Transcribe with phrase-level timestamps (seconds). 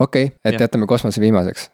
[0.00, 0.60] okei okay,, et Jah.
[0.60, 1.70] jätame kosmose viimaseks.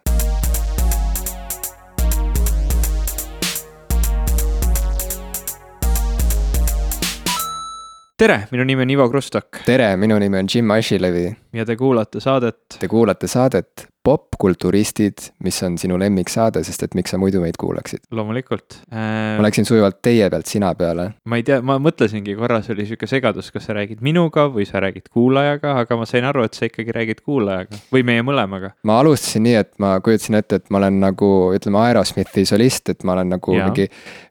[8.21, 11.37] tere, minu nimi on Ivo Krustok tere, minu nimi on Jim Asilevi.
[11.53, 15.13] ja te kuulate saadet Te kuulate saadet Popkulturistid,
[15.45, 18.01] mis on sinu lemmiksaade, sest et miks sa muidu meid kuulaksid?
[18.17, 19.01] loomulikult ma
[19.37, 19.43] äh,.
[19.45, 21.11] läksin sujuvalt teie pealt sina peale.
[21.29, 24.65] ma ei tea, ma mõtlesingi korra, see oli sihuke segadus, kas sa räägid minuga või
[24.69, 28.73] sa räägid kuulajaga, aga ma sain aru, et sa ikkagi räägid kuulajaga või meie mõlemaga.
[28.89, 33.05] ma alustasin nii, et ma kujutasin ette, et ma olen nagu ütleme, Aerosmithi solist, et
[33.05, 33.69] ma olen nagu Jaa.
[33.69, 33.91] mingi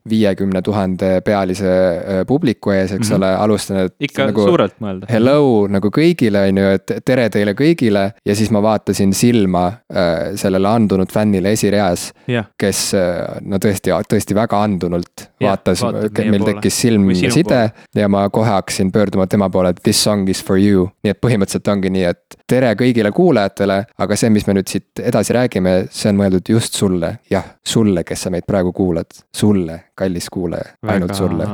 [0.09, 3.15] viiekümne tuhande pealise äh, publiku ees, eks Mhm.
[3.21, 5.05] ole, alustan, et ikka nagu suurelt mõelda.
[5.13, 10.35] hello nagu kõigile, on ju, et tere teile kõigile ja siis ma vaatasin silma äh,
[10.39, 16.17] sellele andunud fännile esireas, jah, kes äh, no tõesti, tõesti väga andunult Jah, vaatas, vaatab
[16.19, 16.55] meie meil poole.
[16.55, 17.61] tekkis silmside
[17.95, 20.89] ja ma kohe hakkasin pöörduma tema poole, et this song is for you.
[21.03, 25.03] nii et põhimõtteliselt ongi nii, et tere kõigile kuulajatele, aga see, mis me nüüd siit
[25.03, 29.79] edasi räägime, see on mõeldud just sulle, jah, sulle, kes sa meid praegu kuulad, sulle,
[29.99, 31.45] kallis kuulaja, ainult sulle,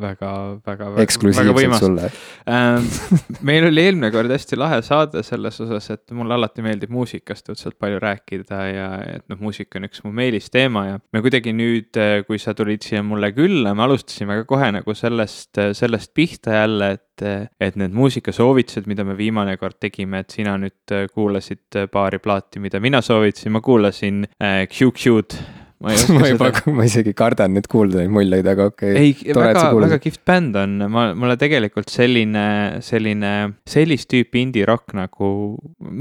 [0.00, 0.30] väga,
[0.66, 1.04] väga, väga.
[1.04, 2.10] eksklusiivselt sulle.
[2.50, 2.88] Ähm,
[3.48, 7.78] meil oli eelmine kord hästi lahe saade selles osas, et mulle alati meeldib muusikast õudselt
[7.80, 12.40] palju rääkida ja et noh, muusika on üks mu meelisteema ja me kuidagi nüüd, kui
[12.42, 17.26] sa tulid siia mulle külla, me alustasime ka kohe nagu sellest, sellest pihta jälle, et,
[17.62, 22.80] et need muusikasoovitused, mida me viimane kord tegime, et sina nüüd kuulasid paari plaati, mida
[22.82, 25.63] mina soovitasin, ma kuulasin äh, QQ-d.
[25.84, 28.92] Ma ei ma oska juba seda, ma isegi kardan nüüd kuulda neid muljeid, aga okei
[28.94, 29.10] okay..
[29.10, 32.44] ei, väga väga kihvt bänd on, ma, mulle tegelikult selline,
[32.84, 33.32] selline,
[33.68, 35.30] sellist tüüpi indie-rock nagu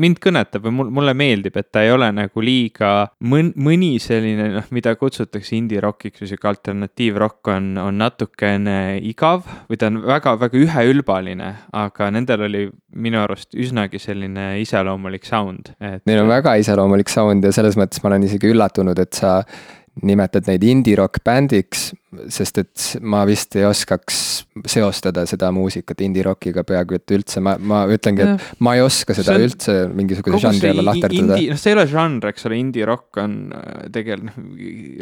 [0.03, 2.93] mind kõnetab või mul, mulle meeldib, et ta ei ole nagu liiga
[3.27, 9.79] mõn-, mõni selline noh, mida kutsutakse indie-rockiks või sihuke alternatiivrock on, on natukene igav või
[9.81, 16.03] ta on väga-väga üheülbaline, aga nendel oli minu arust üsnagi selline iseloomulik sound, et.
[16.09, 19.39] Neil on väga iseloomulik sound ja selles mõttes ma olen isegi üllatunud, et sa
[20.03, 21.91] nimetad neid indie-rock bändiks,
[22.33, 24.17] sest et ma vist ei oskaks
[24.69, 29.35] seostada seda muusikat indie-rockiga peaaegu et üldse, ma, ma ütlengi, et ma ei oska seda
[29.37, 31.39] on- üldse mingisuguse žanri alla lahterdada.
[31.53, 34.37] noh, see ei ole žanr, eks ole, indie-rock on äh, tegelikult noh,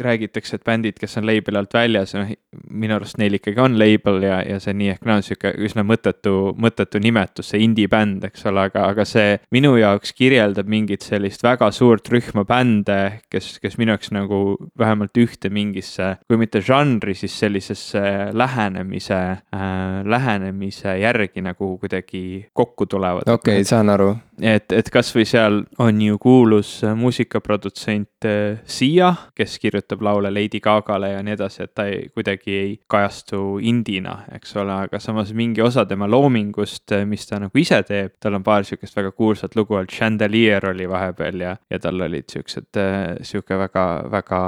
[0.06, 2.32] räägitakse, et bändid, kes on label'i alt väljas, noh
[2.72, 5.84] minu arust neil ikkagi on label ja, ja see nii ehk naa on sihuke üsna
[5.86, 11.44] mõttetu, mõttetu nimetus, see indie-bänd, eks ole, aga, aga see minu jaoks kirjeldab mingit sellist
[11.44, 12.98] väga suurt rühma bände,
[13.32, 14.40] kes, kes minu jaoks nagu
[14.78, 18.00] vähemalt ühte mingisse, kui mitte žanri, siis sellisesse
[18.32, 23.22] lähenemise äh,, lähenemise järgi nagu kuidagi kokku tulevad.
[23.26, 24.16] okei okay,, saan aru.
[24.42, 30.60] et, et kasvõi seal on ju kuulus äh, muusikaprodutsent äh, Sia, kes kirjutab laule Lady
[30.62, 35.32] Gagale ja nii edasi, et ta ei, kuidagi ei kajastu indina, eks ole, aga samas
[35.36, 39.56] mingi osa tema loomingust, mis ta nagu ise teeb, tal on paar sihukest väga kuulsat
[39.58, 42.80] lugu olnud, Chandelier oli vahepeal ja, ja tal olid siuksed,
[43.26, 44.42] sihuke väga, väga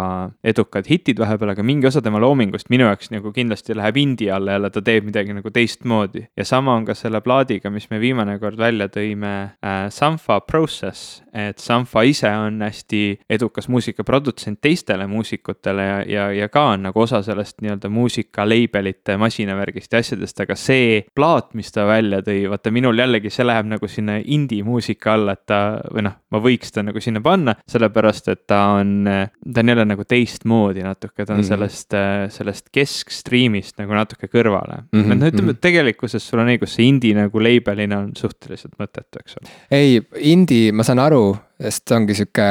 [0.44, 4.56] edukad hitid vahepeal, aga mingi osa tema loomingust minu jaoks nagu kindlasti läheb indie alla
[4.56, 6.26] jälle, ta teeb midagi nagu teistmoodi.
[6.36, 9.34] Ja sama on ka selle plaadiga, mis me viimane kord välja tõime
[9.64, 16.48] äh,, Sanfa Process, et Sanfa ise on hästi edukas muusikaprodutsent teistele muusikutele ja, ja, ja
[16.48, 21.72] ka on nagu osa sellest nii-öelda muusika label'ite masinavärgist ja asjadest, aga see plaat, mis
[21.74, 25.60] ta välja tõi, vaata minul jällegi see läheb nagu sinna indie muusika alla, et ta
[25.90, 29.86] või noh, ma võiks ta nagu sinna panna, sellepärast et ta on, ta on jälle
[29.88, 31.48] nagu teistmoodi natuke, ta on mm -hmm.
[31.48, 31.98] sellest,
[32.36, 35.02] sellest keskstriimist nagu natuke kõrvale mm.
[35.02, 35.18] -hmm.
[35.20, 39.36] no ütleme mhm., tegelikkuses sul on õigus, see indie nagu label'ina on suhteliselt mõttetu, eks
[39.40, 39.50] ole.
[39.70, 42.48] Ei, indie, ma saan aru, sest ta ongi sihuke,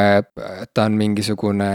[0.74, 1.72] ta on mingisugune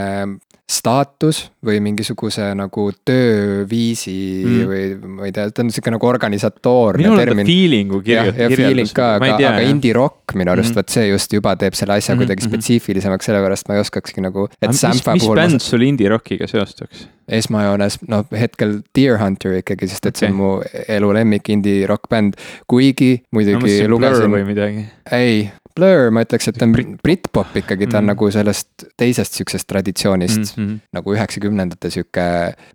[0.69, 4.15] staatus või mingisuguse nagu tööviisi
[4.45, 4.51] mm.
[4.53, 4.67] Mm.
[4.69, 7.47] või ma ei tea, ta on sihuke nagu organisatoorne ta termin.
[7.49, 9.71] feeling'u kirjut- ja feeling ka, aga, aga jah.
[9.71, 10.79] indie rock minu arust Mhm.
[10.83, 12.53] vot see just juba teeb selle asja Mhm, kuidagi mhm.
[12.53, 16.09] spetsiifilisemaks, sellepärast ma ei oskakski nagu, et mis, Sampha mis puhul ma bänd sul indie
[16.09, 17.07] rockiga seostuks?
[17.29, 22.09] esmajoones, noh hetkel Deer Hunter ikkagi, sest et see on mu elu lemmik indie rock
[22.09, 22.37] bänd,
[22.69, 24.87] kuigi no muidugi Blur lugesin või midagi.
[25.13, 28.11] ei, Blur, ma ütleks, et ta on Brit- Britpop ikkagi, ta on Mhm.
[28.13, 30.63] nagu sellest teisest sihukesest traditsioonist mm.
[30.65, 30.79] Mm -hmm.
[30.99, 32.25] nagu üheksakümnendate sihuke,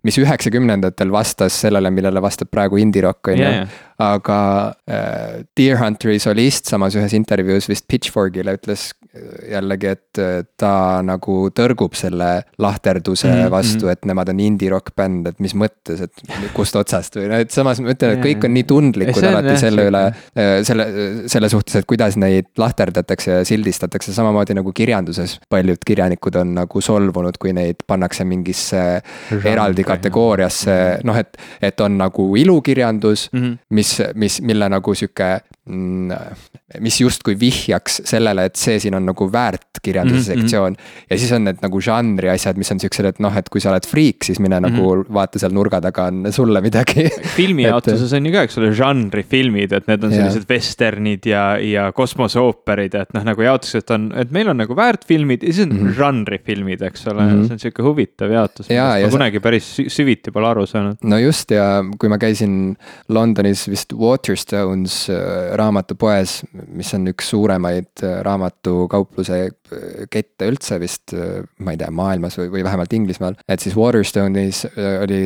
[0.04, 3.66] mis üheksakümnendatel vastas sellele, millele vastab praegu indie rock on ju ja, ja,
[4.02, 4.38] aga
[4.90, 11.00] äh, Deer Hunteri solist samas ühes intervjuus vist Pitchforkile ütles äh, jällegi, et äh, ta
[11.06, 13.50] nagu tõrgub selle lahterduse mm Mhm, -hmm.
[13.50, 13.92] vastu, mhm.
[13.92, 17.50] et nemad on indie rock bänd, et mis mõttes, et kust otsast või noh, et
[17.50, 20.02] samas ma ütlen, et kõik on nii tundlikud alati selle üle,
[20.66, 20.86] selle,
[21.30, 26.82] selle suhtes, et kuidas neid lahterdatakse ja sildistatakse, samamoodi nagu kirjanduses paljud kirjanikud on nagu
[26.84, 28.82] solvunud, kui neid pannakse mingisse
[29.44, 33.42] eraldi kategooriasse, noh et, et on nagu ilukirjandus mm.
[33.42, 33.58] -hmm.
[33.70, 33.83] mis,
[34.14, 35.28] mis, mille nagu sihuke
[35.64, 40.42] mis justkui vihjaks sellele, et see siin on nagu väärt kirjanduse mm -hmm.
[40.42, 40.76] sektsioon.
[41.10, 43.70] ja siis on need nagu žanri asjad, mis on siuksed, et noh, et kui sa
[43.70, 44.70] oled friik, siis mine mm -hmm.
[44.70, 45.14] nagu mhm.
[45.14, 49.88] vaata seal nurga taga on sulle midagi filmijaotuses on ju ka, eks ole, žanrifilmid, et
[49.88, 54.48] need on sellised vesternid ja, ja kosmoseooperid, et noh, nagu jaotus, et on, et meil
[54.48, 55.96] on nagu väärtfilmid ja siis on mm -hmm.
[55.96, 57.46] žanrifilmid, eks ole mm, -hmm.
[57.46, 60.96] see on sihuke huvitav jaotus, millest ma kunagi päris süviti pole aru saanud.
[61.02, 62.76] no just ja kui ma käisin
[63.08, 66.36] Londonis vist Waterstones äh, raamatupoes,
[66.74, 71.14] mis on üks suuremaid äh, raamatukaupluse äh, kette üldse vist,
[71.58, 75.24] ma ei tea, maailmas või, või vähemalt Inglismaal, et siis Waterstone'is oli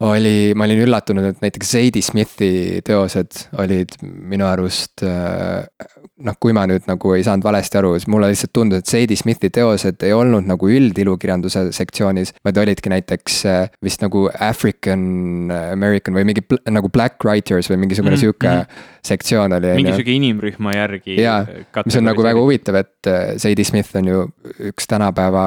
[0.00, 6.64] oli, ma olin üllatunud, et näiteks Zadie Smithi teosed olid minu arust noh, kui ma
[6.70, 10.14] nüüd nagu ei saanud valesti aru, siis mulle lihtsalt tundus, et Zadie Smithi teosed ei
[10.16, 13.38] olnud nagu üldilukirjanduse sektsioonis, vaid olidki näiteks
[13.84, 16.44] vist nagu African American või mingi
[16.74, 18.26] nagu Black Writers või mingisugune mm -hmm.
[18.26, 19.72] sihuke mm sektsioon oli.
[19.76, 21.16] mingi sihuke inimrühma järgi.
[21.20, 21.44] jaa,
[21.84, 24.22] mis on nagu väga huvitav, et Zadie Smith on ju
[24.70, 25.44] üks tänapäeva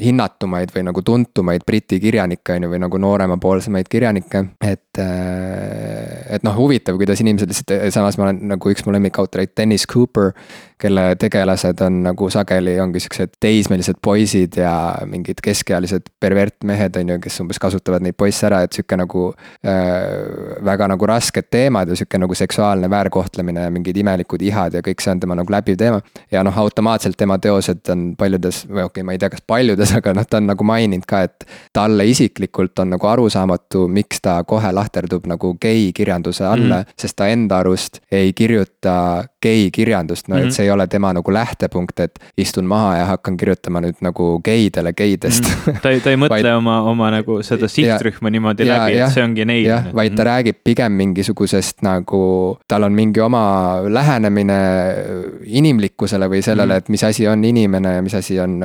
[0.00, 4.86] hinnatumaid või nagu tuntumaid Briti kirjanikke on ju, või nagu noorema poolsemaid kirjanikke, et.
[4.98, 9.86] Äh, et noh, huvitav, kuidas inimesed lihtsalt, samas ma olen nagu üks mu lemmikautoreid, Dennis
[9.90, 10.34] Cooper.
[10.80, 14.70] kelle tegelased on nagu sageli ongi siuksed teismelised poisid ja
[15.04, 19.26] mingid keskealised pervertmehed on ju, kes umbes kasutavad neid poisse ära, et sihuke nagu
[19.60, 20.64] äh,.
[20.64, 25.04] väga nagu rasked teemad ja sihuke nagu seksuaalne väärkohtlemine ja mingid imelikud ihad ja kõik
[25.04, 26.00] see on tema nagu läbiv teema.
[26.32, 29.92] ja noh, automaatselt tema teosed on paljudes, või okei okay,, ma ei tea, kas paljudes,
[30.00, 31.44] aga noh, ta on nagu maininud ka, et
[31.76, 36.94] talle isiklikult on nagu arusaamatu, miks ta kohe lahterdub nagu geikirjanduse alla mm, -hmm.
[36.98, 40.42] sest ta enda arust ei kirjuta geikirjandust, no mm -hmm.
[40.42, 40.54] et mhm.
[40.54, 44.92] see ei ole tema nagu lähtepunkt, et istun maha ja hakkan kirjutama nüüd nagu geidele
[44.92, 45.72] geidest mm.
[45.72, 45.80] -hmm.
[45.82, 48.98] ta ei, ta ei mõtle vaid, oma, oma nagu seda sihtrühma ja, niimoodi ja, läbi,
[48.98, 49.66] et see ongi neil.
[49.66, 50.30] jah, vaid ta mm -hmm.
[50.30, 54.58] räägib pigem mingisugusest nagu, tal on mingi oma lähenemine
[55.44, 56.78] inimlikkusele või sellele mm, -hmm.
[56.78, 58.60] et mis asi on inimene ja mis asi on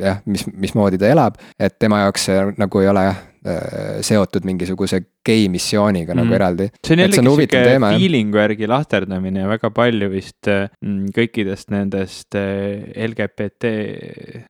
[0.00, 1.34] jah, mis, mismoodi ta elab.
[1.58, 3.29] et tema jaoks see nagu ei ole jah Äh,
[4.04, 6.20] seotud mingisuguse gei missiooniga mm.
[6.22, 6.68] nagu eraldi.
[6.84, 12.90] see on jällegi sihuke feeling'u järgi lahterdamine ja väga palju vist mm, kõikidest nendest äh,
[13.06, 13.72] LGBT,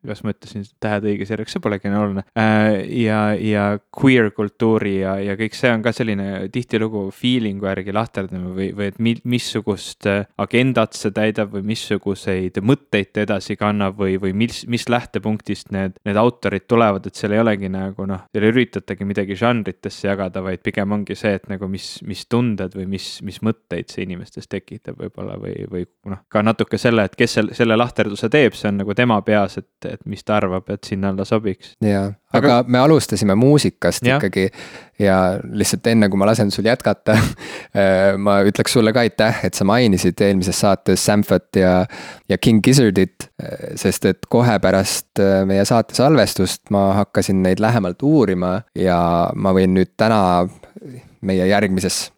[0.06, 2.25] kas ma ütlesin tähed õiges järjeks, see polegi nii oluline.
[2.38, 7.96] Äh, ja, ja queer kultuuri ja, ja kõik see on ka selline tihtilugu feeling'u järgi
[7.96, 10.08] lahterdamine või, või et mi-, missugust
[10.40, 15.99] agendat see täidab või missuguseid mõtteid ta edasi kannab või, või mis, mis lähtepunktist need,
[16.06, 20.08] need autorid tulevad, et seal ei olegi nagu noh, seal ei üritata üritatagi midagi žanritesse
[20.08, 24.05] jagada, vaid pigem ongi see, et nagu mis, mis tunded või mis, mis mõtteid see
[24.07, 28.57] inimestes tekitab võib-olla või, või noh, ka natuke selle, et kes selle, selle lahterduse teeb,
[28.59, 31.77] see on nagu tema peas, et, et mis ta arvab, et sinna alla sobiks.
[31.85, 34.17] jaa, aga me alustasime muusikast ja.
[34.17, 34.49] ikkagi
[35.00, 39.59] ja lihtsalt enne, kui ma lasen sul jätkata äh, ma ütleks sulle ka aitäh, et
[39.59, 41.75] sa mainisid eelmises saates Samfat ja,
[42.29, 43.31] ja King Gizzardit.
[43.43, 49.00] Äh, sest et kohe pärast äh, meie saate salvestust ma hakkasin neid lähemalt uurima ja
[49.35, 50.23] ma võin nüüd täna
[51.21, 52.09] meie järgmises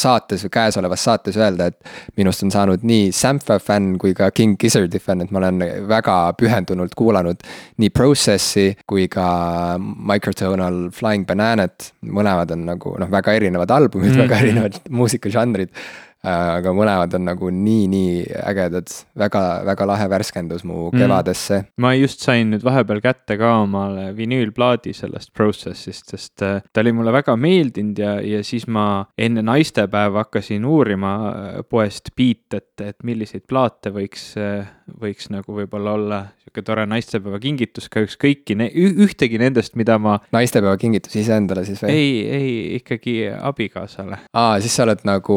[0.00, 4.58] saates või käesolevas saates öelda, et minust on saanud nii Sampha fänn kui ka King
[4.60, 7.42] Gizzardi fänn, et ma olen väga pühendunult kuulanud
[7.80, 9.26] nii Process'i kui ka
[9.78, 11.92] Microtonal Flying Bananat.
[12.06, 14.28] mõlemad on nagu noh, väga erinevad albumid mm, -hmm.
[14.28, 15.70] väga erinevad muusikažanrid
[16.26, 18.16] aga mõlemad on nagu nii, nii
[18.50, 21.00] ägedad, väga, väga lahe värskendus mu mm.
[21.00, 21.70] kevadesse mm..
[21.80, 26.92] ma just sain nüüd vahepeal kätte ka omale vinüülplaadi sellest Process'ist, sest äh, ta oli
[26.96, 32.84] mulle väga meeldinud ja, ja siis ma enne naistepäeva hakkasin uurima äh, poest Beat, et,
[32.84, 34.34] et milliseid plaate võiks,
[35.00, 40.16] võiks nagu võib-olla olla sihuke tore naistepäeva kingitus, kahjuks kõiki ne-, ühtegi nendest, mida ma.
[40.34, 41.94] naistepäeva kingitus iseendale siis või?
[41.94, 44.18] ei, ei ikkagi abikaasale.
[44.34, 45.36] aa, siis sa oled nagu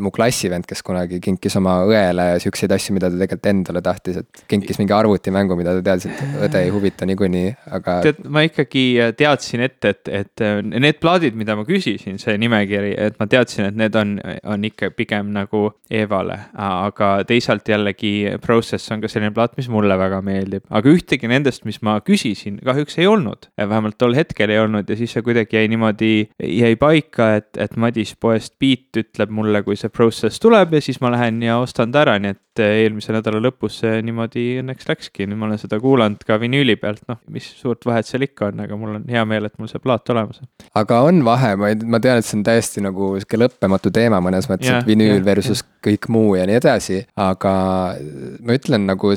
[0.00, 4.44] mu klassivend, kes kunagi kinkis oma õele siukseid asju, mida ta tegelikult endale tahtis, et
[4.48, 7.98] kinkis mingi arvutimängu, mida ta teadis, et õde ei huvita niikuinii, aga.
[8.06, 8.86] tead, ma ikkagi
[9.18, 13.80] teadsin ette, et, et need plaadid, mida ma küsisin, see nimekiri, et ma teadsin, et
[13.84, 14.16] need on,
[14.48, 19.98] on ikka pigem nagu Evale, aga teisalt jällegi Process on ka selline plaat, mis mulle
[19.98, 20.64] väga meeldib.
[20.70, 23.50] Aga ühtegi nendest, mis ma küsisin, kahjuks ei olnud.
[23.58, 24.88] vähemalt tol hetkel ei olnud.
[24.88, 26.12] Ja siis see kuidagi jäi niimoodi,
[26.42, 31.00] jäi paika, et, et Madis poest Beat ütleb mulle, kui see process tuleb ja siis
[31.00, 35.26] ma lähen ja ostan ta ära, nii et eelmise nädala lõpus see niimoodi õnneks läkski,
[35.28, 38.62] nüüd ma olen seda kuulanud ka vinüüli pealt, noh, mis suurt vahet seal ikka on,
[38.64, 40.48] aga mul on hea meel, et mul see plaat olemas on.
[40.78, 44.20] aga on vahe, ma ei, ma tean, et see on täiesti nagu sihuke lõppematu teema
[44.24, 45.72] mõnes mõttes, et vinüül yeah, versus yeah.
[45.88, 47.54] kõik muu ja nii edasi, aga
[48.40, 49.12] ma ütlen ütlen nagu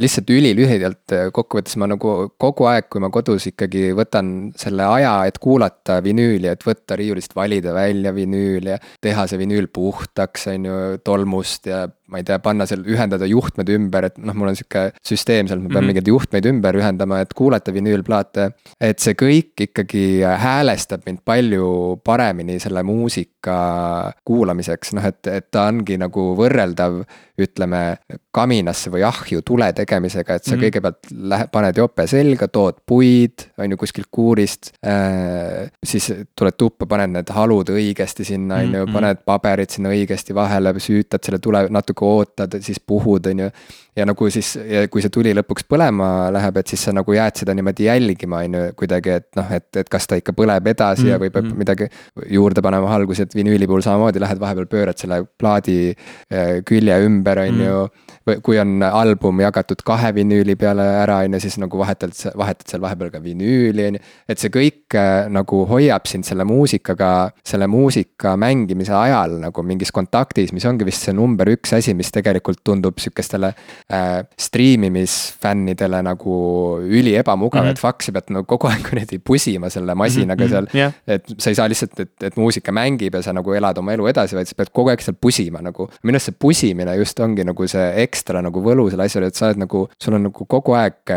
[0.00, 5.38] lihtsalt ülilühidalt kokkuvõttes ma nagu kogu aeg, kui ma kodus ikkagi võtan selle aja, et
[5.38, 10.80] kuulata vinüüli, et võtta riiulist, valida välja vinüül ja teha see vinüül puhtaks, on ju,
[11.04, 14.90] tolmust ja ma ei tea, panna seal, ühendada juhtmed ümber, et noh, mul on sihuke
[15.06, 15.92] süsteem seal, ma pean mm -hmm.
[15.92, 18.50] mingeid juhtmeid ümber ühendama, et kuulata vinüülplaate.
[18.80, 25.68] et see kõik ikkagi häälestab mind palju paremini selle muusika kuulamiseks, noh et, et ta
[25.68, 27.04] ongi nagu võrreldav
[27.40, 27.96] ütleme,
[28.34, 30.64] kaminasse või ahju tule tegemisega, et sa mm -hmm.
[30.64, 35.70] kõigepealt lähe-, paned jope selga, tood puid, on ju, kuskilt kuurist äh,.
[35.84, 38.92] siis tuled tuppa, paned need halud õigesti sinna, on ju, mhm.
[38.94, 43.50] paned paberid sinna õigesti vahele, süütad selle tule, natuke ootad, siis puhud, on ju
[43.96, 44.54] ja nagu siis,
[44.90, 48.56] kui see tuli lõpuks põlema läheb, et siis sa nagu jääd seda niimoodi jälgima, on
[48.58, 51.50] ju, kuidagi, et noh, et, et kas ta ikka põleb edasi mm ja võib mm
[51.50, 51.58] -hmm.
[51.58, 51.86] midagi
[52.30, 55.94] juurde panema alguses, et vinüüli puhul samamoodi lähed vahepeal pöörad selle plaadi
[56.32, 58.03] äh, külje ümber, on ju mm.
[58.24, 62.82] Kui on album jagatud kahe vinüüli peale ära, on ju, siis nagu vahetad, vahetad seal
[62.84, 64.02] vahepeal ka vinüüli, on ju.
[64.32, 67.10] et see kõik äh, nagu hoiab sind selle muusikaga,
[67.44, 72.12] selle muusika mängimise ajal nagu mingis kontaktis, mis ongi vist see number üks asi, mis
[72.14, 76.38] tegelikult tundub sihukestele äh, striimimisfännidele nagu
[76.80, 77.76] üli ebamugav mm, -hmm.
[77.76, 80.70] et fuck, sa pead nagu kogu aeg kuradi pusima selle masinaga mm -hmm.
[80.72, 80.96] seal yeah..
[81.06, 84.08] et sa ei saa lihtsalt, et, et muusika mängib ja sa nagu elad oma elu
[84.08, 85.90] edasi, vaid sa pead kogu aeg seal pusima nagu.
[86.02, 89.50] minu arust see pusimine just ongi nagu see ekstra nagu võlu selle asjale, et sa
[89.50, 91.14] oled nagu, sul on nagu kogu aeg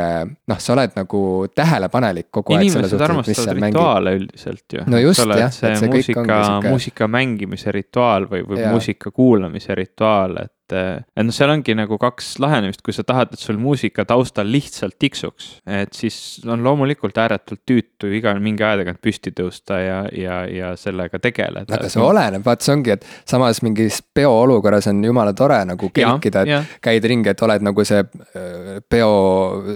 [0.49, 1.21] noh, sa oled nagu
[1.55, 2.67] tähelepanelik kogu aeg.
[2.67, 4.85] inimesed armastavad rituaale üldiselt ju.
[4.89, 8.73] no just jah, et see, see muusika, muusika mängimise rituaal või, või ja.
[8.73, 13.33] muusika kuulamise rituaal, et et, et noh, seal ongi nagu kaks lahenemist, kui sa tahad,
[13.33, 18.81] et sul muusika taustal lihtsalt tiksuks, et siis on loomulikult ääretult tüütu igal mingi aja
[18.81, 21.77] tagant püsti tõusta ja, ja, ja sellega tegeleda.
[21.77, 26.43] aga see oleneb, vaat see ongi, et samas mingis peoolukorras on jumala tore nagu kelkida,
[26.43, 26.61] et ja.
[26.83, 29.11] käid ringi, et oled nagu see äh, peo,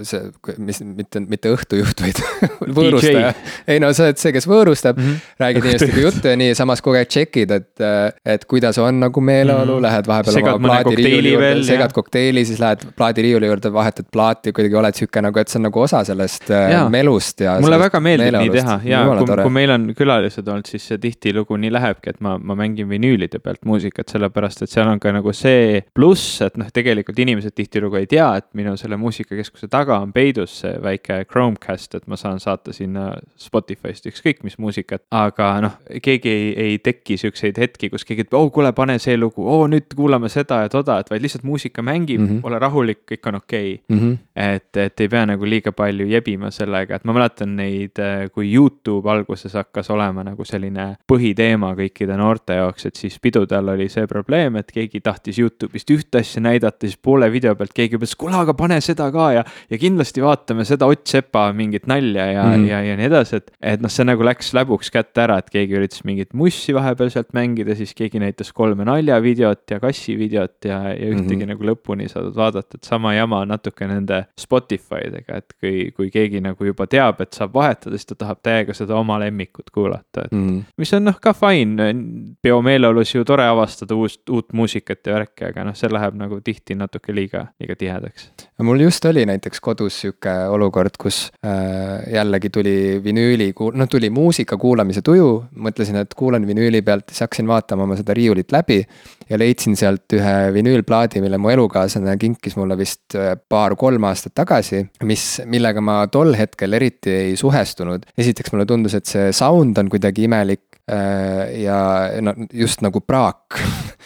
[0.08, 2.22] see, mis, mitte, mitte õhtujuht, vaid
[2.78, 3.32] võõrustaja.
[3.70, 5.36] ei no sa oled see, kes võõrustab mm, -hmm.
[5.42, 9.20] räägid inimestega juttu ja nii, samas kogu aeg check'id, et, äh, et kuidas on nagu
[9.20, 9.86] meeleolu mm, -hmm.
[9.88, 14.98] lähed vahepeal Segad plaadiriiuli juurde, segad kokteili, siis lähed plaadiriiuli juurde, vahetad plaati, kuidagi oled
[14.98, 16.82] sihuke nagu, et see on nagu osa sellest äh, ja.
[16.92, 17.56] melust ja.
[17.62, 18.78] mulle väga meeldib nii teha.
[18.88, 22.56] Ja kui, kui meil on külalised olnud, siis see tihtilugu nii lähebki, et ma, ma
[22.58, 27.18] mängin vinüülide pealt muusikat, sellepärast et seal on ka nagu see pluss, et noh, tegelikult
[27.22, 32.08] inimesed tihtilugu ei tea, et minu selle muusikakeskuse taga on peidus see väike Chromecast, et
[32.10, 37.60] ma saan saata sinna Spotify'st ükskõik mis muusikat, aga noh, keegi ei, ei teki siukseid
[37.60, 40.98] hetki, kus keegi ütleb, oh kuule, pane see lugu, oo nüüd kuulame seda ja toda,
[41.02, 42.46] et vaid lihtsalt muusika mängib mm, -hmm.
[42.48, 43.96] ole rahulik, kõik on okei okay.
[43.96, 44.00] mm.
[44.02, 44.18] -hmm.
[44.36, 48.52] et, et ei pea nagu liiga palju jebima sellega, et ma mäletan neid, äh, kui
[48.52, 54.06] Youtube alguses hakkas olema nagu selline põhiteema kõikide noorte jaoks, et siis pidudel oli see
[54.10, 58.36] probleem, et keegi tahtis Youtube'ist ühte asja näidata, siis poole video pealt keegi ütles, kuule,
[58.36, 62.54] aga pane seda ka ja, ja kindlasti vaatame seda Ott Sepa mingit nalja ja mm,
[62.54, 62.68] -hmm.
[62.70, 65.76] ja, ja nii edasi, et, et noh, see nagu läks läbuks kätte ära, et keegi
[65.78, 71.10] üritas mingit mussi vahepeal sealt mängida, siis keegi näitas kolme naljavideot ja kassivideot ja, ja
[71.10, 71.52] ühtegi mm -hmm.
[71.52, 76.40] nagu lõpuni saadud vaadata, et sama jama natuke nende Spotify dega, et kui, kui keegi
[76.40, 80.32] nagu juba teab, et saab vahetada, siis ta tahab täiega seda oma lemmikut kuulata, et
[80.32, 80.48] mm.
[80.48, 80.62] -hmm.
[80.76, 81.94] mis on noh ka fine,
[82.42, 86.74] peomeeleolus ju tore avastada uust, uut muusikat ja värki, aga noh, see läheb nagu tihti
[86.74, 88.30] natuke liiga, liiga tihedaks.
[88.62, 94.56] mul just oli näiteks kodus sihuke olukord, kus äh, jällegi tuli vinüüli, noh tuli muusika
[94.56, 98.82] kuulamise tuju, mõtlesin, et kuulan vinüüli pealt, siis hakkasin vaatama oma seda riiulit läbi
[99.30, 104.84] ja leidsin sealt ühe vinüülplaadi, mille mu elukaaslane kinkis mulle vist äh, paar-kolm aastat tagasi,
[105.08, 108.06] mis, millega ma tol hetkel eriti ei suhestunud.
[108.18, 111.78] esiteks mulle tundus, et see sound on kuidagi imelik äh, ja
[112.24, 113.60] no just nagu praak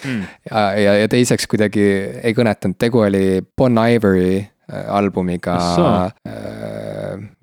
[0.04, 0.22] mm.
[0.50, 1.86] ja, ja, ja teiseks kuidagi
[2.22, 5.58] ei kõnetanud, tegu oli Bon Ivory äh, albumiga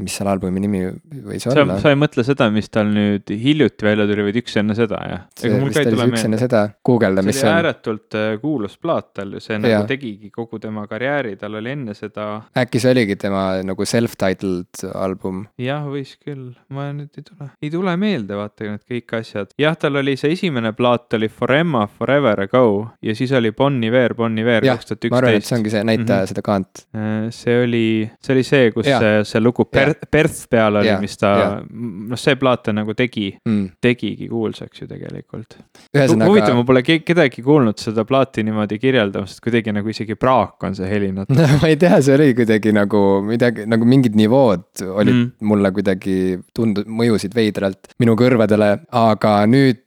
[0.04, 0.82] mis selle albumi nimi
[1.24, 1.78] võis sa, olla.
[1.82, 5.24] sa ei mõtle seda, mis tal nüüd hiljuti välja tuli, vaid üks enne seda, jah?
[5.40, 7.58] see vist oli see üks enne seda, guugelda, mis see on.
[7.60, 9.84] ääretult äh, kuulus plaat tal, see nagu ja.
[9.90, 12.28] tegigi kogu tema karjääri, tal oli enne seda.
[12.64, 15.46] äkki see oligi tema nagu self-titled album?
[15.62, 19.56] jah, võis küll, ma nüüd ei tule, ei tule meelde, vaata need kõik asjad.
[19.62, 22.66] jah, tal oli see esimene plaat oli Forever, Forever Ago
[23.02, 25.14] ja siis oli Bon Iver, Bon Iver kaks tuhat üksteist.
[25.14, 26.32] ma arvan, et see ongi see, näita mm -hmm.
[26.32, 26.84] seda kaant.
[26.96, 29.00] Äh, see oli, see oli see, kus ja.
[29.00, 33.30] see, see lugu Per-, Perth peal oli, mis ta, noh, see plaat ta nagu tegi
[33.36, 35.58] mm., tegigi kuulsaks ju tegelikult.
[35.94, 40.78] huvitav, ma pole kedagi kuulnud seda plaati niimoodi kirjeldamas, et kuidagi nagu isegi praak on
[40.78, 44.86] see heli natuke no ma ei tea, see oli kuidagi nagu midagi, nagu mingid nivood
[44.90, 45.32] olid mm.
[45.50, 46.18] mulle kuidagi
[46.56, 49.84] tundu-, mõjusid veidralt minu kõrvadele, aga nüüd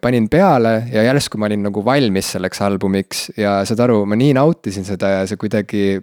[0.00, 4.34] panin peale ja järsku ma olin nagu valmis selleks albumiks ja saad aru, ma nii
[4.36, 6.00] nautisin seda ja see kuidagi.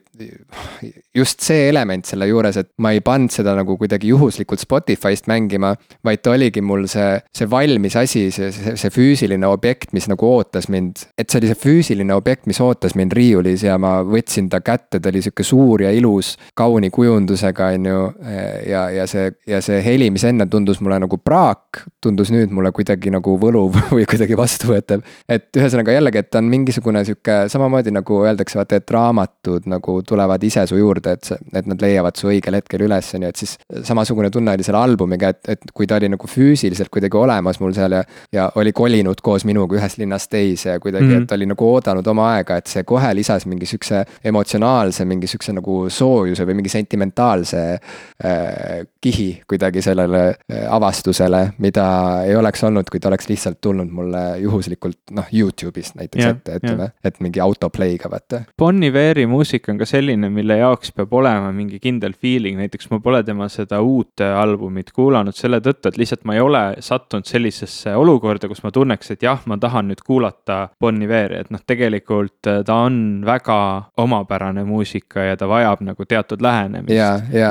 [1.17, 5.71] just see element selle juures, et ma ei pannud seda nagu kuidagi juhuslikult Spotify'st mängima,
[6.05, 10.27] vaid ta oligi mul see, see valmis asi, see, see, see füüsiline objekt, mis nagu
[10.27, 11.07] ootas mind.
[11.17, 14.99] et see oli see füüsiline objekt, mis ootas mind riiulis ja ma võtsin ta kätte,
[14.99, 18.03] ta oli sihuke suur ja ilus, kauni kujundusega, on ju.
[18.69, 22.73] ja, ja see, ja see heli, mis enne tundus mulle nagu praak, tundus nüüd mulle
[22.75, 25.03] kuidagi nagu võluv või kuidagi vastuvõetav.
[25.29, 29.99] et ühesõnaga jällegi, et ta on mingisugune sihuke, samamoodi nagu öeldakse, vaata, et raamatud nagu
[30.07, 33.33] tulevad ise su juurde, et see, et nad leiavad su õigel hetkel üles, on ju,
[33.33, 33.57] et siis.
[33.87, 37.73] samasugune tunne oli selle albumiga, et, et kui ta oli nagu füüsiliselt kuidagi olemas mul
[37.75, 38.03] seal ja,
[38.33, 41.21] ja oli kolinud koos minuga ühest linnast teise ja kuidagi mm, -hmm.
[41.21, 45.27] et ta oli nagu oodanud oma aega, et see kohe lisas mingi sihukese emotsionaalse, mingi
[45.27, 51.87] sihukese nagu soojuse või mingi sentimentaalse äh, kihi kuidagi sellele äh, avastusele, mida
[52.25, 56.59] ei oleks olnud, kui ta oleks lihtsalt tulnud mulle juhuslikult noh, Youtube'ist näiteks ja, ette,
[56.61, 58.43] ütleme, et mingi autoplay'ga vaata.
[58.59, 63.01] Bon Iveri muusika on ka selline, mille jaoks peab olema mingi kindel feeling, näiteks ma
[63.03, 67.95] pole tema seda uut albumit kuulanud selle tõttu, et lihtsalt ma ei ole sattunud sellisesse
[67.97, 72.49] olukorda, kus ma tunneks, et jah, ma tahan nüüd kuulata Bon Iveri, et noh, tegelikult
[72.49, 73.59] äh, ta on väga
[73.97, 76.93] omapärane muusika ja ta vajab nagu teatud lähenemist.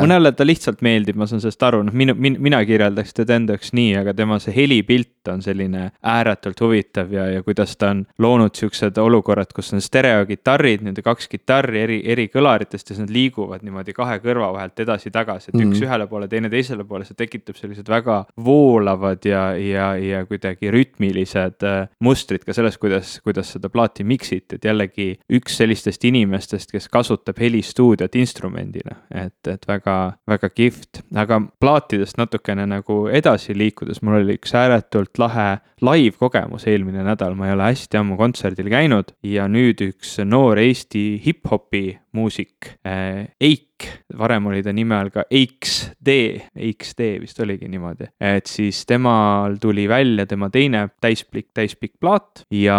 [0.03, 3.73] Mõnele ta lihtsalt meeldib, ma saan sellest aru, noh, minu, mina kirjeldaks teda enda jaoks
[3.77, 8.55] nii, aga tema see helipilt on selline ääretult huvitav ja, ja kuidas ta on loonud
[8.55, 13.65] siuksed olukorrad, kus on stereokitarrid, nende kaks kitarri eri, eri kõlaritest ja siis nad liiguvad
[13.67, 15.75] niimoodi kahe kõrva vahelt edasi-tagasi, et mm -hmm.
[15.75, 20.71] üks ühele poole, teine teisele poole, see tekitab sellised väga voolavad ja, ja, ja kuidagi
[20.71, 26.05] rütmilised äh, mustrid ka selles, kuidas, kuidas seda plaati mix iti, et jällegi üks sellistest
[26.05, 33.57] inimestest, kes kasutab helistuudiot instrumendina, et, et väga, väga kihvt, aga plaatidest natukene nagu edasi
[33.57, 38.17] liikudes, mul oli üks ääretult lahe live kogemus eelmine nädal, ma ei ole hästi ammu
[38.19, 41.85] kontserdil käinud ja nüüd üks noor Eesti hip-hopi
[42.17, 43.87] muusik äh,, Eik,
[44.17, 46.11] varem oli ta nime all ka EiksD,
[46.57, 52.79] EiksD vist oligi niimoodi, et siis temal tuli välja tema teine täispikk, täispikk plaat ja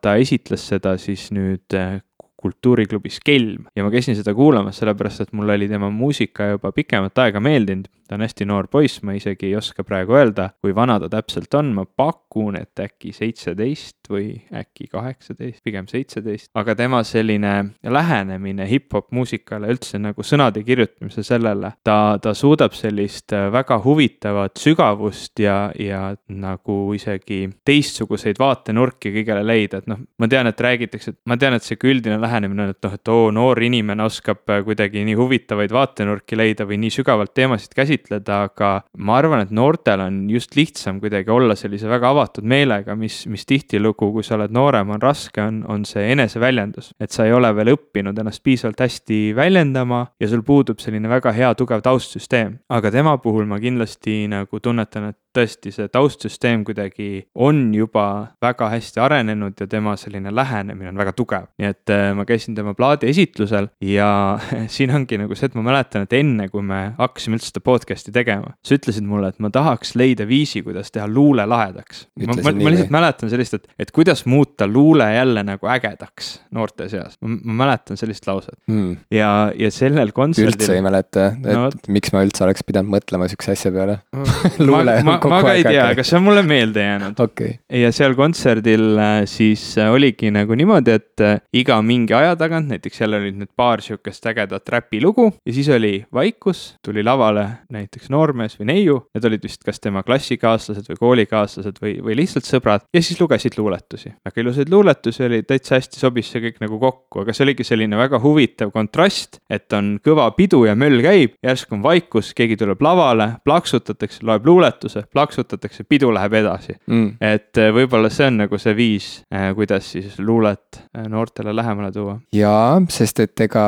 [0.00, 1.98] ta esitles seda siis nüüd äh,
[2.38, 3.66] kultuuriklubis Kelm.
[3.76, 7.90] Ja ma käisin seda kuulamas, sellepärast et mulle oli tema muusika juba pikemat aega meeldinud
[8.08, 11.52] ta on hästi noor poiss, ma isegi ei oska praegu öelda, kui vana ta täpselt
[11.58, 16.48] on, ma pakun, et äkki seitseteist või äkki kaheksateist, pigem seitseteist.
[16.56, 17.52] aga tema selline
[17.84, 25.44] lähenemine hip-hop muusikale üldse nagu sõnade kirjutamise sellele, ta, ta suudab sellist väga huvitavat sügavust
[25.44, 31.20] ja, ja nagu isegi teistsuguseid vaatenurki kõigele leida, et noh, ma tean, et räägitakse, et
[31.28, 35.04] ma tean, et sihuke üldine lähenemine on, et noh, et oo, noor inimene oskab kuidagi
[35.04, 40.00] nii huvitavaid vaatenurki leida või nii sügavalt teemasid käsitleda käsitleda, aga ma arvan, et noortel
[40.00, 44.52] on just lihtsam kuidagi olla sellise väga avatud meelega, mis, mis tihtilugu, kui sa oled
[44.52, 46.92] noorem, on raske, on, on see eneseväljendus.
[47.00, 51.32] et sa ei ole veel õppinud ennast piisavalt hästi väljendama ja sul puudub selline väga
[51.32, 52.58] hea tugev taustsüsteem.
[52.68, 58.06] aga tema puhul ma kindlasti nagu tunnetan, et tõesti see taustsüsteem kuidagi on juba
[58.42, 61.48] väga hästi arenenud ja tema selline lähenemine on väga tugev.
[61.60, 64.10] nii et äh, ma käisin tema plaadi esitlusel ja
[64.74, 68.14] siin ongi nagu see, et ma mäletan, et enne kui me hakkasime üldse seda podcast'i
[68.14, 72.06] tegema, sa ütlesid mulle, et ma tahaks leida viisi, kuidas teha luule lahedaks.
[72.24, 76.88] ma, ma, ma lihtsalt mäletan sellist, et, et kuidas muuta luule jälle nagu ägedaks noorte
[76.92, 77.18] seas.
[77.20, 78.96] ma mäletan sellist lauset hmm.
[79.14, 80.56] ja, ja sellel kontserdil.
[80.56, 84.00] üldse ei mäleta, et no, miks ma üldse oleks pidanud mõtlema sihukese asja peale
[84.68, 87.20] luule ma, ma ka ei tea, aga see on mulle meelde jäänud.
[87.28, 87.58] Okay..
[87.72, 92.70] ja seal kontserdil äh, siis äh, oligi nagu niimoodi, et äh, iga mingi aja tagant,
[92.72, 98.10] näiteks jälle olid need paar sihukest ägedat räpilugu ja siis oli vaikus, tuli lavale näiteks
[98.14, 98.98] noormees või neiu.
[99.16, 102.86] Need olid vist kas tema klassikaaslased või koolikaaslased või, või lihtsalt sõbrad.
[102.94, 104.14] Ja siis lugesid luuletusi.
[104.24, 107.98] väga ilusaid luuletusi oli, täitsa hästi sobis see kõik nagu kokku, aga see oligi selline
[107.98, 112.82] väga huvitav kontrast, et on kõva pidu ja möll käib, järsku on vaikus, keegi tuleb
[112.84, 117.16] lavale, plaksutatakse, loeb luuletuse, plaksutatakse, pidu läheb edasi mm..
[117.20, 121.92] et äh, võib-olla see on nagu see viis, äh, kuidas siis luulet äh, noortele lähemale
[121.94, 122.18] tuua.
[122.34, 123.66] jaa, sest et ega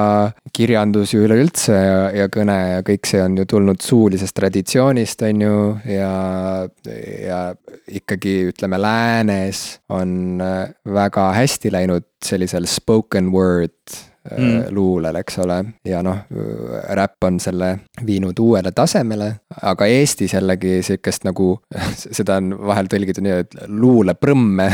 [0.57, 5.47] kirjandus ju üleüldse ja, ja kõne ja kõik see on ju tulnud suulisest traditsioonist, on
[5.47, 5.57] ju,
[5.91, 6.13] ja,
[7.25, 7.41] ja
[8.01, 14.75] ikkagi ütleme, läänes on väga hästi läinud sellisel spoken word mm.
[14.75, 15.59] luulel, eks ole.
[15.87, 16.25] ja noh,
[16.97, 17.71] räpp on selle
[18.07, 19.31] viinud uuele tasemele,
[19.63, 21.53] aga Eestis jällegi sihukest nagu,
[22.19, 24.69] seda on vahel tõlgitud nii, et luuleprõmme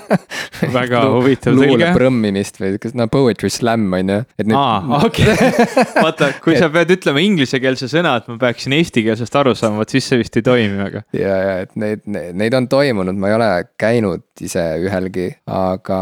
[0.78, 1.70] väga huvitav tõlge.
[1.72, 4.20] luuleprõmmimist või sihukest, no poetry slam on ju.
[4.58, 5.36] aa, okei,
[6.04, 9.94] vaata, kui et, sa pead ütlema inglisekeelse sõna, et ma peaksin eestikeelsest aru saama, vot
[9.94, 11.04] siis see vist ei toimi väga.
[11.16, 15.98] ja, ja et neid, neid on toimunud, ma ei ole käinud ise ühelgi, aga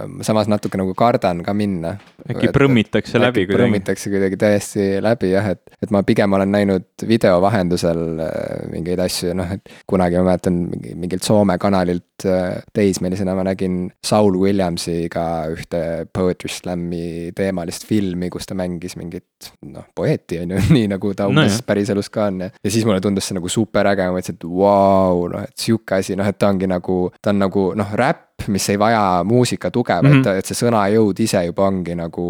[0.00, 1.85] ähm, samas natuke nagu kardan ka minna.
[2.26, 3.56] Äkki prõmmitakse läbi kuidagi?
[3.58, 9.02] prõmmitakse kuidagi täiesti läbi jah, et, et ma pigem olen näinud video vahendusel äh, mingeid
[9.04, 10.58] asju, noh, et kunagi ma mäletan
[10.98, 18.48] mingilt Soome kanalilt äh, teismelisena ma nägin Saul Williamsiga ühte poetry slam'i teemalist filmi, kus
[18.48, 22.46] ta mängis mingit noh, poeeti on ju, nii nagu ta umbes no, päriselus ka on
[22.46, 22.52] ja.
[22.62, 25.66] ja siis mulle tundus see nagu super äge, ma mõtlesin, et vau wow,, noh, et
[25.66, 29.24] sihuke asi, noh, et ta ongi nagu, ta on nagu noh, räpp mis ei vaja
[29.24, 30.02] muusika tuge mm, -hmm.
[30.02, 30.22] vaid mhm.
[30.22, 32.26] ta, et see sõnajõud ise juba ongi nagu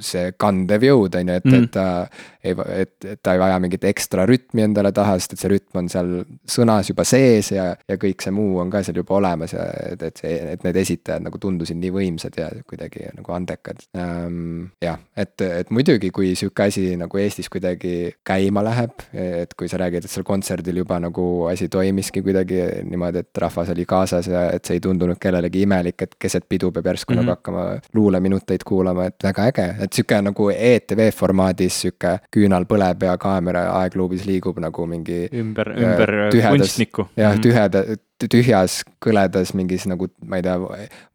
[0.00, 1.64] see kandev jõud, on ju, et mm, -hmm.
[1.64, 2.08] et ta
[2.44, 5.78] ei, et, et ta ei vaja mingit ekstra rütmi endale taha, sest et see rütm
[5.82, 6.12] on seal
[6.48, 10.02] sõnas juba sees ja, ja kõik see muu on ka seal juba olemas ja et,
[10.02, 14.70] et see, et need esitajad nagu tundusid nii võimsad ja kuidagi nagu andekad ähm,.
[14.82, 19.76] jah, et, et muidugi, kui sihuke asi nagu Eestis kuidagi käima läheb, et kui sa
[19.76, 24.48] räägid, et seal kontserdil juba nagu asi toimiski kuidagi niimoodi, et rahvas oli kaasas ja
[24.54, 27.22] et see ei tundunud tundunud kellelegi imelik, et keset pidu peab järsku mm -hmm.
[27.22, 27.30] nagu mhm.
[27.30, 33.16] hakkama luuleminuteid kuulama, et väga äge, et sihuke nagu ETV formaadis sihuke küünal põleb ja
[33.18, 35.28] kaamera aegluubis liigub nagu mingi.
[35.32, 37.08] ümber, ümber tühedas, kunstnikku.
[37.16, 37.84] jah -hmm., tüheda,
[38.28, 40.56] tühjas kõledas mingis nagu, ma ei tea,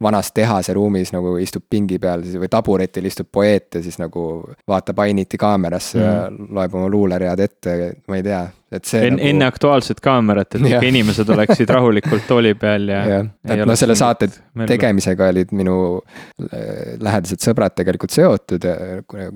[0.02, 4.26] vanas tehase ruumis nagu istub pingi peal või taburetil istub poeet ja siis nagu
[4.68, 6.06] vaatab ainiti kaamerasse mm.
[6.06, 7.76] ja loeb oma luuleread ette,
[8.08, 9.28] ma ei tea et see en, nagu...
[9.30, 13.02] enne Aktuaalset kaamerat, et ikka inimesed oleksid rahulikult tooli peal ja.
[13.12, 14.30] jah, et no selle saate
[14.70, 18.66] tegemisega olid minu äh, lähedased sõbrad tegelikult seotud,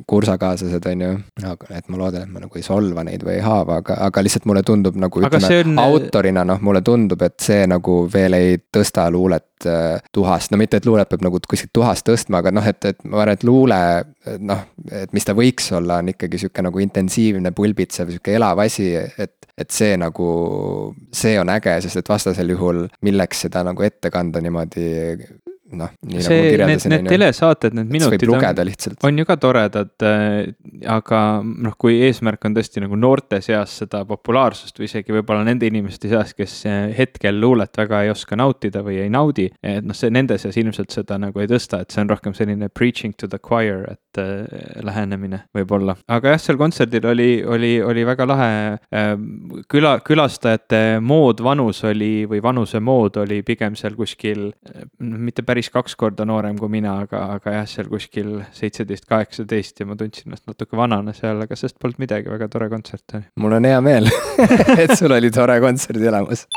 [0.10, 1.12] kursakaaslased on ju.
[1.52, 4.26] aga et ma loodan, et ma nagu ei solva neid või ei haava, aga, aga
[4.26, 5.78] lihtsalt mulle tundub nagu ütleme on...
[5.86, 10.80] autorina noh, mulle tundub, et see nagu veel ei tõsta luulet äh, tuhast, no mitte,
[10.80, 13.82] et luulet peab nagu kuskilt tuhast tõstma, aga noh, et, et ma arvan, et luule
[14.40, 14.64] noh,
[15.02, 19.36] et mis ta võiks olla, on ikkagi sihuke nagu intensiivne, pulbitsev, sihuke elav asi, et
[19.60, 20.26] et see nagu,
[21.12, 24.86] see on äge, sest et vastasel juhul milleks seda nagu ette kanda niimoodi
[25.78, 26.94] noh, nii see, nagu kirjeldasin.
[26.94, 30.52] Need, need telesaated, need minutid on, on ju ka toredad äh,,
[30.90, 35.70] aga noh, kui eesmärk on tõesti nagu noorte seas seda populaarsust või isegi võib-olla nende
[35.70, 39.98] inimeste seas, kes äh, hetkel luulet väga ei oska nautida või ei naudi, et noh,
[39.98, 43.30] see nende seas ilmselt seda nagu ei tõsta, et see on rohkem selline preaching to
[43.30, 44.46] the choir, et äh,
[44.86, 45.96] lähenemine võib-olla.
[46.08, 49.12] aga jah, seal kontserdil oli, oli, oli väga lahe äh,
[49.72, 55.72] küla, külastajate mood, vanus oli või vanuse mood oli pigem seal kuskil, äh, mitte päris
[55.74, 60.30] kaks korda noorem kui mina, aga, aga jah, seal kuskil seitseteist, kaheksateist ja ma tundsin
[60.30, 63.30] ennast natuke vanana seal, aga sellest polnud midagi, väga tore kontsert oli.
[63.40, 64.10] mul on hea meel
[64.84, 66.48] et sul oli tore kontserdielamus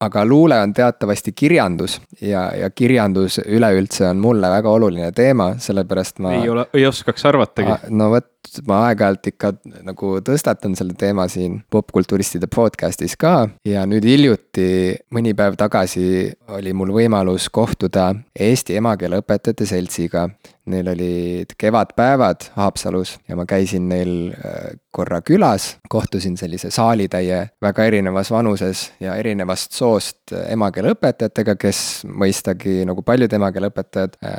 [0.00, 6.20] aga luule on teatavasti kirjandus ja, ja kirjandus üleüldse on mulle väga oluline teema, sellepärast
[6.20, 6.34] ma.
[6.36, 7.78] ei ole, ei oskaks arvatagi.
[7.96, 8.28] no vot,
[8.68, 9.52] ma aeg-ajalt ikka
[9.86, 13.48] nagu tõstatan selle teema siin popkulturistide podcast'is ka.
[13.66, 20.28] Ja nüüd hiljuti, mõni päev tagasi oli mul võimalus kohtuda Eesti emakeele õpetajate seltsiga.
[20.66, 27.84] Neil olid kevadpäevad Haapsalus ja ma käisin neil äh, korra külas, kohtusin sellise saalitäie väga
[27.86, 34.38] erinevas vanuses ja erinevast soost emakeeleõpetajatega, kes mõistagi nagu paljud emakeeleõpetajad äh,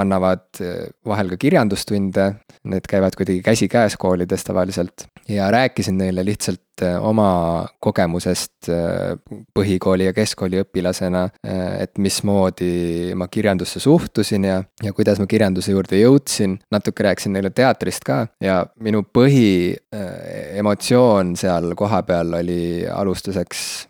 [0.00, 2.30] annavad äh, vahel ka kirjandustunde.
[2.68, 9.18] Need käivad kuidagi käsikäes koolides tavaliselt ja rääkisin neile lihtsalt Äh, oma kogemusest äh,
[9.56, 15.72] põhikooli ja keskkooli õpilasena, äh, et mismoodi ma kirjandusse suhtusin ja, ja kuidas ma kirjanduse
[15.72, 16.58] juurde jõudsin.
[16.70, 23.87] natuke rääkisin neile teatrist ka ja minu põhiemotsioon seal kohapeal oli alustuseks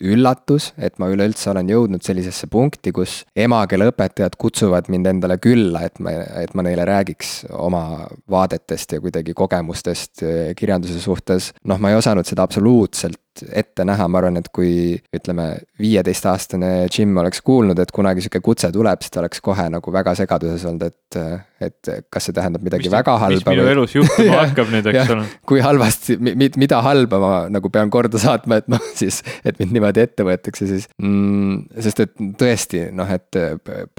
[0.00, 6.00] üllatus, et ma üleüldse olen jõudnud sellisesse punkti, kus emakeeleõpetajad kutsuvad mind endale külla, et
[6.02, 10.24] ma, et ma neile räägiks oma vaadetest ja kuidagi kogemustest
[10.58, 11.52] kirjanduse suhtes.
[11.64, 15.46] noh, ma ei osanud seda absoluutselt ette näha, ma arvan, et kui ütleme,
[15.80, 20.14] viieteistaastane Jim oleks kuulnud, et kunagi sihuke kutse tuleb, siis ta oleks kohe nagu väga
[20.18, 21.18] segaduses olnud, et,
[21.62, 23.38] et kas see tähendab midagi mis, väga halba.
[23.38, 23.72] mis minu või...
[23.76, 25.26] elus juhtuma hakkab nüüd, eks ole.
[25.48, 30.04] kui halvasti, mida halba ma nagu pean korda saatma, et noh, siis, et mind niimoodi
[30.04, 31.80] ette võetakse, siis mm,.
[31.88, 33.40] sest et tõesti noh, et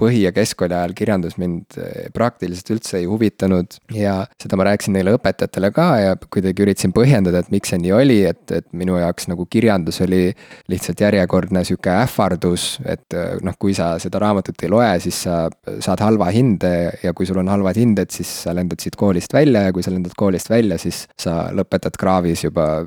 [0.00, 1.78] põhi- ja keskkooli ajal kirjandus mind
[2.14, 7.42] praktiliselt üldse ei huvitanud ja seda ma rääkisin neile õpetajatele ka ja kuidagi üritasin põhjendada,
[7.42, 10.32] et miks see nii oli, et, et minu jaoks jaoks nagu kirjandus oli
[10.68, 15.48] lihtsalt järjekordne sihuke ähvardus, et noh, kui sa seda raamatut ei loe, siis sa
[15.80, 19.66] saad halva hinde ja kui sul on halvad hinded, siis sa lendad siit koolist välja
[19.66, 22.84] ja kui sa lendad koolist välja, siis sa lõpetad kraavis juba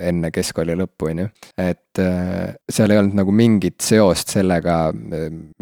[0.00, 1.28] enne keskkooli lõppu, on ju.
[1.58, 1.80] et
[2.70, 4.88] seal ei olnud nagu mingit seost sellega,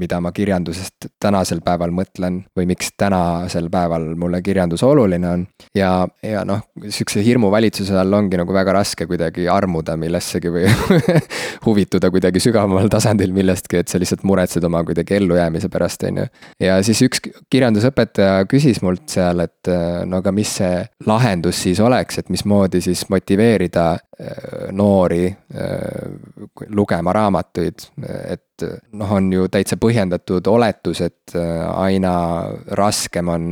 [0.00, 5.46] mida ma kirjandusest tänasel päeval mõtlen või miks tänasel päeval mulle kirjandus oluline on.
[5.76, 5.92] ja,
[6.24, 10.68] ja noh, sihukese hirmuvalitsuse all ongi nagu väga raske kuidagi armuda millessegi või
[11.66, 16.28] huvituda kuidagi sügavamal tasandil millestki, et sa lihtsalt muretsed oma kuidagi ellujäämise pärast, on ju.
[16.68, 19.72] ja siis üks kirjandusõpetaja küsis mult seal, et
[20.06, 27.14] no aga mis see lahendus siis oleks, et mismoodi siis motiveerida äh, noori äh, lugema
[27.16, 27.88] raamatuid,
[28.28, 32.14] et noh, on ju täitsa põhjendatud oletus, et äh, aina
[32.78, 33.48] raskem on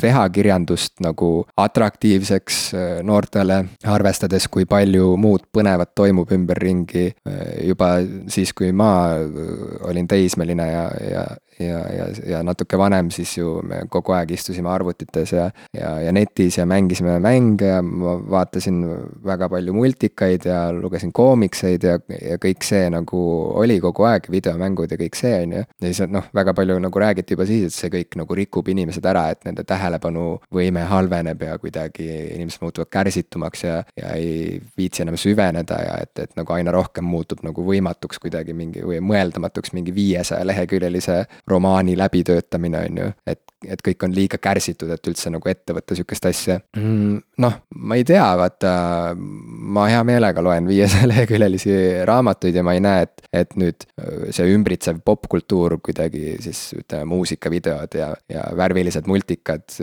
[0.00, 7.08] teha kirjandust nagu atraktiivseks äh, noortele, arvestades, kui palju muud põnevat toimub ümberringi.
[7.28, 7.96] Äh, juba
[8.32, 11.26] siis, kui ma äh, olin teismeline ja, ja,
[11.58, 16.12] ja, ja, ja natuke vanem, siis ju me kogu aeg istusime arvutites ja, ja, ja
[16.12, 18.82] netis ja mängisime mänge ja ma vaatasin
[19.24, 23.22] väga palju multikaid ja lugesin koomikseid ja, ja kõik see nagu
[23.62, 25.64] oli kogu aeg, videomängud ja kõik see, on ju.
[25.64, 29.08] ja siis noh, väga palju nagu räägiti juba siis, et see kõik nagu rikub inimesed
[29.08, 35.16] ära, et nende tähelepanuvõime halveneb ja kuidagi inimesed muutuvad kärsitumaks ja, ja ei viitsi enam
[35.20, 39.94] süveneda ja et, et nagu aina rohkem muutub nagu võimatuks kuidagi mingi või mõeldamatuks mingi
[39.94, 45.50] viiesaja leheküljelise romaani läbitöötamine, on ju, et, et kõik on liiga kärsitud, et üldse nagu
[45.50, 47.22] ette võtta sihukest asja mm,.
[47.42, 48.72] noh, ma ei tea, vaata,
[49.16, 54.28] ma hea meelega loen viiesaja leheküljelisi raamatuid ja ma ei näe, et, et nüüd äh,
[54.34, 59.75] see ümbritsev popkultuur kuidagi siis ütleme, muusikavideod ja, ja värvilised multikad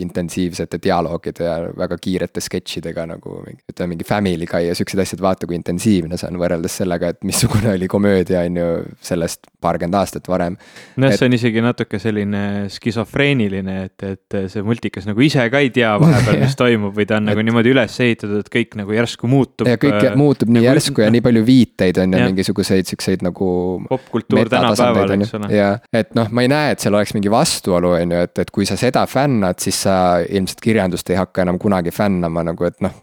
[0.00, 5.48] intensiivsete dialoogide ja väga kiirete sketšidega nagu ütleme, mingi Family Guy ja siuksed asjad, vaata
[5.48, 8.68] kui intensiivne see on võrreldes sellega, et missugune oli komöödia, on ju,
[9.04, 10.56] sellest paarkümmend aastat varem
[11.00, 15.72] nojah, see on isegi natuke selline skisofreeniline, et, et see multikas nagu ise ka ei
[15.74, 17.32] tea vahepeal, mis toimub või ta on et...
[17.32, 19.68] nagu niimoodi üles ehitatud, et kõik nagu järsku muutub.
[19.70, 20.70] ja kõik äh, muutub nii nagu...
[20.70, 23.50] järsku ja nii palju viiteid on ja mingisuguseid siukseid nagu.
[23.88, 25.52] popkultuur tänapäeval, eks ole.
[25.54, 28.54] ja, et noh, ma ei näe, et seal oleks mingi vastuolu, on ju, et, et
[28.54, 32.80] kui sa seda fännad, siis sa ilmselt kirjandust ei hakka enam kunagi fännama nagu, et
[32.84, 32.96] noh,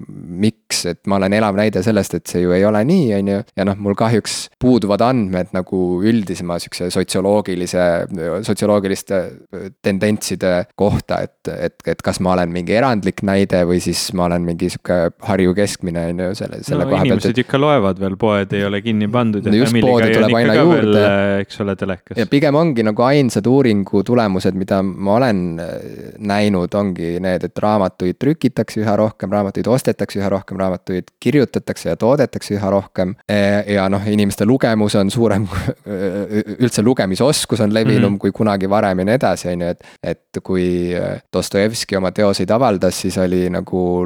[0.67, 3.39] miks, et ma olen elav näide sellest, et see ju ei ole nii, on ju.
[3.55, 7.83] ja noh, mul kahjuks puuduvad andmed nagu üldisema sihukese sotsioloogilise
[8.45, 9.21] sotsioloogiliste
[9.83, 14.43] tendentside kohta, et, et, et kas ma olen mingi erandlik näide või siis ma olen
[14.47, 17.13] mingi sihuke Harju keskmine, on ju, selle, selle no, koha pealt.
[17.13, 17.43] inimesed et...
[17.45, 21.03] ikka loevad veel, poed ei ole kinni pandud ja no just poode tuleb aina juurde.
[21.07, 22.19] Äh, eks ole, telekas.
[22.19, 25.73] ja pigem ongi nagu ainsad uuringu tulemused, mida ma olen äh,
[26.19, 31.95] näinud, ongi need, et raamatuid trükitakse üha rohkem, raamatuid ostetakse üha rohkem, raamatuid kirjutatakse ja
[31.95, 33.15] toodetakse üha rohkem.
[33.67, 35.47] ja noh, inimeste lugemus on suurem,
[36.63, 38.19] üldse lugemisoskus on levinum mm -hmm.
[38.19, 39.83] kui kunagi varem ja nii edasi, on ju, et.
[40.03, 44.05] et kui äh, Dostojevski oma teoseid avaldas, siis oli nagu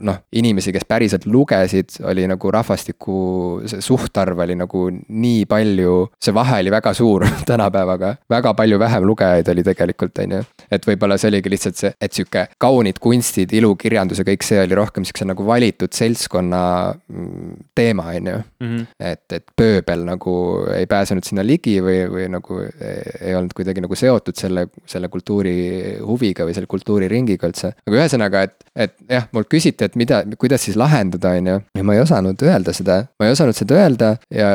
[0.00, 3.18] noh, inimesi, kes päriselt lugesid, oli nagu rahvastiku,
[3.66, 6.08] see suhtarv oli nagu nii palju.
[6.24, 10.42] see vahe oli väga suur tänapäevaga, väga palju vähem lugejaid oli tegelikult, on ju.
[10.70, 14.74] et võib-olla see oligi lihtsalt see, et sihuke kaunid kunstid, ilukirjandus ja kõik see oli
[14.78, 18.38] rohkem sihukese nagu valitud seltskonna mm, teema, on ju.
[18.64, 18.86] Mhm.
[18.98, 20.34] et, et pööbel nagu
[20.74, 25.56] ei pääsenud sinna ligi või, või nagu ei olnud kuidagi nagu seotud selle, selle kultuuri
[26.04, 27.72] huviga või selle kultuuriringiga üldse.
[27.86, 31.60] aga ühesõnaga, et, et jah, mult küsiti, et mida, kuidas siis lahendada, on ju.
[31.80, 34.52] ja ma ei osanud öelda seda, ma ei osanud seda öelda ja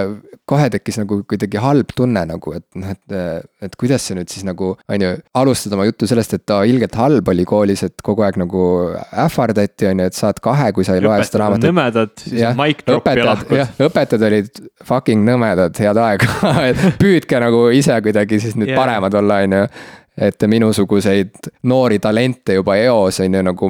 [0.50, 4.44] kohe tekkis nagu kuidagi halb tunne nagu, et noh, et, et kuidas see nüüd siis
[4.48, 8.26] nagu, on ju, alustada oma juttu sellest, et aa, ilgelt halb oli koolis, et kogu
[8.28, 8.64] aeg nagu
[9.24, 11.70] ähvardati, on ju, et saad kahe, kui sa ei loe seda raamatut.
[11.70, 13.66] nõmedad, siis ja, mic drop ja lahkud.
[13.88, 18.80] õpetajad olid fucking nõmedad, head aega et püüdke nagu ise kuidagi siis nüüd yeah.
[18.80, 19.66] paremad olla, on ju
[20.18, 23.70] et minusuguseid noori talente juba eos on ju nagu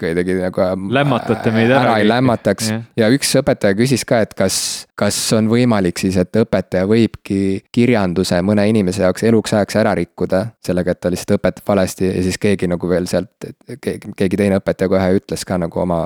[0.00, 0.66] kuidagi nagu.
[0.92, 1.80] lämmatate meid ära.
[1.80, 2.82] ära ei lämmataks yeah.
[2.96, 4.58] ja üks õpetaja küsis ka, et kas,
[4.98, 10.42] kas on võimalik siis, et õpetaja võibki kirjanduse mõne inimese jaoks eluks ajaks ära rikkuda.
[10.64, 13.48] sellega, et ta lihtsalt õpetab valesti ja siis keegi nagu veel sealt,
[13.80, 16.02] keegi, keegi teine õpetaja kohe ütles ka nagu oma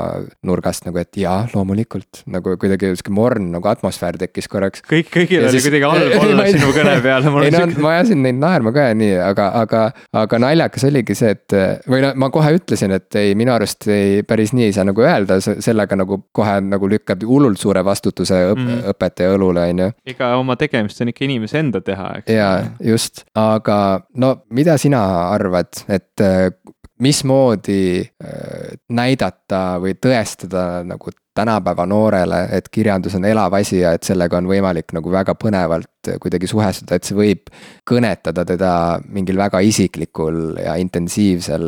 [0.46, 2.22] nurgast nagu, et jaa, loomulikult.
[2.30, 4.87] nagu kuidagi sihuke morn nagu atmosfäär tekkis korraks.
[4.87, 5.66] kõik, kõigil ja oli siis...
[5.66, 7.34] kuidagi halb olla sinu kõne peale.
[7.42, 9.85] ei no ma ajasin neid naerma ka ja nii, aga aga,
[10.20, 11.57] aga naljakas oligi see, et
[11.90, 15.05] või no ma kohe ütlesin, et ei, minu arust ei, päris nii ei saa nagu
[15.05, 19.90] öelda, sellega nagu kohe nagu lükkab hullult suure vastutuse õp mm õpetaja õlule, on ju.
[20.12, 22.33] ega oma tegemist on ikka inimese enda teha, eks.
[22.33, 23.79] jaa, just, aga
[24.20, 26.22] no mida sina arvad, et
[27.03, 34.07] mismoodi äh, näidata või tõestada nagu tänapäeva noorele, et kirjandus on elav asi ja et
[34.07, 37.51] sellega on võimalik nagu väga põnevalt kuidagi suhestuda, et see võib
[37.88, 38.73] kõnetada teda
[39.09, 41.64] mingil väga isiklikul ja intensiivsel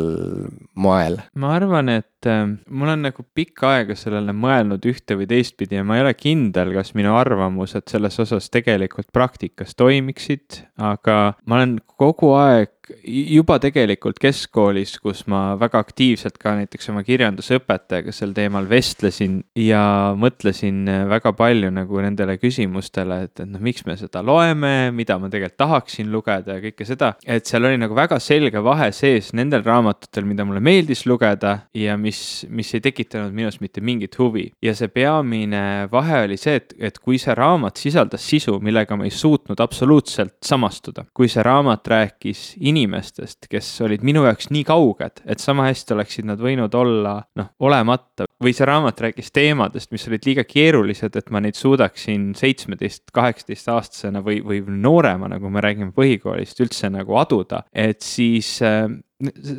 [0.75, 1.17] moel.
[1.35, 5.85] ma arvan, et äh, mul on nagu pikka aega sellele mõelnud ühte või teistpidi ja
[5.87, 11.79] ma ei ole kindel, kas minu arvamused selles osas tegelikult praktikas toimiksid, aga ma olen
[11.97, 18.69] kogu aeg juba tegelikult keskkoolis, kus ma väga aktiivselt ka näiteks oma kirjandusõpetajaga sel teemal
[18.69, 24.91] vestlesin ja mõtlesin väga palju nagu nendele küsimustele, et, et noh, miks me seda loeme,
[24.95, 27.13] mida ma tegelikult tahaksin lugeda ja kõike seda.
[27.25, 31.97] et seal oli nagu väga selge vahe sees nendel raamatutel, mida mulle meeldis lugeda ja
[31.97, 34.51] mis, mis ei tekitanud minus mitte mingit huvi.
[34.61, 39.07] ja see peamine vahe oli see, et, et kui see raamat sisaldas sisu, millega ma
[39.07, 45.23] ei suutnud absoluutselt samastuda, kui see raamat rääkis inimestest, kes olid minu jaoks nii kauged,
[45.25, 48.27] et sama hästi oleksid nad võinud olla noh, olemata.
[48.43, 53.71] või see raamat rääkis teemadest, mis olid liiga keerulised, et ma neid suudaksin seitsmeteist, kaheksateist
[53.73, 57.63] aastasena või, või nooremana, kui me räägime põhikoolist, üldse nagu aduda.
[57.73, 58.87] et siis äh,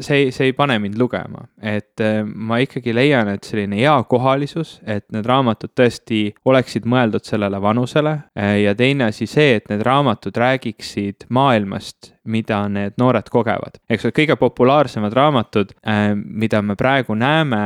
[0.01, 5.07] see, see ei pane mind lugema, et äh, ma ikkagi leian, et selline eakohalisus, et
[5.15, 10.37] need raamatud tõesti oleksid mõeldud sellele vanusele äh, ja teine asi see, et need raamatud
[10.39, 13.81] räägiksid maailmast, mida need noored kogevad.
[13.91, 17.63] eks ole, kõige populaarsemad raamatud, äh, mida me praegu näeme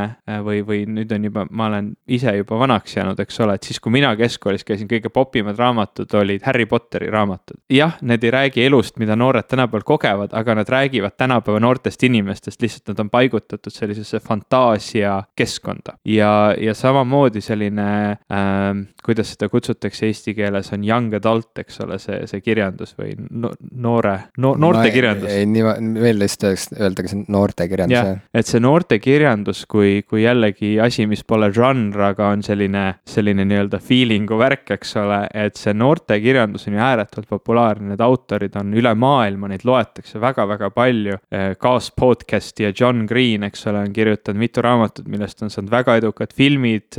[0.46, 3.80] või, või nüüd on juba, ma olen ise juba vanaks jäänud, eks ole, et siis,
[3.82, 7.60] kui mina keskkoolis käisin, kõige popimad raamatud olid Harry Potteri raamatud.
[7.72, 12.02] jah, need ei räägi elust, mida noored tänapäeval kogevad, aga nad räägivad tänapäeva noortele noortest
[12.06, 15.96] inimestest, lihtsalt nad on paigutatud sellisesse fantaasia keskkonda.
[16.04, 21.98] ja, ja samamoodi selline äh,, kuidas seda kutsutakse eesti keeles, on young adult, eks ole,
[21.98, 25.34] see, see kirjandus või no, noore no,, noortekirjandus no,.
[25.34, 28.22] ei, nii, veel lihtsalt öeldakse noortekirjandus, jah.
[28.34, 33.82] et see noortekirjandus, kui, kui jällegi asi, mis pole žanr, aga on selline, selline nii-öelda
[33.82, 38.94] feeling'u värk, eks ole, et see noortekirjandus on ju ääretult populaarne, need autorid on üle
[38.94, 41.18] maailma, neid loetakse väga-väga palju
[41.58, 45.70] ka Ross podcast'i ja John Green, eks ole, on kirjutanud mitu raamatut, millest on saanud
[45.72, 46.98] väga edukad filmid.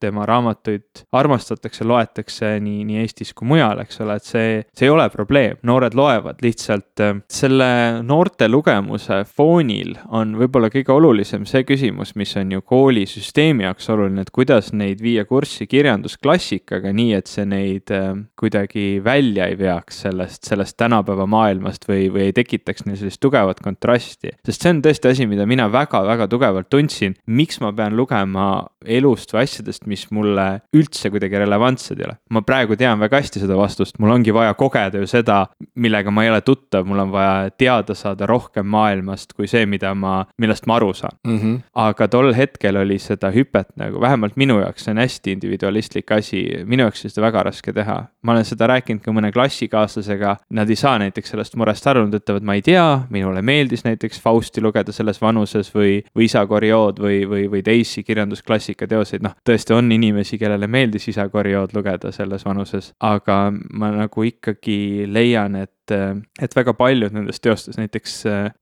[0.00, 4.92] tema raamatuid armastatakse, loetakse nii, nii Eestis kui mujal, eks ole, et see, see ei
[4.92, 7.68] ole probleem, noored loevad, lihtsalt äh, selle
[8.06, 14.22] noorte lugemuse foonil on võib-olla kõige olulisem see küsimus, mis on ju koolisüsteemi jaoks oluline,
[14.22, 20.04] et kuidas neid viia kurssi kirjandusklassikaga, nii et see neid äh, kuidagi välja ei veaks
[20.06, 24.36] sellest, sellest tänapäeva maailmast või, või ei tekitaks neil sellist tugevat kontrasti hästi.
[24.46, 29.32] sest see on tõesti asi, mida mina väga-väga tugevalt tundsin, miks ma pean lugema elust
[29.32, 32.16] või asjadest, mis mulle üldse kuidagi relevantsed ei ole.
[32.30, 36.24] ma praegu tean väga hästi seda vastust, mul ongi vaja kogeda ju seda, millega ma
[36.24, 40.66] ei ole tuttav, mul on vaja teada saada rohkem maailmast kui see, mida ma, millest
[40.66, 41.38] ma aru saan mm.
[41.38, 41.60] -hmm.
[41.86, 46.42] aga tol hetkel oli seda hüpet nagu, vähemalt minu jaoks, see on hästi individualistlik asi,
[46.64, 47.98] minu jaoks oli seda väga raske teha.
[48.22, 52.20] ma olen seda rääkinud ka mõne klassikaaslasega, nad ei saa näiteks sellest murest aru, nad
[52.20, 56.44] ütlevad, ma ei tea, minule meeldis näiteks näiteks Fausti lugeda selles vanuses või, või Isa
[56.46, 61.74] Koriood või, või, või teisi kirjandusklassika teoseid, noh, tõesti on inimesi, kellele meeldis Isa Koriood
[61.76, 68.12] lugeda selles vanuses, aga ma nagu ikkagi leian, et et väga paljud nendest teostest, näiteks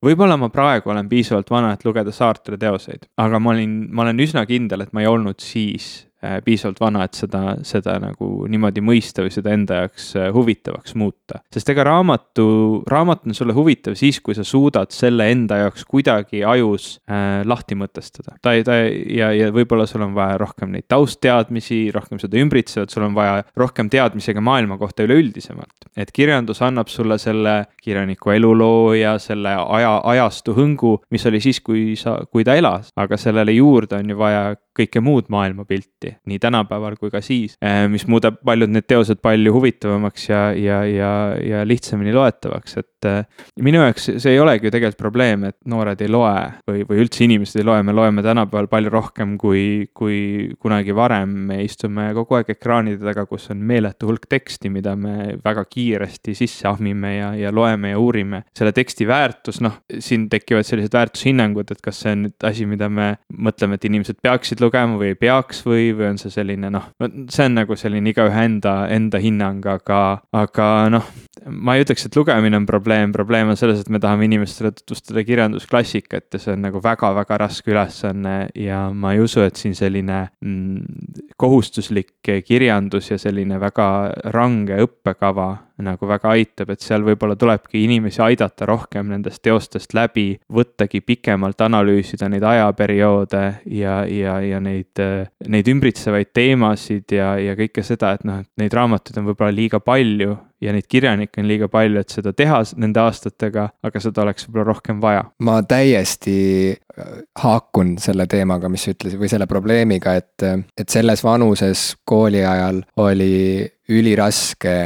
[0.02, 4.24] võib-olla ma praegu olen piisavalt vana, et lugeda Sartre teoseid, aga ma olin, ma olen
[4.24, 6.09] üsna kindel, et ma ei olnud siis
[6.44, 11.40] piisavalt vana, et seda, seda nagu niimoodi mõista või seda enda jaoks äh, huvitavaks muuta.
[11.52, 12.46] sest ega raamatu,
[12.90, 17.78] raamat on sulle huvitav siis, kui sa suudad selle enda jaoks kuidagi ajus äh, lahti
[17.78, 18.36] mõtestada.
[18.42, 22.92] ta ei, ta ja, ja võib-olla sul on vaja rohkem neid taustteadmisi, rohkem seda ümbritsevat,
[22.92, 25.88] sul on vaja rohkem teadmisi ka maailma kohta üleüldisemalt.
[25.96, 31.60] et kirjandus annab sulle selle kirjaniku eluloo ja selle aja, ajastu hõngu, mis oli siis,
[31.64, 34.44] kui sa, kui ta elas, aga sellele juurde on ju vaja
[34.76, 39.54] kõike muud maailmapilti, nii tänapäeval kui ka siis, eh, mis muudab paljud need teosed palju
[39.54, 41.12] huvitavamaks ja, ja, ja,
[41.44, 43.24] ja lihtsamini loetavaks, et eh,
[43.62, 46.34] minu jaoks see ei olegi ju tegelikult probleem, et noored ei loe
[46.68, 51.32] või, või üldse inimesed ei loe, me loeme tänapäeval palju rohkem kui, kui kunagi varem,
[51.50, 56.34] me istume kogu aeg ekraanide taga, kus on meeletu hulk teksti, mida me väga kiiresti
[56.38, 58.42] sisse ahmime ja, ja loeme ja uurime.
[58.56, 62.88] selle teksti väärtus, noh, siin tekivad sellised väärtushinnangud, et kas see on nüüd asi, mida
[62.92, 66.90] me mõtleme, et inimesed peaksid lugema või ei peaks või, või on see selline noh,
[67.30, 70.00] see on nagu selline igaühe enda, enda hinnang, aga,
[70.36, 71.06] aga noh,
[71.46, 75.24] ma ei ütleks, et lugemine on probleem, probleem on selles, et me tahame inimestele tutvustada
[75.26, 80.22] kirjandusklassikat ja see on nagu väga-väga raske ülesanne ja ma ei usu, et siin selline
[80.44, 83.88] mm, kohustuslik kirjandus ja selline väga
[84.34, 85.50] range õppekava
[85.84, 91.60] nagu väga aitab, et seal võib-olla tulebki inimesi aidata rohkem nendest teostest läbi, võttagi pikemalt
[91.66, 93.44] analüüsida neid ajaperioode
[93.76, 95.02] ja, ja, ja neid,
[95.48, 99.82] neid ümbritsevaid teemasid ja, ja kõike seda, et noh, et neid raamatuid on võib-olla liiga
[99.84, 104.46] palju ja neid kirjanikke on liiga palju, et seda teha nende aastatega, aga seda oleks
[104.46, 105.24] võib-olla rohkem vaja.
[105.46, 106.36] ma täiesti
[106.74, 110.46] äh, haakun selle teemaga, mis sa ütlesid või selle probleemiga, et,
[110.76, 114.76] et selles vanuses kooli ajal oli üliraske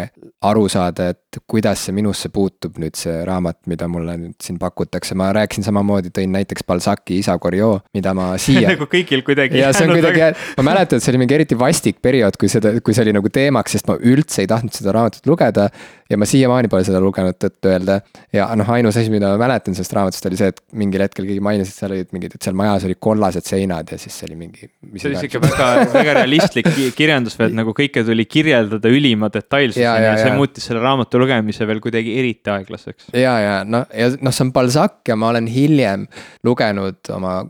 [0.44, 5.16] aru saada, et kuidas see minusse puutub nüüd see raamat, mida mulle nüüd siin pakutakse,
[5.18, 9.60] ma rääkisin samamoodi, tõin näiteks Balzaci Isa Goriot, mida ma siia nagu kõigil kuidagi.
[9.62, 12.74] ja see on kuidagi ma mäletan, et see oli mingi eriti vastik periood, kui seda,
[12.84, 15.68] kui see oli nagu teemaks, sest ma üldse ei tahtnud seda raamatut lugeda.
[16.10, 18.00] ja ma siiamaani pole seda lugenud tõtt-öelda.
[18.36, 21.44] ja noh, ainus asi, mida ma mäletan sellest raamatust oli see, et mingil hetkel keegi
[21.44, 24.38] mainis, et seal olid mingid, et seal majas olid kollased seinad ja siis see oli
[24.44, 24.68] mingi.
[24.98, 29.84] see oli sihuke väga, väga realistlik kirjandus või et nagu kõike tuli kirjeldada ülima detailsuseni
[29.84, 33.10] ja, ja, ja see muutis selle raamatu lugemise veel kuidagi eriti aeglaseks.
[33.12, 36.06] ja, ja noh, ja noh, see on Balzac ja ma olen hiljem
[36.46, 37.40] lugenud oma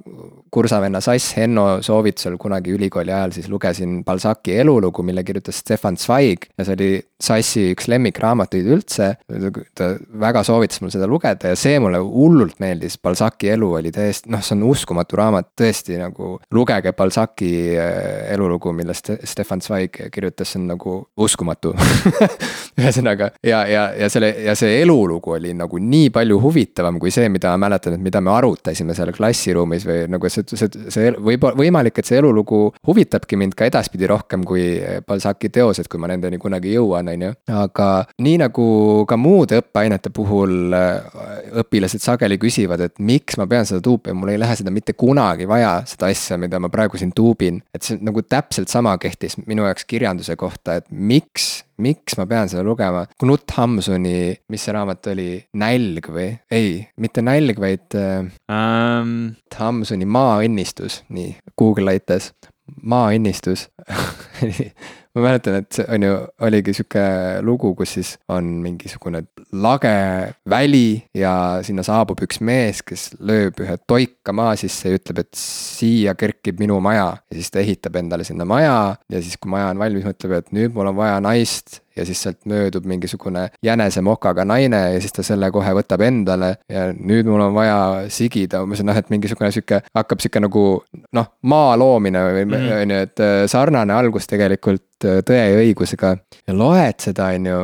[0.55, 6.47] kursavenna Sass Henno soovitusel kunagi ülikooli ajal siis lugesin Balzaci elulugu, mille kirjutas Stefan Zweig
[6.59, 6.91] ja see oli
[7.25, 9.15] Sassi üks lemmikraamatuid üldse.
[9.75, 9.89] ta
[10.21, 14.43] väga soovitas mul seda lugeda ja see mulle hullult meeldis, Balzaci elu oli täiesti, noh,
[14.45, 17.51] see on uskumatu raamat, tõesti nagu lugege Balzaci
[17.81, 21.75] äh, elulugu, millest Stefan Zweig kirjutas, see on nagu uskumatu
[22.79, 27.31] ühesõnaga ja, ja, ja selle ja see elulugu oli nagu nii palju huvitavam kui see,
[27.33, 31.13] mida ma mäletan, et mida me arutasime seal klassiruumis või nagu see see, see, see
[31.19, 34.65] võib, võimalik, et see elulugu huvitabki mind ka edaspidi rohkem kui
[35.07, 37.33] Balzaci teosed, kui ma nendeni kunagi jõuan, on ju.
[37.55, 37.89] aga
[38.25, 38.67] nii nagu
[39.09, 41.19] ka muude õppeainete puhul äh,
[41.63, 45.49] õpilased sageli küsivad, et miks ma pean seda tuupima, mul ei lähe seda mitte kunagi
[45.51, 47.63] vaja, seda asja, mida ma praegu siin tuubin.
[47.75, 52.51] et see nagu täpselt sama kehtis minu jaoks kirjanduse kohta, et miks miks ma pean
[52.51, 55.29] seda lugema, Knut Hamsuni, mis see raamat oli,
[55.61, 56.31] Nälg või?
[56.55, 59.25] ei, mitte Nälg, vaid um...
[59.55, 62.33] Hamsuni Maaõnnistus, nii, Google aitas,
[62.83, 63.69] Maaõnnistus
[65.15, 66.15] ma mäletan, et see on ju,
[66.47, 67.05] oligi sihuke
[67.47, 69.23] lugu, kus siis on mingisugune
[69.63, 69.93] lage
[70.51, 71.35] väli ja
[71.67, 76.59] sinna saabub üks mees, kes lööb ühe toika maa sisse ja ütleb, et siia kerkib
[76.63, 77.13] minu maja.
[77.31, 80.53] ja siis ta ehitab endale sinna maja ja siis, kui maja on valmis, mõtleb, et
[80.57, 85.23] nüüd mul on vaja naist ja siis sealt möödub mingisugune jänesemokaga naine ja siis ta
[85.27, 87.79] selle kohe võtab endale ja nüüd mul on vaja
[88.13, 90.65] sigida, umbes noh, et mingisugune sihuke, hakkab sihuke nagu
[91.15, 92.73] noh, maa loomine või mhm.
[92.81, 96.15] on ju, et äh, sarnane algus tegelikult Tõe ja õigusega.
[96.47, 97.59] ja loed seda, on ju,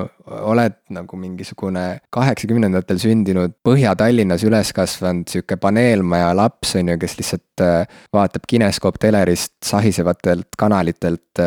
[0.50, 7.64] oled nagu mingisugune kaheksakümnendatel sündinud Põhja-Tallinnas üles kasvanud sihuke paneelmaja laps, on ju, kes lihtsalt
[7.64, 11.40] äh, vaatab kineskooptelerist sahisevatelt kanalitelt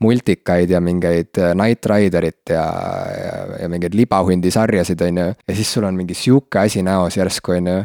[0.00, 2.64] multikaid ja mingeid Night Ridereid Raiderit ja,
[3.24, 5.30] ja, ja mingeid libahundisarjasid, on ju.
[5.48, 7.78] ja siis sul on mingi sihuke asi näos järsku, on ju.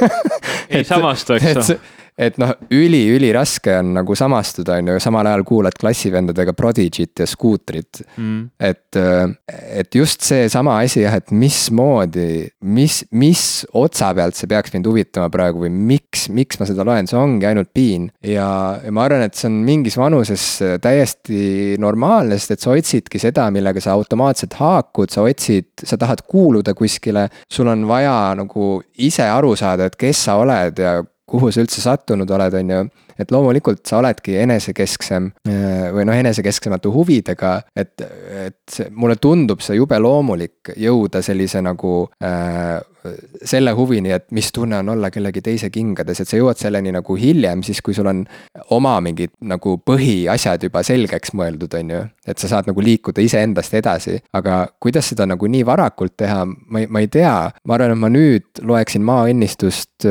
[0.74, 1.80] ei samastu, eks ju
[2.20, 8.02] et noh, üli-üliraske on nagu samastuda, on ju, samal ajal kuulad klassivendadega Prodigy't ja Scooterit
[8.16, 8.42] mm..
[8.60, 8.98] et,
[9.80, 12.44] et just seesama asi jah, et mismoodi,
[12.76, 13.44] mis, mis
[13.78, 17.48] otsa pealt see peaks mind huvitama praegu või miks, miks ma seda loen, see ongi
[17.48, 18.10] ainult piin.
[18.26, 18.48] ja,
[18.84, 20.46] ja ma arvan, et see on mingis vanuses
[20.82, 26.26] täiesti normaalne, sest et sa otsidki seda, millega sa automaatselt haakud, sa otsid, sa tahad
[26.28, 27.28] kuuluda kuskile.
[27.50, 30.98] sul on vaja nagu ise aru saada, et kes sa oled ja
[31.30, 32.82] kuhu sa üldse sattunud oled, on ju.
[33.20, 38.06] Et loomulikult sa oledki enesekesksem äh, või noh, enesekesksemate huvidega, et,
[38.46, 42.78] et mulle tundub see jube loomulik jõuda sellise nagu äh,
[43.44, 47.16] selle huvini, et mis tunne on olla kellegi teise kingades, et sa jõuad selleni nagu
[47.16, 48.22] hiljem, siis kui sul on
[48.76, 52.02] oma mingid nagu põhiasjad juba selgeks mõeldud, on ju.
[52.30, 56.82] et sa saad nagu liikuda iseendast edasi, aga kuidas seda nagu nii varakult teha, ma
[56.82, 57.34] ei, ma ei tea.
[57.64, 60.06] ma arvan, et ma nüüd loeksin maaõnnistust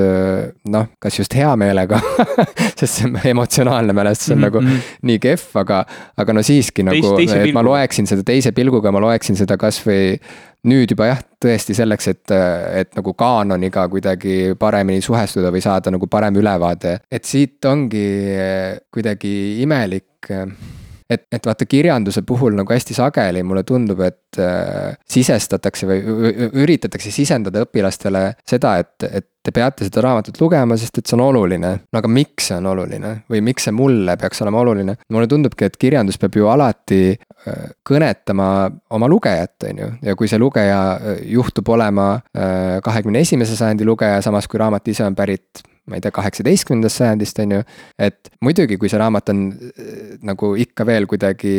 [0.69, 2.01] noh, kas just hea meelega
[2.79, 4.45] sest see on emotsionaalne mälestus on mm -hmm.
[4.45, 4.93] nagu mhm.
[5.09, 5.85] nii kehv, aga,
[6.17, 10.19] aga no siiski nagu, et ma loeksin seda teise pilguga, ma loeksin seda kasvõi
[10.69, 12.31] nüüd juba jah, tõesti selleks, et,
[12.81, 18.07] et nagu kaanoniga kuidagi paremini suhestuda või saada nagu parem ülevaade, et siit ongi
[18.91, 20.33] kuidagi imelik
[21.09, 26.31] et, et vaata kirjanduse puhul nagu hästi sageli mulle tundub, et äh, sisestatakse või
[26.63, 31.23] üritatakse sisendada õpilastele seda, et, et te peate seda raamatut lugema, sest et see on
[31.29, 31.71] oluline.
[31.89, 34.95] no aga miks see on oluline või miks see mulle peaks olema oluline?
[35.09, 38.49] mulle tundubki, et kirjandus peab ju alati äh, kõnetama
[38.95, 43.87] oma lugejat, on ju, ja kui see lugeja äh, juhtub olema äh, kahekümne esimese sajandi
[43.87, 47.61] lugeja, samas kui raamat ise on pärit ma ei tea, kaheksateistkümnendast sajandist, on ju.
[47.99, 49.89] et muidugi, kui see raamat on äh,
[50.29, 51.53] nagu ikka veel kuidagi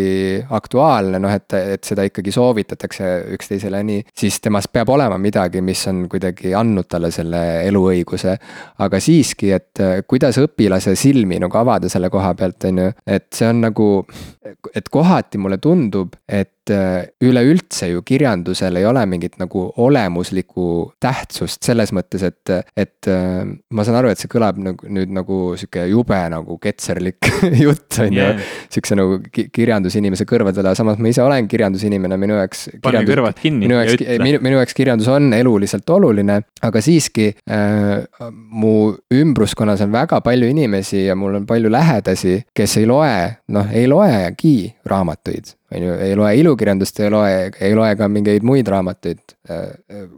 [0.60, 5.82] aktuaalne, noh, et, et seda ikkagi soovitatakse üksteisele nii, siis temas peab olema midagi, mis
[5.90, 8.36] on kuidagi andnud talle selle eluõiguse.
[8.80, 13.28] aga siiski, et äh, kuidas õpilase silmi nagu avada selle koha pealt, on ju, et
[13.34, 13.90] see on nagu,
[14.74, 20.66] et kohati mulle tundub, et äh, üleüldse ju kirjandusel ei ole mingit nagu olemuslikku
[21.02, 23.42] tähtsust selles mõttes, et, et äh,
[23.74, 27.30] ma saan aru, et see kõlab nagu nüüd nagu sihuke jube nagu ketserlik
[27.64, 28.20] jutt on ju.
[28.20, 28.48] Yeah..
[28.70, 32.66] Sihukese nagu kirjandusinimese kõrvadele, samas ma ise olen kirjandusinimene, minu jaoks.
[32.84, 38.30] pane kõrvad kinni minu jaoks, minu, minu jaoks kirjandus on eluliselt oluline, aga siiski äh,
[38.30, 38.74] mu
[39.14, 43.14] ümbruskonnas on väga palju inimesi ja mul on palju lähedasi, kes ei loe,
[43.54, 44.56] noh, ei loegi
[44.90, 49.22] raamatuid on ju, ei loe ilukirjandust, ei loe, ei loe ka mingeid muid raamatuid.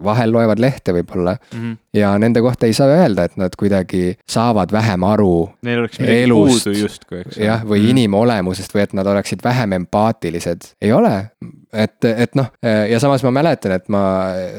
[0.05, 1.77] vahel loevad lehte võib-olla mm -hmm.
[1.97, 5.51] ja nende kohta ei saa öelda, et nad kuidagi saavad vähem aru.
[5.63, 7.37] Neil oleks midagi elust, puudu justkui, eks.
[7.37, 7.91] jah, või mm -hmm.
[7.91, 11.31] inimolemusest või et nad oleksid vähem empaatilised, ei ole.
[11.73, 14.03] Et, et noh, ja samas ma mäletan, et ma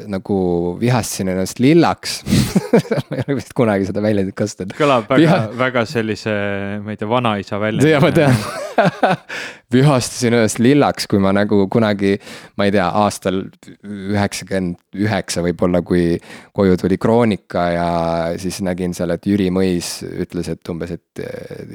[0.10, 0.38] nagu
[0.82, 2.22] vihastasin ennast lillaks
[3.08, 4.74] ma ei ole vist kunagi seda väljendit kasutanud.
[4.78, 6.34] kõlab väga Viha..., väga sellise,
[6.82, 7.90] ma ei tea, vanaisa väljend.
[7.92, 8.38] jah, ma tean
[9.76, 12.16] vihastasin ennast lillaks, kui ma nagu kunagi,
[12.58, 13.44] ma ei tea, aastal
[13.84, 16.18] üheksakümmend üheksa võib-olla, kui
[16.58, 17.90] koju tuli Kroonika ja
[18.42, 21.26] siis nägin seal, et Jüri Mõis ütles, et umbes, et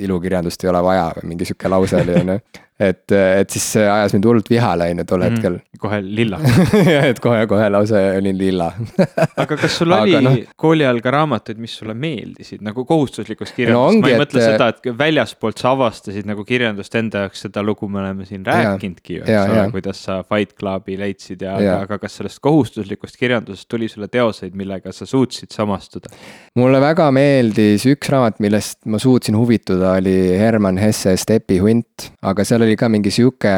[0.03, 2.41] ilukirjandust ei ole vaja või mingi sihuke lause oli, on ju
[2.79, 5.35] et, et siis see ajas mind hullult vihale, on ju, tol mhm.
[5.35, 5.81] hetkel mm,.
[5.83, 6.39] kohe lilla
[6.95, 8.69] jah, et kohe-kohe lausa olin lilla
[9.43, 13.99] aga kas sul oli no, kooli ajal ka raamatuid, mis sulle meeldisid nagu kohustuslikust kirjandusest
[13.99, 14.23] no,, ma ei et...
[14.23, 18.47] mõtle seda, et väljaspoolt sa avastasid nagu kirjandust enda jaoks, seda lugu me oleme siin
[18.47, 23.19] rääkinudki ju, eks ole, kuidas sa Fight Clubi leidsid ja, ja., aga kas sellest kohustuslikust
[23.19, 26.15] kirjandusest tuli sulle teoseid, millega sa suutsid samastuda?
[26.59, 32.47] mulle väga meeldis üks raamat, millest ma suutsin huvituda, oli Herman Hesse Stepi hunt, aga
[32.47, 33.49] seal oli oli ka mingi sihuke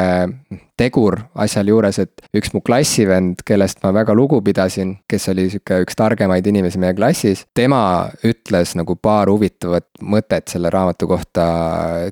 [0.81, 5.81] tegur asjal juures, et üks mu klassivend, kellest ma väga lugu pidasin, kes oli sihuke
[5.85, 7.81] üks targemaid inimesi meie klassis, tema
[8.27, 11.45] ütles nagu paar huvitavat mõtet selle raamatu kohta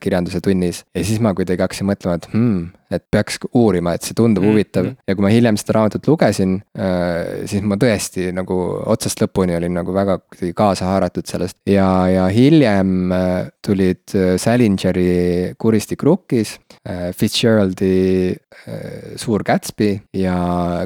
[0.03, 0.83] kirjanduse tunnis.
[0.95, 4.49] ja siis ma kuidagi hakkasin mõtlema, et hmm, et peaks uurima, et see tundub mm
[4.49, 4.53] -hmm.
[4.53, 9.57] huvitav ja kui ma hiljem seda raamatut lugesin äh,, siis ma tõesti nagu otsast lõpuni
[9.57, 16.03] olin nagu väga kuidagi kaasa haaratud sellest ja, ja hiljem äh, tulid äh, Salingeri Kuristik
[16.03, 16.57] rukkis
[17.15, 18.35] Fitzgeraldi
[19.19, 20.35] Suur Gatsby ja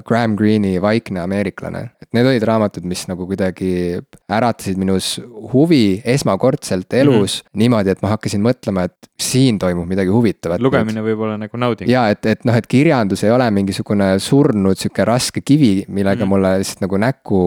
[0.07, 1.89] Graham Greeni Vaikne ameeriklane.
[2.01, 3.99] et need olid raamatud, mis nagu kuidagi
[4.32, 5.15] äratasid minus
[5.53, 7.59] huvi esmakordselt elus mm -hmm.
[7.63, 10.61] niimoodi, et ma hakkasin mõtlema, et siin toimub midagi huvitavat.
[10.63, 14.80] lugemine võib olla nagu nauding ja et, et noh, et kirjandus ei ole mingisugune surnud
[14.80, 16.30] sihuke raske kivi, millega mm.
[16.34, 17.41] mulle lihtsalt nagu näkku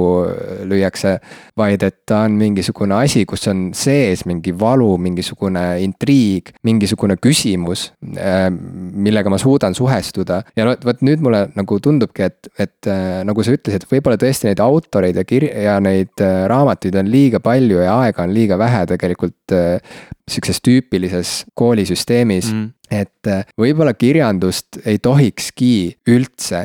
[0.71, 1.17] lüüakse.
[1.57, 7.91] vaid et ta on mingisugune asi, kus on sees mingi valu, mingisugune intriig, mingisugune küsimus,
[8.17, 10.43] äh, millega ma suudan suhestuda.
[10.57, 14.51] ja vot, vot nüüd mulle nagu tundubki, et, et äh, nagu sa ütlesid, võib-olla tõesti
[14.51, 18.59] neid autoreid ja kir- ja neid äh, raamatuid on liiga palju ja aega on liiga
[18.61, 19.57] vähe tegelikult
[20.31, 26.61] sihukeses tüüpilises koolisüsteemis mm., et äh, võib-olla kirjandust ei tohikski üldse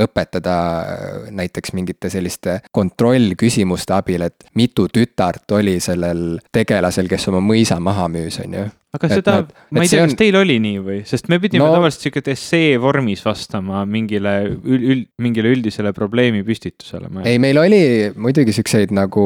[0.00, 7.42] õpetada äh, näiteks mingite selliste kontrollküsimuste abil, et mitu tütart oli sellel tegelasel, kes oma
[7.44, 9.34] mõisa maha müüs, on ju aga et seda,
[9.72, 10.18] ma ei tea, kas on...
[10.20, 11.70] teil oli nii või, sest me pidime no...
[11.72, 17.08] tavaliselt sihuke essee vormis vastama mingile üld, üld, mingile üldisele probleemi püstitusele.
[17.24, 17.82] ei, meil oli
[18.20, 19.24] muidugi siukseid nagu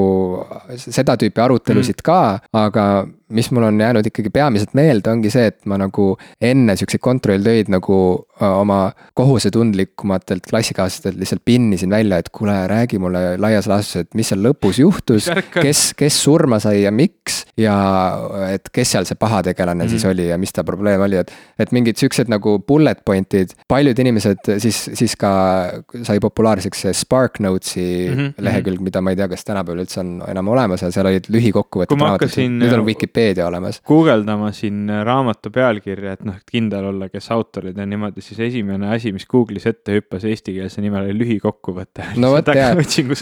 [0.78, 2.06] seda tüüpi arutelusid mm.
[2.06, 2.20] ka,
[2.62, 2.86] aga
[3.28, 7.70] mis mul on jäänud ikkagi peamiselt meelde, ongi see, et ma nagu enne siukseid kontrolltöid
[7.74, 7.96] nagu
[8.46, 8.78] oma
[9.18, 14.78] kohusetundlikumatelt klassikaaslastelt lihtsalt pinnisin välja, et kuule, räägi mulle laias laastus, et mis seal lõpus
[14.78, 17.74] juhtus, kes, kes surma sai ja miks ja
[18.52, 19.18] et kes seal see
[19.56, 19.90] pahategelane mm -hmm.
[19.90, 21.32] siis oli ja mis ta probleem oli, et.
[21.58, 27.40] et mingid siuksed nagu bullet point'id, paljud inimesed siis, siis ka sai populaarseks see Spark
[27.40, 28.32] Notes'i mm -hmm.
[28.38, 31.96] lehekülg, mida ma ei tea, kas tänapäeval üldse on enam olemas ja seal olid lühikokkuvõtted.
[32.48, 33.80] nüüd on Vikipeedia olemas.
[33.86, 38.94] guugeldama siin raamatu pealkirja, et noh, et kindel olla, kes autorid on niimoodi, siis esimene
[38.94, 42.04] asi, mis Google'is ette hüppas eestikeelse nimel oli lühikokkuvõte.
[42.22, 42.76] no vot jah,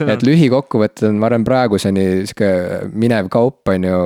[0.09, 2.51] et lühikokkuvõtted on, ma arvan, praeguseni sihuke
[2.93, 3.99] minev kaup on ju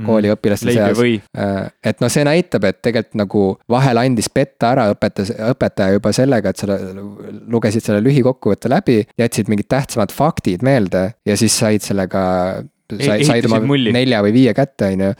[0.00, 0.06] Mm.
[0.06, 0.98] kooliõpilaste seas.
[1.36, 6.12] Äh, et noh, see näitab, et tegelikult nagu vahel andis petta ära õpetas, õpetaja juba
[6.16, 6.78] sellega, et sa
[7.50, 12.22] lugesid selle lühikokkuvõtte läbi, jätsid mingid tähtsamad faktid meelde ja siis said sellega
[12.98, 13.92] sai, said oma mulli.
[13.94, 15.10] nelja või viie kätte, on ju.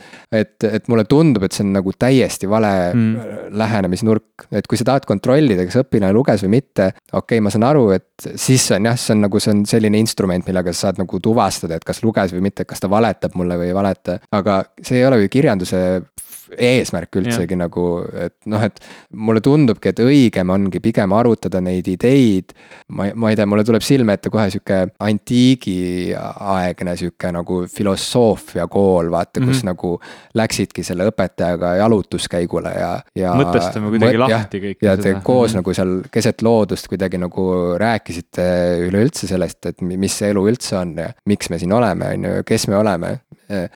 [0.41, 3.51] et, et mulle tundub, et see on nagu täiesti vale mm.
[3.59, 6.91] lähenemisnurk, et kui sa tahad kontrollida, kas õpilane luges või mitte.
[7.11, 9.99] okei okay,, ma saan aru, et siis on jah, see on nagu, see on selline
[10.01, 13.57] instrument, millega sa saad nagu tuvastada, et kas luges või mitte, kas ta valetab mulle
[13.59, 14.19] või ei valeta.
[14.31, 15.81] aga see ei ole ju kirjanduse
[16.57, 17.59] eesmärk üldsegi ja.
[17.63, 17.85] nagu,
[18.25, 18.79] et noh, et
[19.15, 22.53] mulle tundubki, et õigem ongi pigem arutada neid ideid.
[22.95, 29.11] ma, ma ei tea, mulle tuleb silme ette kohe sihuke antiigiaegne sihuke nagu filosoofia kool,
[29.11, 29.51] vaata mm, -hmm.
[29.51, 29.71] kus mhm.
[29.71, 29.91] nagu
[30.35, 33.35] läksidki selle õpetajaga jalutuskäigule ja, ja.
[33.37, 35.61] mõtestame kuidagi ja, lahti kõike ja te koos mm -hmm.
[35.61, 37.47] nagu seal keset loodust kuidagi nagu
[37.77, 38.10] rääkisite
[38.87, 42.45] üleüldse sellest, et mis see elu üldse on ja miks me siin oleme, on ju,
[42.47, 43.17] kes me oleme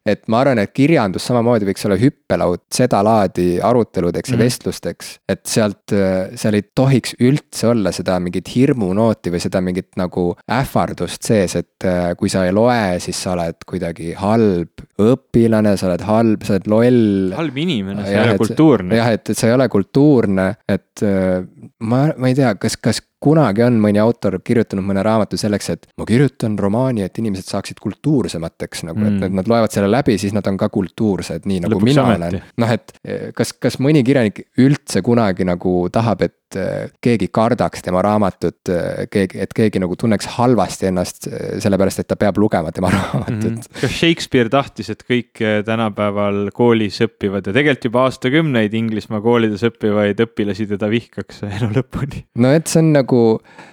[0.05, 4.45] et ma arvan, et kirjandus samamoodi võiks olla hüppelaud sedalaadi aruteludeks ja mm -hmm.
[4.45, 5.19] vestlusteks.
[5.29, 5.93] et sealt,
[6.35, 11.87] seal ei tohiks üldse olla seda mingit hirmunooti või seda mingit nagu ähvardust sees, et
[11.87, 16.55] äh, kui sa ei loe, siis sa oled kuidagi halb õpilane, sa oled halb, sa
[16.55, 17.33] oled loll.
[17.35, 18.99] halb inimene, sa ei ole kultuurne.
[18.99, 21.43] jah, et, et sa ei ole kultuurne, et äh,
[21.79, 25.87] ma, ma ei tea, kas, kas kunagi on mõni autor kirjutanud mõne raamatu selleks, et
[25.97, 30.33] ma kirjutan romaani, et inimesed saaksid kultuursemateks nagu mm., et nad loevad selle läbi, siis
[30.35, 32.39] nad on ka kultuursed, nii nagu Lõpuks mina ameti.
[32.39, 32.49] olen.
[32.61, 37.85] noh, et eh, kas, kas mõni kirjanik üldse kunagi nagu tahab, et eh, keegi kardaks
[37.85, 41.29] tema raamatut, eh, keegi, et keegi nagu tunneks halvasti ennast
[41.63, 43.59] sellepärast, et ta peab lugema tema raamatut mm.
[43.59, 43.81] -hmm.
[43.81, 50.21] kas Shakespeare tahtis, et kõik tänapäeval koolis õppivad ja tegelikult juba aastakümneid Inglismaa koolides õppivaid
[50.27, 52.25] õpilasi teda vihkaks elu lõpuni?
[52.35, 53.21] no et see on nagu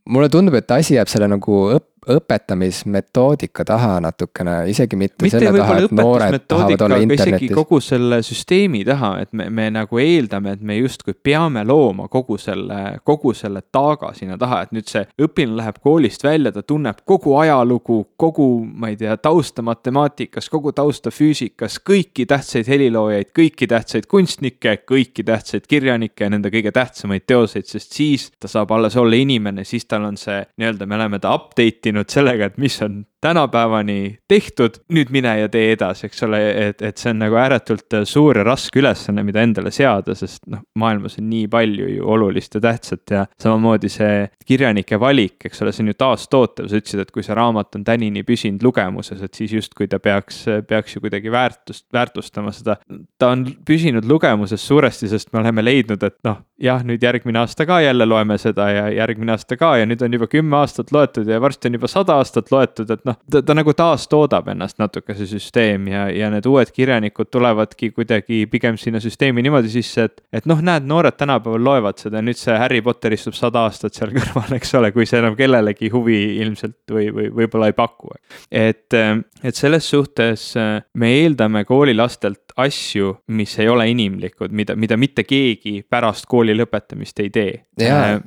[0.09, 5.61] mulle tundub, et asi jääb selle nagu õpp-, õpetamismetoodika taha natukene, isegi mitte, mitte selle
[5.61, 7.53] taha, et noored tahavad olla internetis.
[7.55, 12.39] kogu selle süsteemi taha, et me, me nagu eeldame, et me justkui peame looma kogu
[12.43, 17.05] selle, kogu selle taaga sinna taha, et nüüd see õpilane läheb koolist välja, ta tunneb
[17.07, 23.71] kogu ajalugu, kogu, ma ei tea, tausta matemaatikas, kogu tausta füüsikas, kõiki tähtsaid heliloojaid, kõiki
[23.71, 28.97] tähtsaid kunstnikke, kõiki tähtsaid kirjanikke ja nende kõige tähtsamaid teoseid, sest siis ta saab alles
[28.99, 32.80] olla inimene, siis tal on see nii-öelda, me oleme ta update inud sellega, et mis
[32.84, 37.39] on tänapäevani tehtud, nüüd mine ja tee edasi, eks ole, et, et see on nagu
[37.39, 42.09] ääretult suur ja raske ülesanne, mida endale seada, sest noh, maailmas on nii palju ju
[42.14, 46.81] olulist ja tähtsat ja samamoodi see kirjanike valik, eks ole, see on ju taastootev, sa
[46.81, 50.97] ütlesid, et kui see raamat on tänini püsinud lugemuses, et siis justkui ta peaks, peaks
[50.97, 52.79] ju kuidagi väärtust, väärtustama seda.
[53.18, 57.66] ta on püsinud lugemuses suuresti, sest me oleme leidnud, et noh, jah, nüüd järgmine aasta
[57.66, 61.29] ka jälle loeme seda ja järgmine aasta ka ja nüüd on juba kümme aastat loetud
[61.29, 64.81] ja varsti on juba sada aastat loetud, et noh, noh, ta, ta nagu taastoodab ennast
[64.83, 70.09] natuke, see süsteem ja, ja need uued kirjanikud tulevadki kuidagi pigem sinna süsteemi niimoodi sisse,
[70.09, 73.97] et, et noh, näed, noored tänapäeval loevad seda, nüüd see Harry Potter istub sada aastat
[73.99, 78.15] seal kõrval, eks ole, kui see enam kellelegi huvi ilmselt või, või võib-olla ei paku.
[78.51, 80.53] et, et selles suhtes
[80.99, 87.21] me eeldame koolilastelt asju, mis ei ole inimlikud, mida, mida mitte keegi pärast kooli lõpetamist
[87.23, 87.53] ei tee.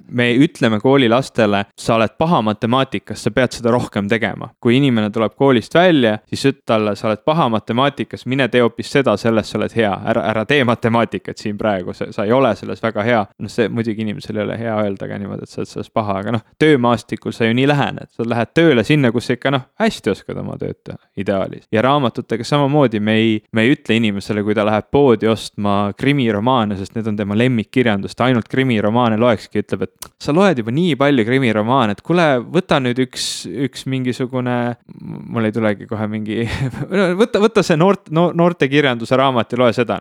[0.07, 4.49] me ütleme koolilastele, sa oled paha matemaatikas, sa pead seda rohkem tegema.
[4.59, 8.91] kui inimene tuleb koolist välja, siis ütle talle, sa oled paha matemaatikas, mine tee hoopis
[8.97, 12.83] seda, selles sa oled hea, ära, ära tee matemaatikat siin praegu, sa ei ole selles
[12.83, 13.23] väga hea.
[13.39, 16.19] noh, see muidugi inimesel ei ole hea öelda ka niimoodi, et sa oled selles paha,
[16.21, 19.65] aga noh, töömaastikul sa ju nii lähened, sa lähed tööle sinna, kus sa ikka noh,
[19.81, 21.67] hästi oskad oma tööd teha, ideaalis.
[21.71, 26.77] ja raamatutega samamoodi, me ei, me ei ütle inimesele, kui ta läheb poodi ostma krimiromaane,
[26.79, 30.95] sest need on tema lemmikkirjandus, ta ainult krimiromaane loekski, ütleb, et sa loed juba nii
[30.99, 34.57] palju krimiromaane, et kuule, võta nüüd üks, üks mingisugune,
[35.01, 36.43] mul ei tulegi kohe mingi
[37.21, 39.99] võta, võta see noort no,, noortekirjanduse raamat ja loe seda.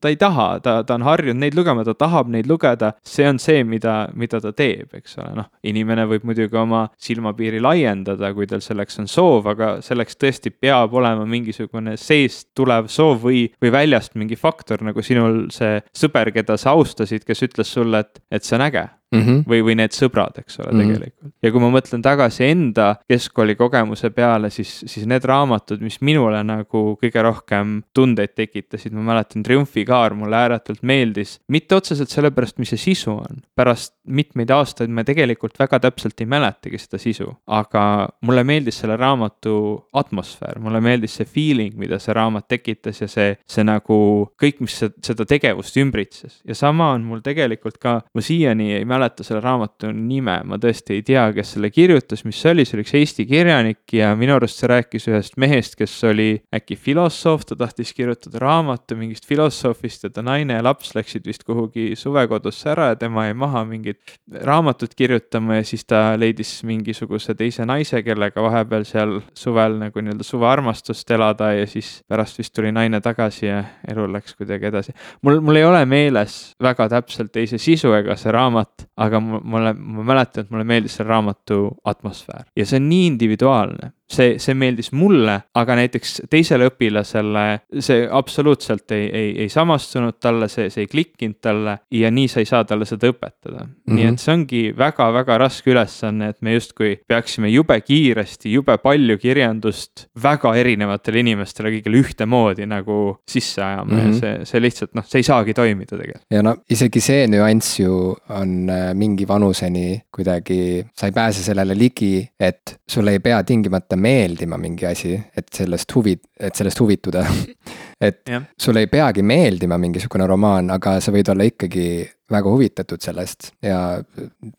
[0.00, 3.40] ta ei taha, ta, ta on harjunud neid lugema, ta tahab neid lugeda, see on
[3.42, 8.48] see, mida, mida ta teeb, eks ole, noh, inimene võib muidugi oma silmapiiri laiendada, kui
[8.50, 13.72] tal selleks on soov, aga selleks tõesti peab olema mingisugune seest tulev soov või, või
[13.74, 18.44] väljast mingi faktor nagu sinul see sõber, keda sa austasid, kes ütles sulle, et, et
[18.46, 19.24] see on äge mm.
[19.26, 19.44] -hmm.
[19.48, 20.94] või, või need sõbrad, eks ole mm, -hmm.
[20.94, 21.32] tegelikult.
[21.42, 26.42] ja kui ma mõtlen tagasi enda keskkooli kogemuse peale, siis, siis need raamatud, mis minule
[26.44, 31.40] nagu kõige rohkem tundeid tekitasid, ma mäletan, Triumfikaar mulle ääretult meeldis.
[31.48, 36.26] mitte otseselt sellepärast, mis see sisu on, pärast mitmeid aastaid me tegelikult väga täpselt ei
[36.26, 42.14] mäletagi seda sisu, aga mulle meeldis selle raamatu atmosfäär, mulle meeldis see feeling, mida see
[42.14, 43.98] raamat tekitas ja see, see nagu
[44.40, 49.03] kõik, mis seda tegevust ümbritses ja sama on mul tegelikult ka, ma siiani ei mäleta
[49.04, 52.78] mäleta selle raamatu nime, ma tõesti ei tea, kes selle kirjutas, mis see oli, see
[52.78, 57.44] oli üks Eesti kirjanik ja minu arust see rääkis ühest mehest, kes oli äkki filosoof,
[57.48, 62.70] ta tahtis kirjutada raamatu mingist filosoofist ja ta naine ja laps läksid vist kuhugi suvekodusse
[62.72, 68.02] ära ja tema jäi maha mingit raamatut kirjutama ja siis ta leidis mingisuguse teise naise,
[68.06, 73.46] kellega vahepeal seal suvel nagu nii-öelda suvearmastust elada ja siis pärast vist tuli naine tagasi
[73.46, 74.96] ja elu läks kuidagi edasi.
[75.22, 79.72] mul, mul ei ole meeles väga täpselt ei see sisu ega see raamat, aga mulle,
[79.74, 82.46] ma mäletan, et mulle meeldis selle raamatu atmosfäär.
[82.56, 87.44] Ja see on nii individuaalne see, see meeldis mulle, aga näiteks teisele õpilasele
[87.84, 92.42] see absoluutselt ei, ei, ei samastunud talle, see, see ei klikkinud talle ja nii sa
[92.42, 93.70] ei saa talle seda õpetada mm.
[93.70, 93.98] -hmm.
[93.98, 99.18] nii et see ongi väga-väga raske ülesanne, et me justkui peaksime jube kiiresti, jube palju
[99.18, 104.02] kirjandust väga erinevatele inimestele kõigile ühtemoodi nagu sisse ajama mm -hmm.
[104.02, 104.18] ja mhm.
[104.20, 106.26] see, see lihtsalt noh, see ei saagi toimida tegelikult.
[106.30, 111.74] ja no isegi see nüanss ju on äh, mingi vanuseni kuidagi, sa ei pääse sellele
[111.78, 117.24] ligi, et sul ei pea tingimata meeldima mingi asi, et sellest huvi, et sellest huvituda
[118.08, 118.42] et ja.
[118.60, 121.86] sulle ei peagi meeldima mingisugune romaan, aga sa võid olla ikkagi
[122.30, 123.78] väga huvitatud sellest ja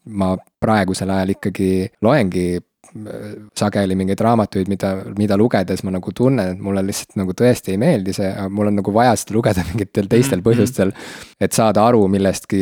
[0.06, 1.70] ma praegusel ajal ikkagi
[2.06, 2.48] loengi
[3.58, 7.80] sageli mingeid raamatuid, mida, mida lugedes ma nagu tunnen, et mulle lihtsalt nagu tõesti ei
[7.82, 10.48] meeldi see, aga mul on nagu vaja seda lugeda mingitel teistel mm -hmm.
[10.48, 10.94] põhjustel.
[11.40, 12.62] et saada aru millestki,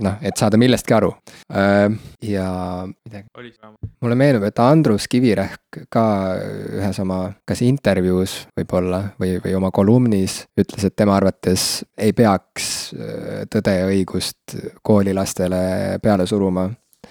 [0.00, 1.12] noh, et saada millestki aru.
[2.22, 2.48] ja
[3.04, 3.28] midagi,
[4.00, 6.04] mulle meenub, et Andrus Kivirähk ka
[6.78, 12.94] ühes oma, kas intervjuus võib-olla või, või oma kolumnis ütles, et tema arvates ei peaks
[13.50, 16.70] tõde ja õigust koolilastele peale suruma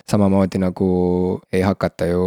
[0.09, 0.89] samamoodi nagu
[1.53, 2.25] ei hakata ju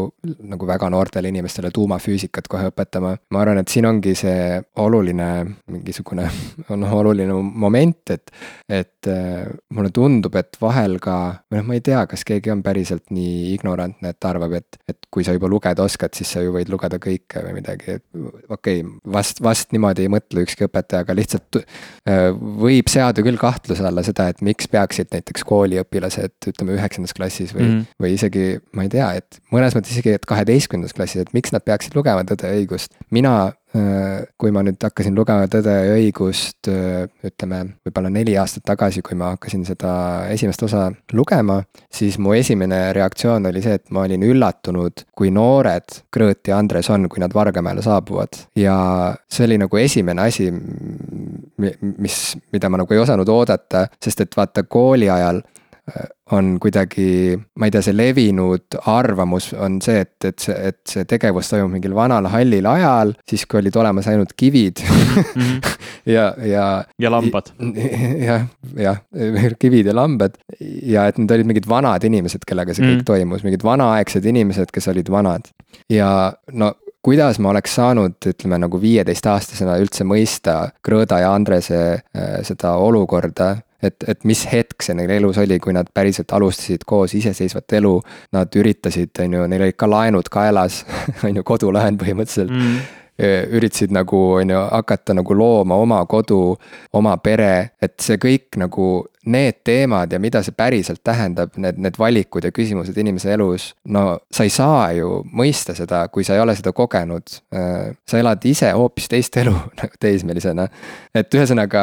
[0.48, 3.16] nagu väga noortele inimestele tuumafüüsikat kohe õpetama.
[3.30, 5.28] ma arvan, et siin ongi see oluline
[5.72, 6.28] mingisugune,
[6.82, 8.32] noh, oluline moment, et,
[8.68, 11.16] et äh, mulle tundub, et vahel ka,
[11.50, 15.10] või noh, ma ei tea, kas keegi on päriselt nii ignorantne, et arvab, et, et
[15.12, 17.98] kui sa juba lugeda oskad, siis sa ju võid lugeda kõike või midagi,
[18.48, 23.40] okei okay,, vast, vast niimoodi ei mõtle ükski õpetaja, aga lihtsalt äh, võib seada küll
[23.40, 28.00] kahtluse alla seda, et miks peaksid näiteks kooliõpilased, ütleme üheksandas klassis või mm, -hmm.
[28.02, 28.46] või isegi
[28.76, 32.24] ma ei tea, et mõnes mõttes isegi, et kaheteistkümnendas klassis, et miks nad peaksid lugema
[32.26, 32.92] Tõde ja õigust.
[33.10, 38.64] mina, äh, kui ma nüüd hakkasin lugema Tõde ja õigust, äh, ütleme võib-olla neli aastat
[38.66, 43.90] tagasi, kui ma hakkasin seda esimest osa lugema, siis mu esimene reaktsioon oli see, et
[43.90, 48.46] ma olin üllatunud, kui noored Grõõt ja Andres on, kui nad Vargamäele saabuvad.
[48.56, 50.50] ja see oli nagu esimene asi,
[51.98, 55.42] mis, mida ma nagu ei osanud oodata, sest et vaata kooli ajal
[56.34, 61.04] on kuidagi, ma ei tea, see levinud arvamus on see, et, et see, et see
[61.06, 65.20] tegevus toimub mingil vanal hallil ajal, siis kui olid olemas ainult kivid mm.
[65.28, 65.76] -hmm.
[66.16, 66.64] ja, ja.
[66.98, 67.52] ja lambad.
[68.26, 68.98] jah, jah,
[69.58, 70.34] kivid ja lambad
[70.82, 72.98] ja et need olid mingid vanad inimesed, kellega see mm -hmm.
[72.98, 75.46] kõik toimus, mingid vanaaegsed inimesed, kes olid vanad.
[75.90, 82.42] ja no kuidas ma oleks saanud, ütleme nagu viieteistaastasena üldse mõista Krõõda ja Andrese äh,
[82.42, 87.14] seda olukorda et, et mis hetk see neil elus oli, kui nad päriselt alustasid koos
[87.18, 87.94] iseseisvat elu.
[88.36, 90.84] Nad üritasid, on ju, neil olid ka laenud kaelas
[91.26, 96.56] on ju, kodulaen põhimõtteliselt mm üritasid nagu, on ju, hakata nagu looma oma kodu,
[96.92, 101.98] oma pere, et see kõik nagu need teemad ja mida see päriselt tähendab, need, need
[101.98, 103.72] valikud ja küsimused inimese elus.
[103.90, 107.36] no sa ei saa ju mõista seda, kui sa ei ole seda kogenud.
[108.06, 110.68] Sa elad ise hoopis teist elu nagu teismelisena.
[111.14, 111.82] et ühesõnaga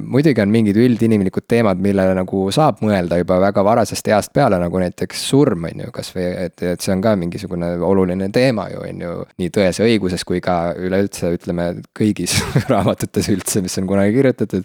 [0.00, 4.80] muidugi on mingid üldinimlikud teemad, millele nagu saab mõelda juba väga varasest east peale, nagu
[4.80, 9.06] näiteks surm, on ju, kasvõi et, et see on ka mingisugune oluline teema ju, on
[9.06, 9.14] ju.
[9.38, 12.40] nii Tões ja õiguses kui ka üleüldse ütleme kõigis
[12.72, 14.64] raamatutes üldse, mis on kunagi kirjutatud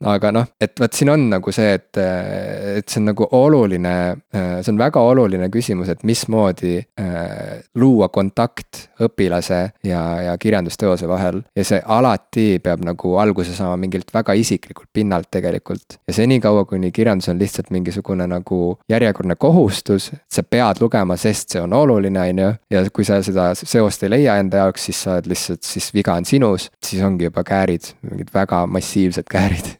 [0.00, 3.94] aga noh, et vot siin on nagu see, et, et see on nagu oluline,
[4.32, 11.42] see on väga oluline küsimus, et mismoodi äh, luua kontakt õpilase ja, ja kirjandusteose vahel.
[11.56, 16.00] ja see alati peab nagu alguse saama mingilt väga isiklikult pinnalt tegelikult.
[16.08, 21.60] ja senikaua, kuni kirjandus on lihtsalt mingisugune nagu järjekordne kohustus, sa pead lugema, sest see
[21.60, 22.54] on oluline, on ju.
[22.72, 26.16] ja kui sa seda seost ei leia enda jaoks, siis sa oled lihtsalt, siis viga
[26.16, 29.76] on sinus, siis ongi juba käärid, mingid väga massiivsed käärid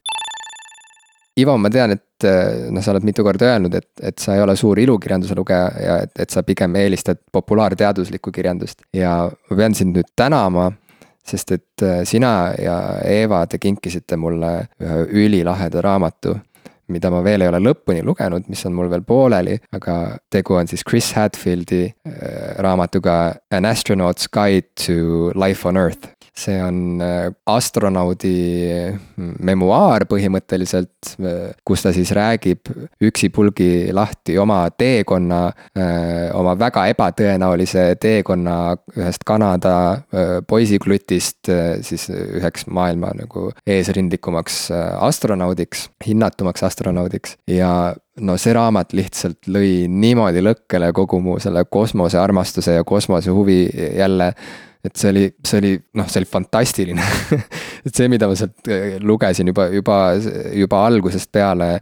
[1.41, 4.45] Ivo, ma tean, et eh, noh, sa oled mitu korda öelnud, et, et sa ei
[4.45, 8.85] ole suur ilukirjanduse lugeja ja et, et sa pigem eelistad populaarteaduslikku kirjandust.
[8.97, 10.71] Ja ma pean sind nüüd tänama
[11.27, 12.77] sest et eh, sina ja
[13.07, 16.35] Eeva, te kinkisite mulle ühe ülilaheda raamatu,
[16.91, 19.97] mida ma veel ei ole lõpuni lugenud, mis on mul veel pooleli, aga
[20.33, 23.21] tegu on siis Chris Hadfieldi eh, raamatuga
[23.55, 28.35] An astronaut's guide to life on earth see on äh, astronaudi
[29.17, 32.71] mm, memuaar põhimõtteliselt, äh, kus ta siis räägib
[33.03, 35.41] üksipulgi lahti oma teekonna,
[35.77, 38.59] äh, oma väga ebatõenäolise teekonna
[38.97, 39.75] ühest Kanada
[40.49, 41.49] poisiklutist
[41.87, 44.71] siis üheks maailma nagu eesrindlikumaks
[45.07, 47.37] astronaudiks, hinnatumaks astronaudiks.
[47.51, 53.61] Ja no see raamat lihtsalt lõi niimoodi lõkkele kogu mu selle kosmosearmastuse ja kosmosehuvi
[53.99, 54.33] jälle
[54.85, 57.05] et see oli, see oli, noh, see oli fantastiline
[57.87, 59.99] et see, mida ma sealt äh, lugesin juba, juba,
[60.57, 61.75] juba algusest peale.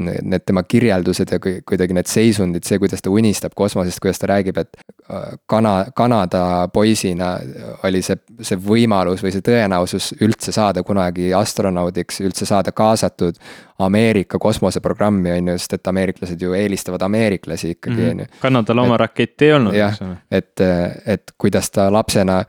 [0.00, 4.60] Need tema kirjeldused ja kuidagi need seisundid, see, kuidas ta unistab kosmosest, kuidas ta räägib,
[4.62, 4.78] et
[5.10, 6.42] äh, kana-, Kanada
[6.72, 7.34] poisina
[7.84, 13.38] oli see, see võimalus või see tõenäosus üldse saada kunagi astronaudiks, üldse saada kaasatud
[13.80, 18.10] Ameerika kosmoseprogrammi, on ju, sest et ameeriklased ju eelistavad ameeriklasi ikkagi, mhm.
[18.10, 18.26] on ju.
[18.40, 20.16] Kanadal oma raketti ei olnud, eks ole.
[20.30, 20.64] et,
[21.06, 22.40] et kuidas ta lapsena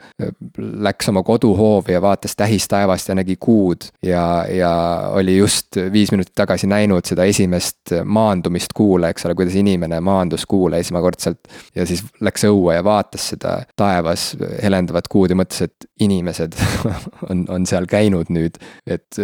[0.58, 4.72] läks oma koduhoovi ja vaatas tähistaevast ja nägi kuud ja, ja
[5.14, 10.46] oli just viis minutit tagasi näinud seda esimest maandumist kuule, eks ole, kuidas inimene maandus
[10.46, 11.40] kuule esmakordselt.
[11.76, 14.32] ja siis läks õue ja vaatas seda taevas
[14.64, 16.56] helendavat kuud ja mõtles, et inimesed
[17.30, 19.20] on, on seal käinud nüüd, et.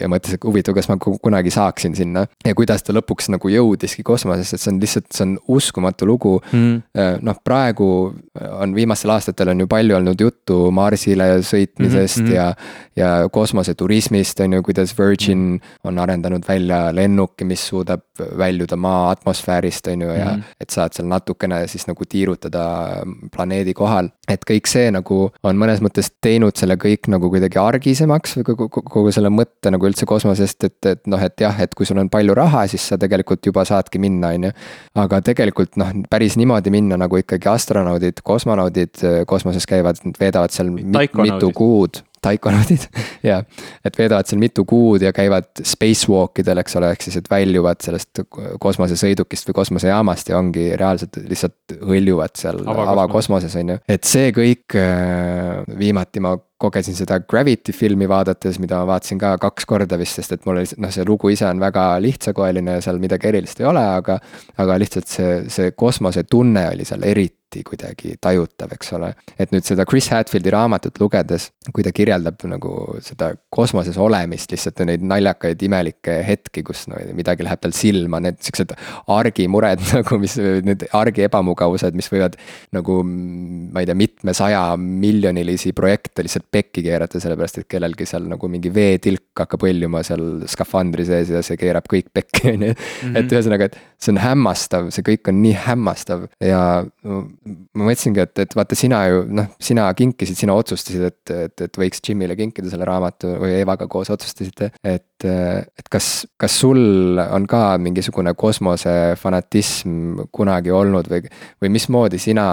[0.00, 4.04] ja mõtles, et huvitav, kas ma kunagi saaksin sinna ja kuidas ta lõpuks nagu jõudiski
[4.06, 6.36] kosmosesse, et see on lihtsalt, see on uskumatu lugu.
[6.52, 6.82] Mm..
[7.24, 7.88] noh, praegu
[8.34, 12.34] on viimastel aastatel on ju palju olnud juttu Marsile sõitmisest mm -hmm.
[12.34, 12.54] ja.
[12.96, 15.78] ja kosmoseturismist on ju, kuidas Virgin -hmm.
[15.84, 18.00] on arendanud välja lennuki, mis suudab
[18.38, 20.40] väljuda maa atmosfäärist, on ju, ja mm.
[20.40, 20.42] -hmm.
[20.60, 23.02] et saad seal natukene siis nagu tiirutada
[23.36, 24.08] planeedi kohal.
[24.28, 28.68] et kõik see nagu on mõnes mõttes teinud selle kõik nagu kuidagi argisemaks või kogu,
[28.68, 32.08] kogu selle mõtte nagu üldse kosmosest, et, et noh, et jah, et kui sul on
[32.10, 34.50] palju raha, siis sa tegelikult juba saadki minna, on ju.
[34.94, 40.72] aga tegelikult noh, päris niimoodi minna nagu ikkagi astronaudid, kosmonaudid kosmoses käivad, nad veedavad seal
[40.72, 42.02] mitu kuud.
[42.24, 42.86] Taikonaudid
[43.30, 43.42] ja
[43.84, 47.84] et veedavad seal mitu kuud ja käivad spacewalk idel, eks ole, ehk siis, et väljuvad
[47.84, 48.22] sellest
[48.64, 53.78] kosmosesõidukist või kosmosejaamast ja ongi reaalselt lihtsalt hõljuvad seal avakosmoses, on ju.
[53.92, 59.34] et see kõik, äh, viimati ma kogesin seda Gravity filmi vaadates, mida ma vaatasin ka
[59.42, 62.84] kaks korda vist, sest et mul oli, noh, see lugu ise on väga lihtsakoeline ja
[62.84, 64.20] seal midagi erilist ei ole, aga.
[64.62, 69.12] aga lihtsalt see, see kosmosetunne oli seal eriti kuidagi tajutav, eks ole.
[69.38, 72.72] et nüüd seda Chris Hadfieldi raamatut lugedes, kui ta kirjeldab nagu
[73.04, 78.40] seda kosmoses olemist, lihtsalt neid naljakaid imelikke hetki, kus no midagi läheb tal silma, need
[78.42, 78.74] siuksed
[79.14, 82.38] argimured nagu, mis, need argi ebamugavused, mis võivad
[82.74, 83.02] nagu.
[83.04, 88.72] ma ei tea, mitmesaja miljonilisi projekte lihtsalt pekki keerata, sellepärast et kellelgi seal nagu mingi
[88.74, 92.74] veetilk hakkab hõljuma seal skafandri sees ja see keerab kõik pekki, on ju.
[92.74, 93.30] et mhm.
[93.32, 96.60] ühesõnaga, et see on hämmastav, see kõik on nii hämmastav ja
[97.04, 101.80] ma mõtlesingi, et, et vaata, sina ju noh, sina kinkisid, sina otsustasid, et, et, et
[101.80, 105.08] võiks Jimile kinkida selle raamatu või Evaga koos otsustasite, et.
[105.24, 111.30] Et kas, kas sul on ka mingisugune kosmosefanatism kunagi olnud või,
[111.62, 112.46] või mismoodi sina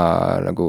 [0.45, 0.67] nagu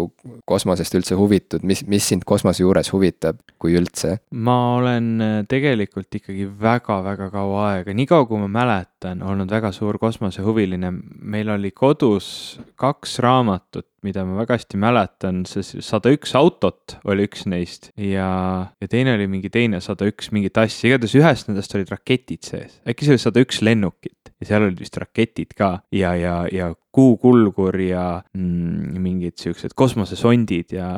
[0.48, 4.16] kosmosest üldse huvitud, mis, mis sind kosmose juures huvitab, kui üldse?
[4.32, 10.92] ma olen tegelikult ikkagi väga-väga kaua aega, niikaua kui ma mäletan, olnud väga suur kosmosehuviline.
[11.20, 17.28] meil oli kodus kaks raamatut mida ma väga hästi mäletan, see sada üks autot oli
[17.28, 21.78] üks neist ja, ja teine oli mingi teine sada üks mingit asja, igatahes ühes nendest
[21.78, 25.76] olid raketid sees, äkki see oli sada üks lennukit ja seal olid vist raketid ka.
[25.94, 28.04] Ja, ja, ja kuukulgur ja
[28.36, 30.88] mm, mingid siuksed kosmosesondid ja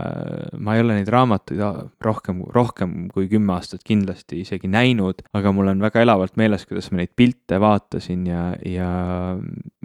[0.58, 1.60] ma ei ole neid raamatuid
[2.02, 6.90] rohkem, rohkem kui kümme aastat kindlasti isegi näinud, aga mul on väga elavalt meeles, kuidas
[6.90, 8.88] ma neid pilte vaatasin ja, ja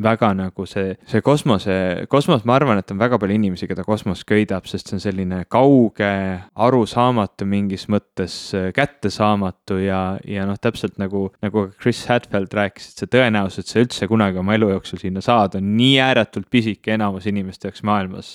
[0.02, 1.78] väga nagu see, see kosmose,
[2.10, 5.44] kosmos, ma arvan, et on väga palju inimesi, keda kosmos köidab, sest see on selline
[5.52, 6.12] kauge,
[6.58, 8.40] arusaamatu mingis mõttes,
[8.76, 13.84] kättesaamatu ja, ja noh, täpselt nagu, nagu Chris Hadfield rääkis, et see tõenäosus, et sa
[13.84, 17.84] üldse kunagi oma elu jooksul sinna saad, on nii nii ääretult pisike enamus inimeste jaoks
[17.84, 18.30] maailmas.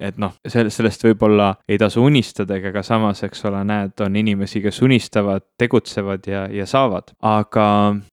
[0.00, 4.80] et noh, sellest võib-olla ei tasu unistada, aga samas, eks ole, näed, on inimesi, kes
[4.82, 7.12] unistavad, tegutsevad ja, ja saavad.
[7.22, 7.66] aga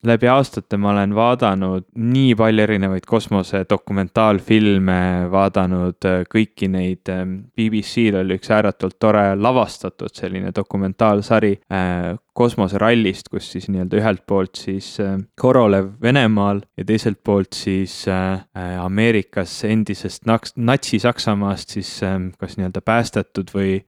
[0.05, 4.99] läbi aastate ma olen vaadanud nii palju erinevaid kosmose dokumentaalfilme,
[5.31, 7.07] vaadanud kõiki neid,
[7.55, 14.59] BBC-l oli üks ääretult tore lavastatud selline dokumentaalsari äh, kosmoserallist, kus siis nii-öelda ühelt poolt
[14.59, 21.91] siis äh, Korolev Venemaal ja teiselt poolt siis äh, äh, Ameerikas endisest Natsi-Saksamaast siis
[22.37, 23.79] kas nii-öelda päästetud või,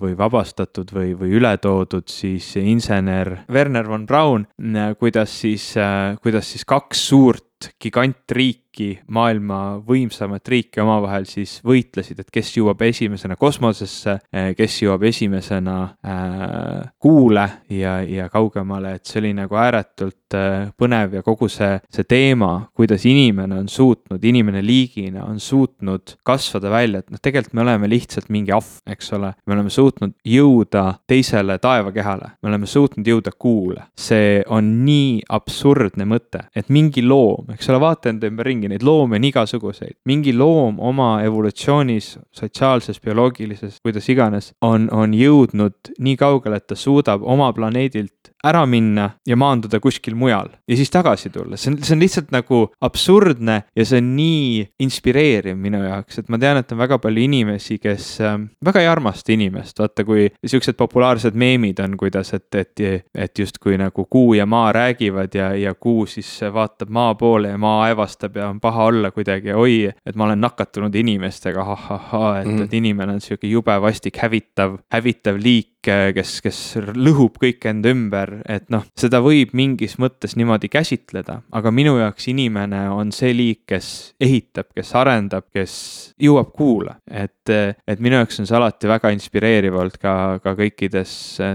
[0.00, 4.46] või vabastatud või, või üle toodud siis insener Werner von Braun,
[4.98, 5.72] kuidas siis,
[6.22, 7.44] kuidas siis kaks suurt
[7.82, 8.67] gigantriiki,
[9.08, 15.76] maailma võimsamat riiki omavahel siis võitlesid, et kes jõuab esimesena kosmosesse, eh, kes jõuab esimesena
[16.04, 21.78] äh, kuule ja, ja kaugemale, et see oli nagu ääretult äh, põnev ja kogu see,
[21.92, 27.56] see teema, kuidas inimene on suutnud, inimene liigina on suutnud kasvada välja, et noh, tegelikult
[27.58, 29.32] me oleme lihtsalt mingi ahv, eks ole.
[29.46, 33.88] me oleme suutnud jõuda teisele taevakehale, me oleme suutnud jõuda kuule.
[33.98, 38.72] see on nii absurdne mõte, et mingi loom, eks ole, vaata enda ümber ringi näengi
[38.72, 39.96] neid loomi on igasuguseid.
[40.04, 46.74] mingi loom oma evolutsioonis, sotsiaalses, bioloogilises, kuidas iganes, on, on jõudnud nii kaugele, et ta
[46.74, 51.78] suudab oma planeedilt ära minna ja maanduda kuskil mujal ja siis tagasi tulla, see on,
[51.82, 56.60] see on lihtsalt nagu absurdne ja see on nii inspireeriv minu jaoks, et ma tean,
[56.60, 61.38] et on väga palju inimesi, kes äh, väga ei armasta inimest, vaata kui siuksed populaarsed
[61.38, 62.84] meemid on, kuidas, et, et,
[63.14, 67.58] et justkui nagu kuu ja maa räägivad ja, ja kuu siis vaatab maa poole ja
[67.58, 72.40] maa aevastab ja on paha olla kuidagi, oi, et ma olen nakatunud inimestega ha,, ahahah,
[72.40, 72.64] et mm, -hmm.
[72.64, 76.58] et inimene on sihuke jube vastik, hävitav, hävitav liik kes, kes
[76.96, 82.28] lõhub kõik enda ümber, et noh, seda võib mingis mõttes niimoodi käsitleda, aga minu jaoks
[82.32, 83.88] inimene on see liik, kes
[84.20, 85.74] ehitab, kes arendab, kes
[86.20, 86.96] jõuab kuule.
[87.10, 91.12] et, et minu jaoks on see alati väga inspireeriv olnud ka, ka kõikides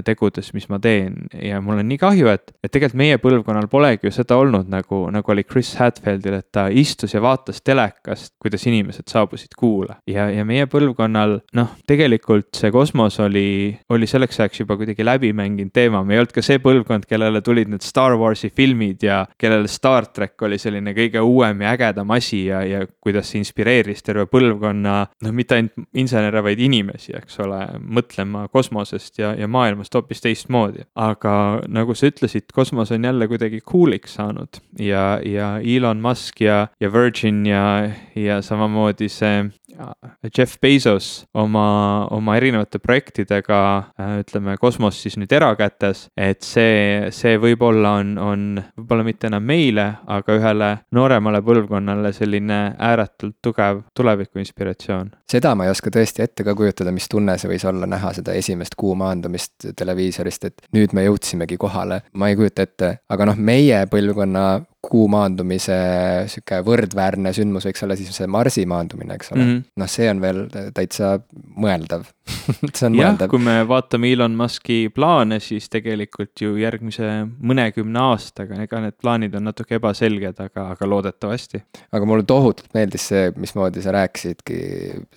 [0.07, 4.07] tegudes, mis ma teen ja mul on nii kahju, et, et tegelikult meie põlvkonnal polegi
[4.07, 8.65] ju seda olnud nagu, nagu oli Chris Hadfieldil, et ta istus ja vaatas telekast, kuidas
[8.69, 14.61] inimesed saabusid kuule ja, ja meie põlvkonnal noh, tegelikult see kosmos oli, oli selleks ajaks
[14.61, 18.15] juba kuidagi läbi mänginud teema, me ei olnud ka see põlvkond, kellele tulid need Star
[18.19, 22.85] Warsi filmid ja kellele Star track oli selline kõige uuem ja ägedam asi ja, ja
[23.03, 24.95] kuidas see inspireeris terve põlvkonna,
[25.25, 30.87] noh, mitte ainult insenere, vaid inimesi, eks ole, mõtlema kosmosest ja, ja maailmast hoopis teistmoodi.
[30.95, 31.35] aga
[31.67, 36.93] nagu sa ütlesid, kosmos on jälle kuidagi cool'iks saanud ja, ja Elon Musk ja, ja
[36.93, 39.43] Virgin ja, ja samamoodi see
[40.37, 43.59] Jeff Bezos oma, oma erinevate projektidega
[43.99, 48.45] äh, ütleme, kosmos siis nüüd erakätes, et see, see võib-olla on, on
[48.77, 55.13] võib-olla mitte enam meile, aga ühele nooremale põlvkonnale selline ääretult tugev tuleviku inspiratsioon.
[55.29, 58.35] seda ma ei oska tõesti ette ka kujutada, mis tunne see võis olla näha seda
[58.37, 63.39] esimest kuu maandumist televiisorist, et nüüd me jõudsimegi kohale, ma ei kujuta ette, aga noh,
[63.39, 64.45] meie põlvkonna
[64.83, 65.75] kuu maandumise
[66.31, 69.51] sihuke võrdväärne sündmus võiks olla siis see Marsi maandumine, eks ole mm.
[69.51, 69.63] -hmm.
[69.79, 70.43] noh, see on veel
[70.75, 71.15] täitsa
[71.55, 72.03] mõeldav
[72.75, 73.29] see on mõeldav.
[73.31, 77.09] kui me vaatame Elon Musk'i plaane, siis tegelikult ju järgmise
[77.39, 81.63] mõnekümne aastaga, ega need plaanid on natuke ebaselged, aga, aga loodetavasti.
[81.91, 84.59] aga mulle tohutult meeldis see, mismoodi sa rääkisidki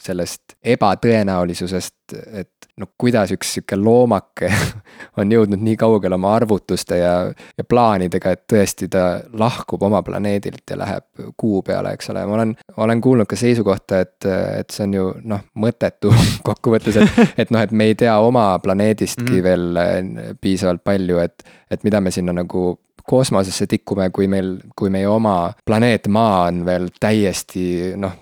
[0.08, 4.50] sellest ebatõenäolisusest, et no kuidas üks sihuke loomake
[5.20, 9.06] on jõudnud nii kaugele oma arvutuste ja, ja plaanidega, et tõesti ta
[9.38, 12.54] lahkub oma planeedilt ja läheb kuu peale, eks ole, ma olen,
[12.84, 14.28] olen kuulnud ka seisukohta, et,
[14.60, 16.12] et see on ju noh, mõttetu
[16.48, 19.44] kokkuvõttes, et, et noh, et me ei tea oma planeedistki mm.
[19.46, 22.74] veel piisavalt palju, et, et mida me sinna nagu
[23.06, 28.18] kosmosesse tikkume, kui meil, kui meie oma planeet Maa on veel täiesti noh,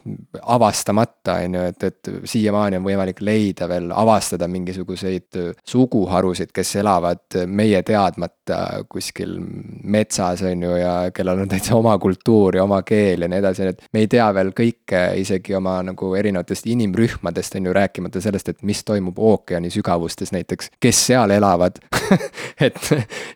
[0.54, 7.38] avastamata, on ju, et, et siiamaani on võimalik leida veel, avastada mingisuguseid suguharusid, kes elavad
[7.46, 8.60] meie teadmata
[8.90, 9.36] kuskil
[9.84, 13.70] metsas, on ju, ja kellel on täitsa oma kultuur ja oma keel ja nii edasi,
[13.72, 18.52] et me ei tea veel kõike isegi oma nagu erinevatest inimrühmadest, on ju, rääkimata sellest,
[18.52, 21.80] et mis toimub ookeani sügavustes näiteks, kes seal elavad.
[22.64, 22.78] Et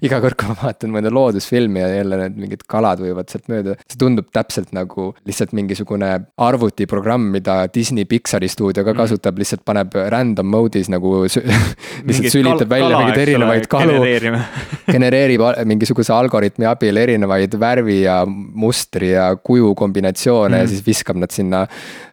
[0.04, 3.48] iga kord, kui ma vaatan mõnda loodust, loodusfilmi ja jälle need mingid kalad võivad sealt
[3.48, 3.76] mööda.
[3.86, 8.98] see tundub täpselt nagu lihtsalt mingisugune arvutiprogramm, mida Disney Pixari stuudio ka mm.
[8.98, 11.22] kasutab, lihtsalt paneb random mode'is nagu
[12.08, 14.02] lihtsalt sülitab välja kala, mingeid erinevaid kalu.
[14.94, 20.62] genereerib mingisuguse algoritmi abil erinevaid värvi ja mustri ja kuju kombinatsioone mm.
[20.62, 21.64] ja siis viskab nad sinna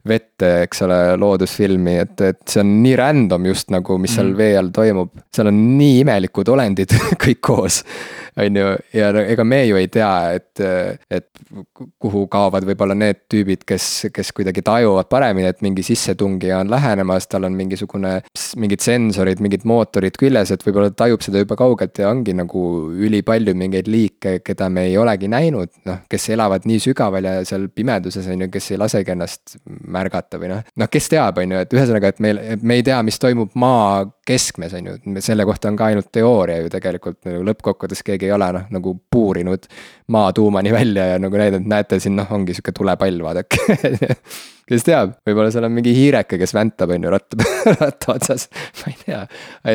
[0.05, 4.37] vette, eks ole, loodusfilmi, et, et see on nii random just nagu, mis seal mm.
[4.37, 5.25] vee all toimub.
[5.33, 6.93] seal on nii imelikud olendid
[7.25, 7.81] kõik koos
[8.37, 10.61] on ju, ja ega me ju ei tea, et,
[11.11, 11.27] et
[12.01, 17.27] kuhu kaovad võib-olla need tüübid, kes, kes kuidagi tajuvad paremini, et mingi sissetungija on lähenemas,
[17.31, 18.17] tal on mingisugune,
[18.61, 22.65] mingid sensorid, mingid mootorid küljes, et võib-olla tajub seda juba kaugelt ja ongi nagu
[23.07, 27.69] ülipalju mingeid liike, keda me ei olegi näinud, noh, kes elavad nii sügaval ja seal
[27.73, 31.63] pimeduses, on ju, kes ei lasegi ennast märgata või noh, noh, kes teab, on ju,
[31.65, 35.69] et ühesõnaga, et meil, me ei tea, mis toimub maa keskmes, on ju, selle kohta
[35.69, 39.69] on ka ainult teooria ju tegelikult, nagu lõppkokkuvõttes keegi ei ole noh, nagu puurinud
[40.15, 43.79] maa tuumani välja ja nagu näidanud, näete, siin noh, ongi sihuke tulepall, vaadake
[44.69, 47.49] kes teab, võib-olla seal on mingi hiireke, kes väntab, on ju, ratta,
[47.83, 48.47] ratta otsas,
[48.81, 49.21] ma ei tea.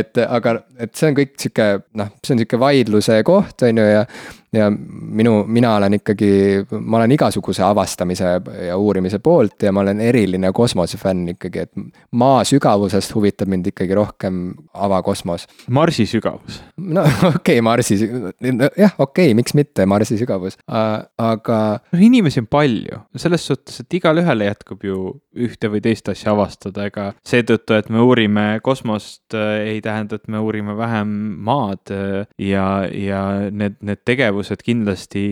[0.01, 1.71] et aga, et see on kõik sihuke
[2.01, 4.05] noh, see on sihuke vaidluse koht, on ju, ja
[4.53, 6.31] ja minu, mina olen ikkagi,
[6.71, 8.31] ma olen igasuguse avastamise
[8.67, 11.71] ja uurimise poolt ja ma olen eriline kosmosefänn ikkagi, et
[12.19, 14.41] maa sügavusest huvitab mind ikkagi rohkem
[14.75, 15.47] avakosmos.
[15.71, 16.61] Marsi sügavus?
[16.77, 21.61] no okei okay,, Marsi, jah, okei okay,, miks mitte Marsi sügavus, aga.
[21.93, 26.87] no inimesi on palju, selles suhtes, et igalühele jätkub ju ühte või teist asja avastada,
[26.91, 31.13] ega seetõttu, et me uurime kosmost, ei tähenda, et me uurime vähem
[31.47, 31.93] maad
[32.41, 35.23] ja, ja need, need tegevused kindlasti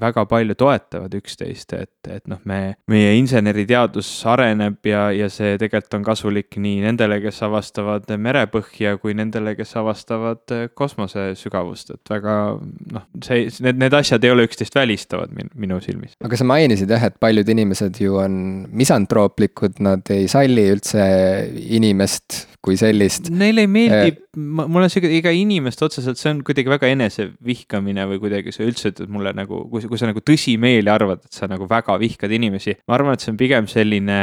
[0.00, 5.98] väga palju toetavad üksteist, et, et noh, me, meie inseneriteadus areneb ja, ja see tegelikult
[5.98, 12.38] on kasulik nii nendele, kes avastavad merepõhja, kui nendele, kes avastavad kosmosesügavust, et väga
[12.94, 16.16] noh, see, need, need asjad ei ole üksteist välistavad min, minu silmis.
[16.24, 18.38] aga sa mainisid jah, et paljud inimesed ju on
[19.18, 21.02] misantrooplikud, nad ei salli üldse
[21.74, 23.30] inimest kui sellist.
[23.32, 28.04] Neile ei meeldi, äh, mul on sihuke, ega inimest otseselt, see on kuidagi väga enesevihkamine
[28.10, 31.48] või kuidagi sa üldse ütled mulle nagu, kui, kui sa nagu tõsimeeli arvad, et sa
[31.50, 32.76] nagu väga vihkad inimesi.
[32.88, 34.18] ma arvan, et see on pigem selline,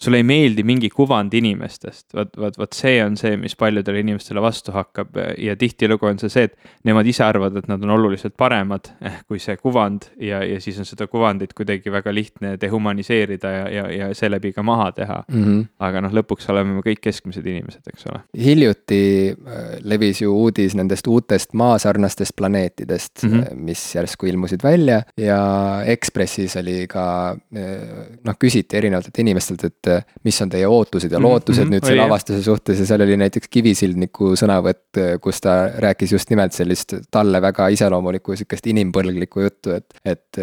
[0.00, 4.42] sulle ei meeldi mingi kuvand inimestest, vot, vot, vot see on see, mis paljudele inimestele
[4.44, 8.36] vastu hakkab ja tihtilugu on see see, et nemad ise arvavad, et nad on oluliselt
[8.38, 13.52] paremad eh, kui see kuvand ja, ja siis on seda kuvandit kuidagi väga lihtne dehumaniseerida
[13.56, 15.44] ja, ja, ja seeläbi ka maha teha mm.
[15.44, 15.64] -hmm.
[15.88, 18.20] aga noh, lõpuks oleme me kõik keskmised inimesed inimesed, eks ole.
[18.44, 23.54] hiljuti äh, levis ju uudis nendest uutest maasarnastest planeetidest mm, -hmm.
[23.54, 30.40] mis järsku ilmusid välja ja Ekspressis oli ka äh, noh, küsiti erinevatelt inimestelt, et mis
[30.42, 31.74] on teie ootused ja mhm, lootused mm -hmm.
[31.74, 36.52] nüüd selle avastuse suhtes ja seal oli näiteks Kivisildniku sõnavõtt, kus ta rääkis just nimelt
[36.52, 40.40] sellist talle väga iseloomulikku sihukest inimpõlglikku juttu, et, et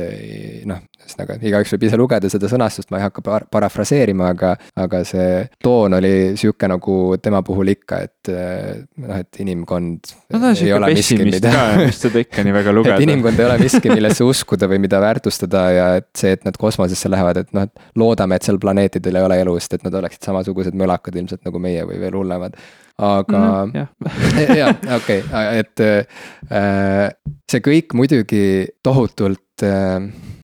[0.66, 5.04] noh, ühesõnaga igaüks võib ise lugeda seda sõnastust, ma ei hakka par parafraseerima, aga, aga
[5.08, 10.76] see toon oli sihuke nagu tema puhul ikka, et eh, noh, et inimkond no, ei
[10.76, 11.54] ole miski, mida.
[11.84, 15.02] vist seda ikka nii väga lugeda et inimkond ei ole miski, millesse uskuda või mida
[15.04, 19.20] väärtustada ja et see, et nad kosmosesse lähevad, et noh, et loodame, et seal planeetidel
[19.20, 22.58] ei ole elu, sest et nad oleksid samasugused mölakad ilmselt nagu meie või veel hullemad
[22.98, 25.24] aga mm, -hmm, jah, okei,
[25.58, 27.10] et äh,
[27.50, 29.98] see kõik muidugi tohutult äh,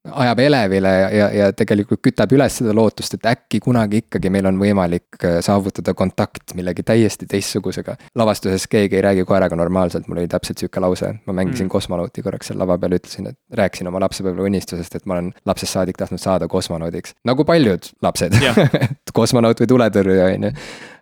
[0.08, 4.48] ajab elevile ja, ja, ja tegelikult kütab üles seda lootust, et äkki kunagi ikkagi meil
[4.48, 7.98] on võimalik äh, saavutada kontakt millegi täiesti teistsugusega.
[8.16, 11.74] lavastuses keegi ei räägi koeraga normaalselt, mul oli täpselt sihuke lause, ma mängisin mm.
[11.74, 15.76] kosmonauti korraks seal lava peal, ütlesin, et rääkisin oma lapsepõlve unistusest, et ma olen lapsest
[15.76, 17.18] saadik tahtnud saada kosmonaudiks.
[17.28, 18.40] nagu paljud lapsed
[18.86, 20.56] et kosmonaut või tuletõrjuja, on ju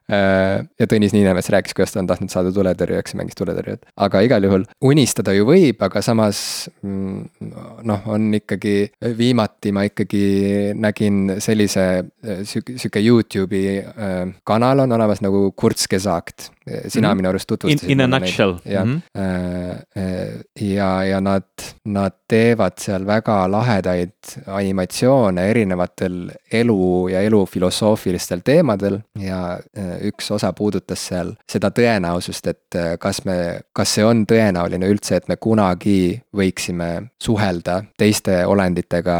[0.08, 3.88] ja Tõnis Niinemets rääkis, kuidas ta on tahtnud saada tuletõrjujaks ja mängis tuletõrjujat.
[4.08, 6.40] aga igal juhul unistada ju võib, aga samas
[6.82, 7.50] mm,
[7.88, 8.76] noh, on ikkagi,
[9.18, 10.26] viimati ma ikkagi
[10.80, 16.52] nägin sellise äh, sihuke, sihuke Youtube'i äh, kanal on olemas nagu Kurz gesagt
[16.88, 17.16] sina mm -hmm.
[17.16, 17.90] minu arust tutvustasid.
[17.90, 18.56] In, a nutshell.
[18.66, 21.44] jah mm -hmm., ja, ja nad,
[21.86, 24.12] nad teevad seal väga lahedaid
[24.48, 29.60] animatsioone erinevatel elu ja elu filosoofilistel teemadel ja
[30.10, 33.38] üks osa puudutas seal seda tõenäosust, et kas me,
[33.74, 36.92] kas see on tõenäoline üldse, et me kunagi võiksime
[37.22, 39.20] suhelda teiste olenditega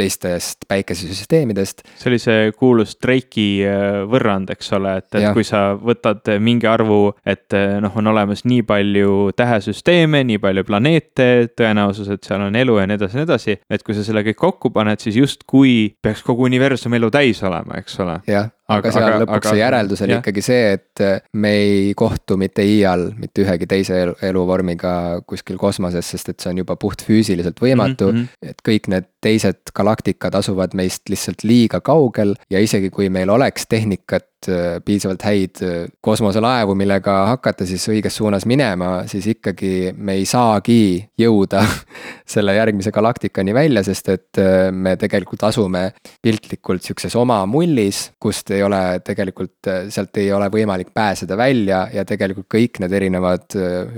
[0.00, 1.82] teistest päikesesüsteemidest.
[1.96, 5.32] see oli see kuulus Drake'i äh, võrrand, eks ole, et, et ja.
[5.36, 10.64] kui sa võtad mingi arvu, et äh, noh, on olemas nii palju tähesüsteeme, nii palju
[10.68, 11.28] planeete,
[11.58, 13.58] tõenäosus, et seal on elu ja nii edasi ja nii edasi.
[13.70, 17.80] et kui sa selle kõik kokku paned, siis justkui peaks kogu universum elu täis olema,
[17.82, 18.20] eks ole.
[18.30, 21.04] jah, aga seal aga, lõpuks aga, see järeldus oli ikkagi see, et
[21.42, 24.94] me ei kohtu mitte iial mitte ühegi teise elu, eluvormiga
[25.28, 28.24] kuskil kosmoses, sest et see on juba puhtfüüsiliselt võimatu mm.
[28.24, 28.50] -hmm.
[28.54, 33.66] et kõik need teised galaktikad asuvad meist lihtsalt liiga kaugel ja isegi kui meil oleks
[33.68, 40.14] tehnikat Äh, piisavalt häid äh, kosmoselaevu, millega hakata siis õiges suunas minema, siis ikkagi me
[40.16, 41.60] ei saagi jõuda
[42.34, 45.90] selle järgmise galaktikani välja, sest et äh, me tegelikult asume
[46.24, 52.04] piltlikult sihukeses oma mullis, kust ei ole tegelikult, sealt ei ole võimalik pääseda välja ja
[52.08, 53.48] tegelikult kõik need erinevad,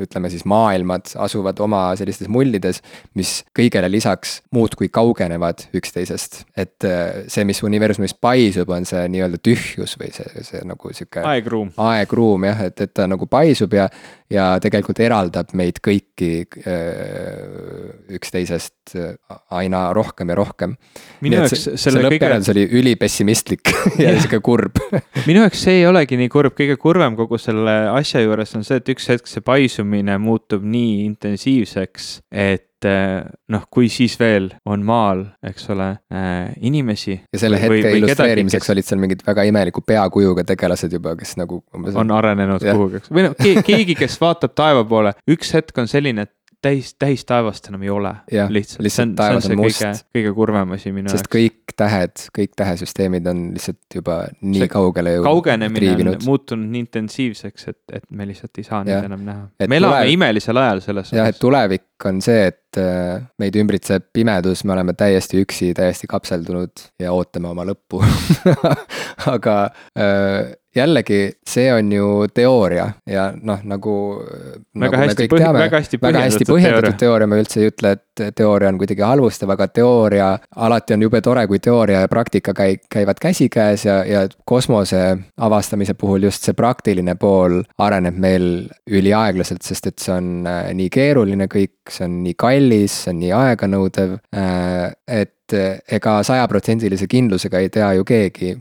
[0.06, 2.80] ütleme siis maailmad asuvad oma sellistes mullides,
[3.18, 6.44] mis kõigele lisaks muudkui kaugenevad üksteisest.
[6.56, 6.88] et
[7.26, 11.22] see, mis universumis paisub, on see nii-öelda tühjus või see see nagu sihuke.
[11.26, 11.70] aegruum.
[11.80, 13.86] aegruum jah, et, et ta nagu paisub ja,
[14.32, 19.14] ja tegelikult eraldab meid kõiki äh, üksteisest äh,
[19.54, 20.76] aina rohkem ja rohkem.
[21.24, 22.32] minu jaoks selle, kõige...
[22.54, 24.80] oli ülipessimistlik ja sihuke kurb
[25.28, 28.82] minu jaoks see ei olegi nii kurb, kõige kurvem kogu selle asja juures on see,
[28.82, 33.22] et üks hetk see paisumine muutub nii intensiivseks, et et eh,
[33.54, 37.14] noh, kui siis veel on maal, eks ole äh,, inimesi.
[37.32, 38.72] ja selle hetke või, või illustreerimiseks kes...
[38.74, 41.62] olid seal mingid väga imeliku peakujuga tegelased juba, kes nagu.
[41.72, 46.34] on arenenud kuhugi, või noh, keegi, kes vaatab taeva poole, üks hetk on selline, et
[46.62, 48.12] täis, täistaevast enam ei ole.
[48.48, 50.06] lihtsalt, lihtsalt taevas on, on must.
[50.14, 51.20] kõige, kurvem asi minu jaoks.
[51.20, 55.26] sest kõik tähed, kõik tähesüsteemid on lihtsalt juba nii see kaugele ju.
[55.26, 59.68] kaugenemine on muutunud nii intensiivseks, et, et me lihtsalt ei saa neid enam näha.
[59.68, 61.20] me elame imelisel ajal selles suhtes.
[61.20, 65.72] jah, et tulevik on see, et et äh, meid ümbritseb pimedus, me oleme täiesti üksi,
[65.76, 68.00] täiesti kapseldunud ja ootame oma lõppu
[69.34, 69.56] aga
[69.98, 73.94] äh, jällegi, see on ju teooria ja noh, nagu.
[74.72, 77.68] väga nagu hästi, põhj väga hästi põhjendatud, väga hästi põhjendatud teooria, teooria., ma üldse ei
[77.72, 82.10] ütle, et teooria on kuidagi halvustav, aga teooria, alati on jube tore, kui teooria ja
[82.12, 85.02] praktika käi-, käivad käsikäes ja, ja kosmose
[85.36, 88.48] avastamise puhul just see praktiline pool areneb meil
[88.88, 93.22] üliaeglaselt, sest et see on äh, nii keeruline kõik, see on nii kallis, see on
[93.22, 98.52] nii aeganõudev, äh, et et ega sajaprotsendilise kindlusega ei tea ju keegi,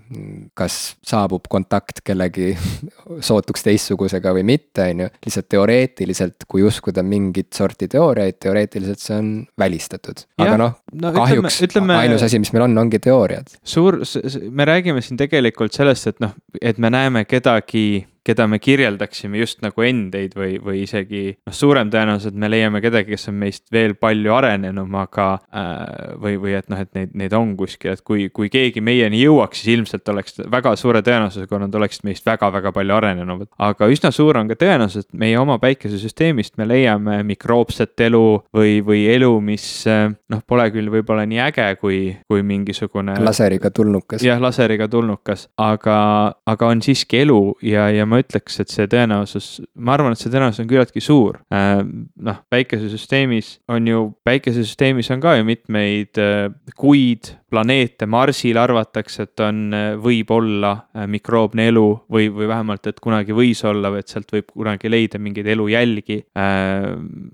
[0.58, 2.52] kas saabub kontakt kellegi
[3.28, 5.10] sootuks teistsugusega või mitte, on ju.
[5.26, 10.26] lihtsalt teoreetiliselt, kui uskuda mingit sorti teooriaid, teoreetiliselt see on välistatud.
[10.42, 13.58] aga noh no, kahjuks ütleme, ütleme, ainus asi, mis meil on, ongi teooriad.
[13.64, 14.02] suur,
[14.50, 19.64] me räägime siin tegelikult sellest, et noh, et me näeme kedagi keda me kirjeldaksime just
[19.66, 23.66] nagu endeid või, või isegi noh, suurem tõenäosus, et me leiame kedagi, kes on meist
[23.74, 28.04] veel palju arenenum, aga äh, või, või et noh, et neid, neid on kuskil, et
[28.06, 32.74] kui, kui keegi meieni jõuaks, siis ilmselt oleks väga suure tõenäosusega nad oleksid meist väga-väga
[32.76, 33.50] palju arenenumad.
[33.58, 38.24] aga üsna suur on ka tõenäosus, et meie oma päikesesüsteemist me leiame mikroobset elu
[38.54, 42.00] või, või elu, mis noh, pole küll võib-olla nii äge kui,
[42.30, 43.18] kui mingisugune.
[43.24, 44.22] laseriga tulnukas.
[44.26, 45.98] jah, laseriga tulnukas, aga,
[46.46, 49.48] aga on siiski elu ja, ja ma ütleks, et see tõenäosus,
[49.80, 51.40] ma arvan, et see tõenäosus on küllaltki suur.
[51.54, 51.82] Äh,
[52.28, 59.44] noh, päikesesüsteemis on ju, päikesesüsteemis on ka ju mitmeid äh, kuid, planeete, Marsil arvatakse, et
[59.46, 60.74] on, äh, võib olla
[61.12, 65.20] mikroobne elu või, või vähemalt, et kunagi võis olla või et sealt võib kunagi leida
[65.22, 66.22] mingeid elujälgi.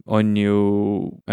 [0.07, 0.61] on ju,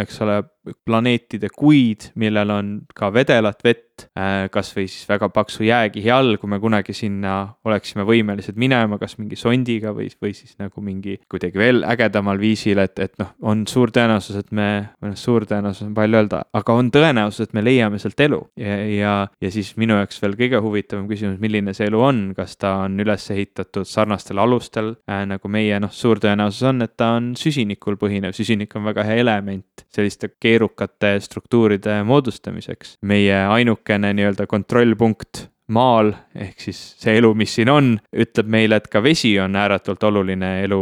[0.00, 6.10] eks ole, planeetide kuid, millel on ka vedelat vett, äh, kasvõi siis väga paksu jääkihi
[6.12, 7.34] all, kui me kunagi sinna
[7.66, 12.80] oleksime võimelised minema, kas mingi sondiga või, või siis nagu mingi kuidagi veel ägedamal viisil,
[12.82, 14.68] et, et noh, on suur tõenäosus, et me,
[15.02, 18.40] või noh, suur tõenäosus on palju öelda, aga on tõenäosus, et me leiame sealt elu.
[18.60, 19.14] Ja, ja,
[19.44, 22.96] ja siis minu jaoks veel kõige huvitavam küsimus, milline see elu on, kas ta on
[23.04, 28.00] üles ehitatud sarnastel alustel äh, nagu meie, noh, suur tõenäosus on, et ta on süsinikul
[28.00, 32.98] põhinev, süsinik on väga hea element selliste keeruliste keerukate struktuuride moodustamiseks.
[33.02, 38.88] meie ainukene nii-öelda kontrollpunkt maal, ehk siis see elu, mis siin on, ütleb meile, et
[38.92, 40.80] ka vesi on ääretult oluline elu,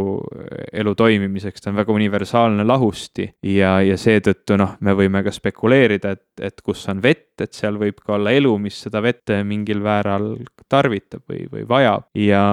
[0.81, 3.29] elu toimimiseks, ta on väga universaalne lahusti.
[3.47, 7.79] ja, ja seetõttu noh, me võime ka spekuleerida, et, et kus on vett, et seal
[7.79, 10.33] võib ka olla elu, mis seda vett mingil määral
[10.69, 12.09] tarvitab või, või vajab.
[12.19, 12.43] ja,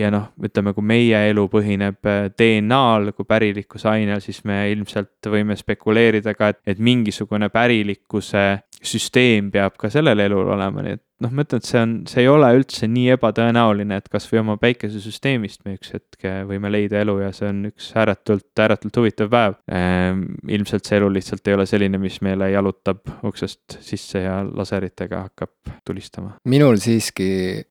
[0.00, 6.34] ja noh, ütleme, kui meie elu põhineb DNA-l kui pärilikkusainel, siis me ilmselt võime spekuleerida
[6.38, 8.48] ka, et, et mingisugune pärilikkuse
[8.80, 12.24] süsteem peab ka sellel elul olema, nii et noh, ma ütlen, et see on, see
[12.24, 17.16] ei ole üldse nii ebatõenäoline, et kasvõi oma päikesesüsteemist me üks hetk võime leida elu
[17.22, 20.24] ja see on üks ääretult, ääretult huvitav päev ehm,.
[20.50, 25.74] ilmselt see elu lihtsalt ei ole selline, mis meile jalutab uksest sisse ja laseritega hakkab
[25.86, 26.36] tulistama.
[26.48, 27.30] minul siiski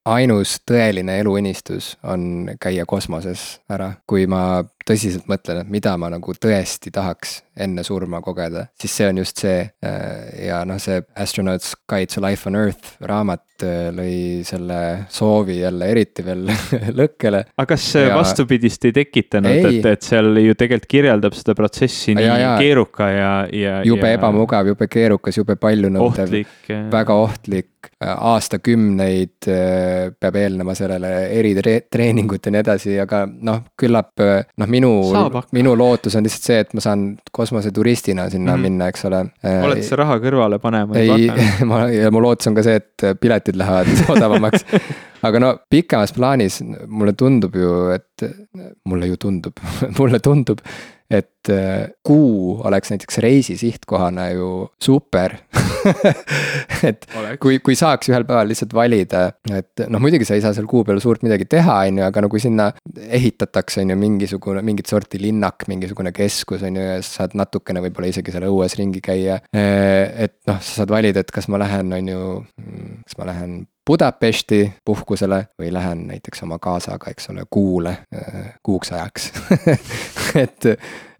[0.10, 6.34] ainus tõeline eluunistus on käia kosmoses ära, kui ma tõsiselt mõtlen, et mida ma nagu
[6.34, 9.62] tõesti tahaks enne surma kogeda, siis see on just see.
[9.86, 13.44] Äh, ja noh, see Astronaut's Guide to Life on Earth raamat
[13.96, 14.80] lõi selle
[15.14, 16.46] soovi jälle eriti veel
[17.00, 17.44] lõkkele.
[17.58, 18.16] aga kas ja...
[18.18, 22.54] vastupidist ei tekitanud, et, et seal ju tegelikult kirjeldab seda protsessi nii ja, ja.
[22.60, 23.80] keeruka ja, ja.
[23.88, 24.20] jube ja...
[24.20, 26.38] ebamugav, jube keerukas, jube paljunõudev,
[26.92, 34.70] väga ohtlik, aastakümneid äh, peab eelnema sellele eritreeningut ja nii edasi, aga noh, küllap noh,
[34.72, 34.92] minu,
[35.56, 38.68] minu lootus on lihtsalt see, et ma saan kosmoseturistina sinna mm -hmm.
[38.70, 39.26] minna, eks ole.
[39.46, 40.96] Äh, oled sa raha kõrvale panema?
[41.00, 41.30] ei,
[41.70, 44.66] ma ja mu lootus on ka see, et piletid lähevad odavamaks.
[45.26, 48.26] Aga no pikemas plaanis mulle tundub ju, et
[48.88, 49.60] mulle ju tundub
[50.00, 50.62] mulle tundub,
[51.10, 54.50] et äh, kuu oleks näiteks reisi sihtkohana ju
[54.82, 55.34] super
[56.90, 57.40] et oleks.
[57.42, 59.24] kui, kui saaks ühel päeval lihtsalt valida,
[59.56, 62.24] et noh, muidugi sa ei saa seal kuu peal suurt midagi teha, on ju, aga
[62.24, 62.70] no kui sinna
[63.20, 67.84] ehitatakse, on ju, mingisugune, mingit sorti linnak, mingisugune keskus, on ju, ja sa saad natukene
[67.88, 69.40] võib-olla isegi seal õues ringi käia.
[69.56, 72.30] Äh, et noh, sa saad valida, et kas ma lähen, on ju,
[73.08, 73.60] kas ma lähen
[73.90, 79.32] Budapesti puhkusele või lähen näiteks oma kaasaga, eks ole, kuule äh, kuuks ajaks
[80.44, 80.68] et,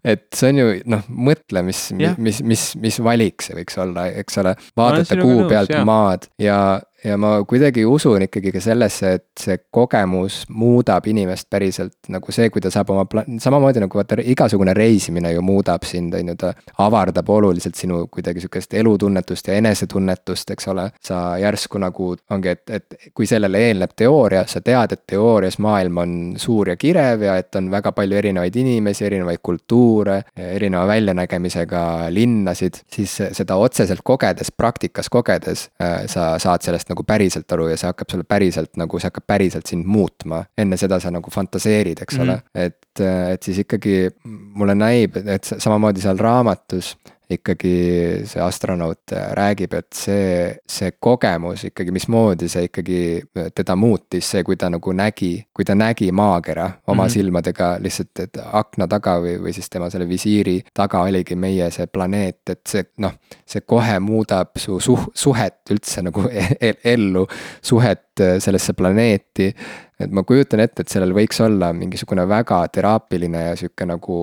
[0.04, 4.38] et see on ju noh, mõtle, mis, mis, mis, mis valik see võiks olla, eks
[4.44, 4.54] ole.
[4.78, 5.82] vaadata kuu pealt jah.
[5.88, 6.60] maad ja
[7.04, 12.50] ja ma kuidagi usun ikkagi ka sellesse, et see kogemus muudab inimest päriselt nagu see,
[12.52, 16.36] kui ta saab oma pla-, samamoodi nagu vaata igasugune reisimine ju muudab sind, on ju,
[16.40, 16.52] ta
[16.84, 20.90] avardab oluliselt sinu kuidagi sihukest elutunnetust ja enesetunnetust, eks ole.
[21.04, 26.02] sa järsku nagu ongi, et, et kui sellele eelneb teooria, sa tead, et teoorias maailm
[26.02, 31.82] on suur ja kirev ja et on väga palju erinevaid inimesi, erinevaid kultuure, erineva väljanägemisega
[32.12, 37.78] linnasid, siis seda otseselt kogedes, praktikas kogedes, äh, sa saad sellest nagu päriselt aru ja
[37.80, 40.44] see hakkab sulle päriselt nagu, see hakkab päriselt sind muutma.
[40.58, 42.28] enne seda sa nagu fantaseerid, eks mm -hmm.
[42.28, 42.66] ole, mhm.
[42.66, 43.96] et, et siis ikkagi
[44.54, 46.96] mulle näib, et samamoodi seal raamatus
[47.30, 47.74] ikkagi
[48.28, 53.00] see astronaut räägib, et see, see kogemus ikkagi, mismoodi see ikkagi
[53.54, 57.12] teda muutis, see, kui ta nagu nägi, kui ta nägi maakera oma mm -hmm.
[57.12, 61.86] silmadega lihtsalt, et akna taga või, või siis tema selle visiiri taga oligi meie see
[61.86, 63.12] planeet, et see noh,
[63.46, 66.28] see kohe muudab su suh-, suhet üldse nagu
[66.60, 67.26] el ellu,
[67.62, 69.52] suhet sellesse planeeti
[70.00, 74.18] et ma kujutan ette, et sellel võiks olla mingisugune väga teraapiline ja sihuke nagu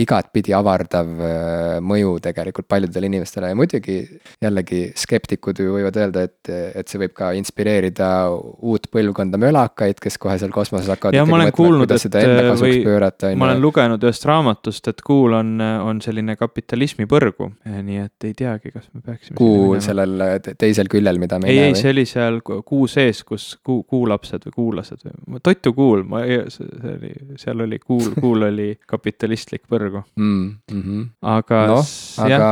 [0.00, 3.98] igatpidi avardav äh, mõju tegelikult paljudele inimestele ja muidugi
[4.42, 10.18] jällegi skeptikud ju võivad öelda, et, et see võib ka inspireerida uut põlvkonda mölakaid, kes
[10.22, 11.18] kohe seal kosmoses hakkavad.
[11.18, 12.18] ja ma olen kuulnud, et
[12.62, 18.02] või pöörata, ma olen lugenud ühest raamatust, et kuul on, on selline kapitalismi põrgu, nii
[18.06, 19.36] et ei teagi, kas me peaksime.
[19.36, 20.24] kuu sellel
[20.56, 21.76] teisel küljel, mida me ei näe või?
[21.76, 26.22] ei, see oli seal kuu sees, kus kuu, kuulapsed või kuulased või, Totu Kuul, ma
[26.52, 30.44] see oli, seal oli kuul, kuul oli kapitalistlik põrgu mm.
[30.72, 31.04] -hmm.
[31.36, 31.80] aga no,.
[32.24, 32.50] aga,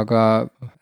[0.00, 0.22] aga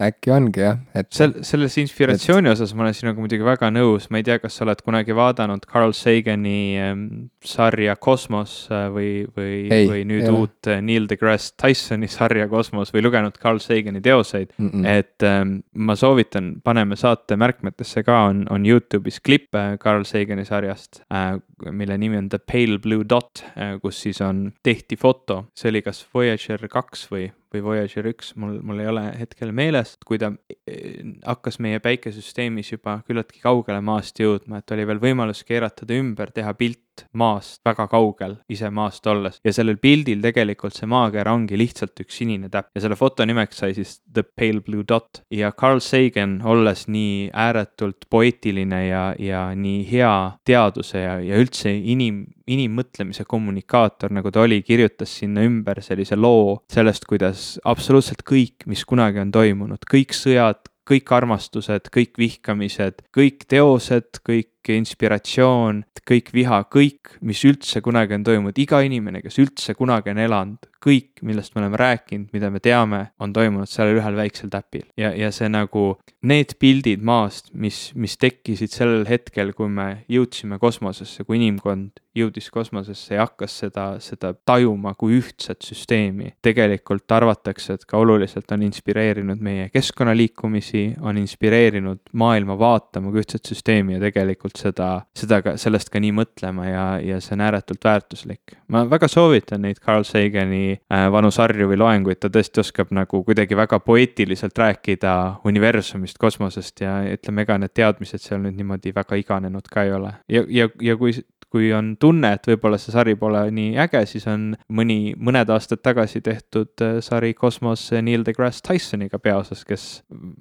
[0.08, 1.10] äkki ongi jah, et.
[1.14, 2.56] sel-, selles inspiratsiooni et...
[2.56, 5.66] osas ma olen sinuga muidugi väga nõus, ma ei tea, kas sa oled kunagi vaadanud
[5.70, 7.06] Carl Sagani ähm,
[7.44, 9.54] sarja Kosmos äh, või, või,
[9.90, 14.52] või nüüd ei, uut äh, Neil deGrasse Tysoni sarja Kosmos või lugenud Carl Sagani teoseid
[14.56, 14.70] mm.
[14.70, 14.86] -mm.
[14.86, 21.02] et ähm, ma soovitan, paneme saate märkmetesse ka, on, on Youtube'is klippe Carl Sagani sarjast
[21.12, 21.38] äh,
[21.70, 25.82] mille nimi on The Pale Blue Dot, äh, kus siis on, tehti foto, see oli
[25.86, 30.32] kas Voyager kaks või, või Voyager üks, mul, mul ei ole hetkel meeles, kui ta
[30.32, 35.98] äh, hakkas meie päikesesüsteemis juba küllaltki kaugele maast jõudma, et oli veel võimalus keerata ta
[35.98, 36.82] ümber, teha pilt
[37.18, 39.40] maast väga kaugel, ise maast olles.
[39.44, 43.62] ja sellel pildil tegelikult see maakera ongi lihtsalt üks sinine täpp ja selle foto nimeks
[43.62, 49.48] sai siis The Pale Blue Dot ja Carl Sagan, olles nii ääretult poeetiline ja, ja
[49.54, 50.14] nii hea
[50.46, 56.58] teaduse ja, ja üldse inim, inimmõtlemise kommunikaator, nagu ta oli, kirjutas sinna ümber sellise loo
[56.72, 63.44] sellest, kuidas absoluutselt kõik, mis kunagi on toimunud, kõik sõjad, kõik armastused, kõik vihkamised, kõik
[63.50, 69.74] teosed, kõik inspiratsioon, kõik viha, kõik, mis üldse kunagi on toimunud, iga inimene, kes üldse
[69.78, 74.18] kunagi on elanud, kõik, millest me oleme rääkinud, mida me teame, on toimunud sellel ühel
[74.18, 74.86] väiksel täpil.
[74.96, 80.58] ja, ja see nagu, need pildid maast, mis, mis tekkisid sellel hetkel, kui me jõudsime
[80.62, 86.34] kosmosesse, kui inimkond jõudis kosmosesse ja hakkas seda, seda tajuma kui ühtset süsteemi.
[86.42, 93.46] tegelikult arvatakse, et ka oluliselt on inspireerinud meie keskkonnaliikumisi, on inspireerinud maailma vaatama kui ühtset
[93.46, 97.84] süsteemi ja tegelikult seda, seda ka, sellest ka nii mõtlema ja, ja see on ääretult
[97.84, 98.56] väärtuslik.
[98.68, 103.22] ma väga soovitan neid Carl Sagani äh, vanu sarju või loenguid, ta tõesti oskab nagu
[103.24, 105.14] kuidagi väga poeetiliselt rääkida
[105.48, 110.14] universumist, kosmosest ja ütleme, ega need teadmised seal nüüd niimoodi väga iganenud ka ei ole.
[110.28, 111.14] ja, ja, ja kui
[111.52, 115.80] kui on tunne, et võib-olla see sari pole nii äge, siis on mõni, mõned aastad
[115.84, 119.86] tagasi tehtud äh, sari Kosmos Neil deGrasse Tysoniga peaosas, kes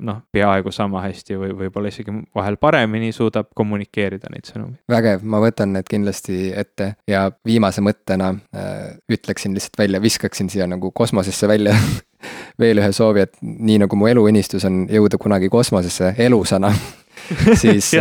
[0.04, 4.82] noh, peaaegu sama hästi või võib-olla isegi vahel paremini suudab kommunikeerida neid sõnumeid.
[4.92, 10.68] vägev, ma võtan need kindlasti ette ja viimase mõttena äh, ütleksin lihtsalt välja, viskaksin siia
[10.68, 11.76] nagu kosmosesse välja
[12.62, 16.74] veel ühe soovi, et nii nagu mu eluunistus on jõuda kunagi kosmosesse elusana
[17.62, 17.92] siis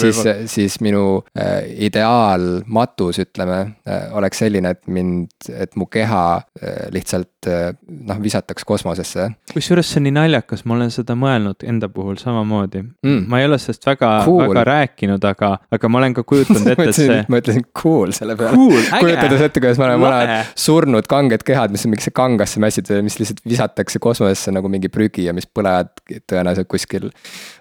[0.00, 3.58] siis, siis minu äh, ideaalmatus, ütleme
[3.88, 7.72] äh,, oleks selline, et mind, et mu keha äh, lihtsalt äh,
[8.08, 9.30] noh, visataks kosmosesse.
[9.52, 13.24] kusjuures see on nii naljakas, ma olen seda mõelnud enda puhul samamoodi mm..
[13.30, 16.88] ma ei ole sellest väga cool., väga rääkinud, aga, aga ma olen ka kujutanud ette,
[16.90, 17.20] et see.
[17.28, 18.82] ma ütlesin cool selle peale cool,.
[19.04, 23.04] kujutades ette, kuidas me oleme mõned surnud kanged kehad, mis on mingisse kangasse mässitud ja
[23.06, 25.92] mis lihtsalt visatakse kosmosesse nagu mingi prügi ja mis põlevad
[26.30, 27.10] tõenäoliselt kuskil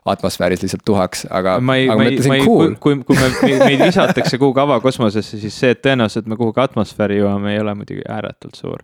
[0.09, 2.75] atmosfääris lihtsalt tuhaks, aga, aga ma mõtlesin cool.
[2.81, 3.29] kui, kui, me,
[3.63, 8.05] meid visatakse kuhugi avakosmosesse, siis see, et tõenäoliselt me kuhugi atmosfääri jõuame, ei ole muidugi
[8.09, 8.83] ääretult suur.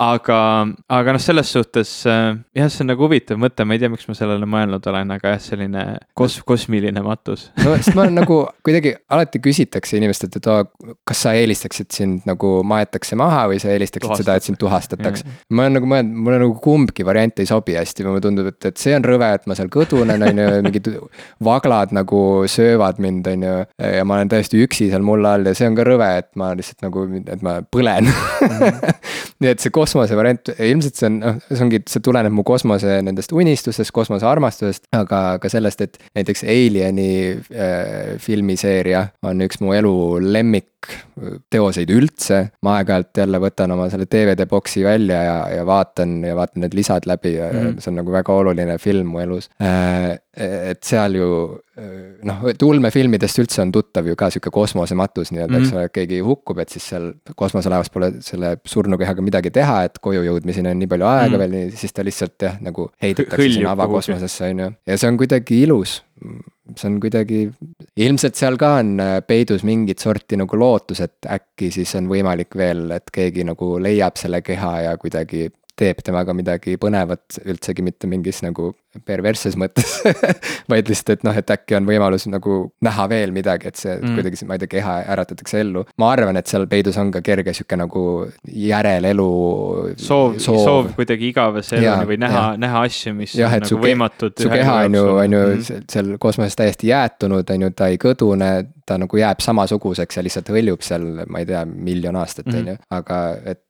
[0.00, 0.40] aga,
[0.88, 4.08] aga noh, selles suhtes äh, jah, see on nagu huvitav mõte, ma ei tea, miks
[4.10, 5.84] ma sellele mõelnud olen, aga jah, selline
[6.18, 7.48] kos-, kosmiline matus.
[7.60, 10.64] no sest ma olen nagu kuidagi alati küsitakse inimestelt, et oo,
[11.08, 14.26] kas sa eelistaksid sind nagu maetakse maha või sa eelistaksid Tuhastat.
[14.26, 15.24] seda, et sind tuhastataks.
[15.50, 18.80] ma olen nagu mõelnud, mulle nagu kumbki variant ei sobi hästi, mulle tundub, et, et
[18.80, 20.90] see on rõve, et ma seal kõdunen, on ju mingid
[21.60, 23.56] aglad nagu söövad mind, on ju.
[23.78, 26.52] ja ma olen täiesti üksi seal mulla all ja see on ka rõve, et ma
[26.58, 28.08] lihtsalt nagu, et ma põlen.
[28.10, 28.96] -hmm.
[29.40, 32.98] nii et see kosmose variant, ilmselt see on, noh, see ongi, see tuleneb mu kosmose
[33.06, 39.74] nendest unistustest, kosmose armastusest, aga ka sellest, et näiteks Alieni äh, filmiseeria on üks mu
[39.76, 39.94] elu
[40.88, 42.40] lemmikteoseid üldse.
[42.64, 46.76] ma aeg-ajalt jälle võtan oma selle DVD boksi välja ja, ja vaatan ja vaatan need
[46.76, 50.18] lisad läbi ja mm see on nagu väga oluline film mu elus äh,.
[50.36, 51.28] et seal ju
[52.26, 55.94] noh, et ulmefilmidest üldse on tuttav ju ka sihuke kosmosematus nii-öelda mm, eks ole, et
[55.94, 60.80] keegi hukkub, et siis seal kosmoselaevas pole selle surnukehaga midagi teha, et koju jõudmiseni on
[60.82, 64.70] nii palju aega mm veel, siis ta lihtsalt jah, nagu heidetakse sinna avakosmosesse, on ju.
[64.92, 66.00] ja see on kuidagi ilus
[66.76, 67.40] see on kuidagi,
[68.00, 72.56] ilmselt seal ka on äh, peidus mingit sorti nagu lootus, et äkki siis on võimalik
[72.56, 75.48] veel, et keegi nagu leiab selle keha ja kuidagi
[75.80, 78.72] teeb temaga midagi põnevat, üldsegi mitte mingis nagu
[79.06, 80.00] perversses mõttes
[80.70, 84.16] vaid lihtsalt, et noh, et äkki on võimalus nagu näha veel midagi, et see mm.
[84.18, 85.84] kuidagi, ma ei tea, keha äratatakse ellu.
[86.02, 88.02] ma arvan, et seal peidus on ka kerge sihuke nagu
[88.50, 89.28] järelelu.
[90.00, 94.36] soov, soov., soov kuidagi igavese eluni või näha, näha asju, mis ja, on nagu võimatud.
[94.42, 95.88] su keha on ju, on ju mm.
[95.94, 98.52] seal kosmoses täiesti jäätunud, on ju, ta ei kõdune,
[98.86, 102.78] ta nagu jääb samasuguseks ja lihtsalt hõljub seal, ma ei tea, miljon aastat, on ju,
[102.98, 103.22] aga
[103.54, 103.62] et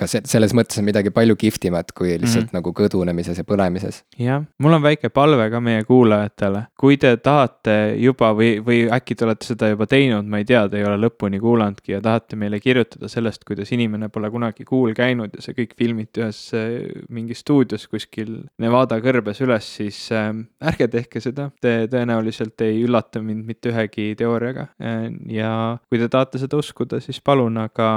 [0.00, 2.56] ka se-, selles mõttes on midagi palju kihvtimat kui lihtsalt mm -hmm.
[2.58, 4.02] nagu kõdunemises ja põlemises.
[4.18, 9.14] jah, mul on väike palve ka meie kuulajatele, kui te tahate juba või, või äkki
[9.14, 12.36] te olete seda juba teinud, ma ei tea, te ei ole lõpuni kuulanudki ja tahate
[12.36, 17.04] meile kirjutada sellest, kuidas inimene pole kunagi kuul käinud ja see kõik filmiti ühes äh,
[17.08, 23.22] mingis stuudios kuskil Nevada kõrbes üles, siis äh, ärge tehke seda, te tõenäoliselt ei üllata
[23.22, 24.68] mind mitte ühegi teooriaga.
[24.80, 25.52] Äh, ja
[25.88, 27.90] kui te tahate seda uskuda, siis palun, aga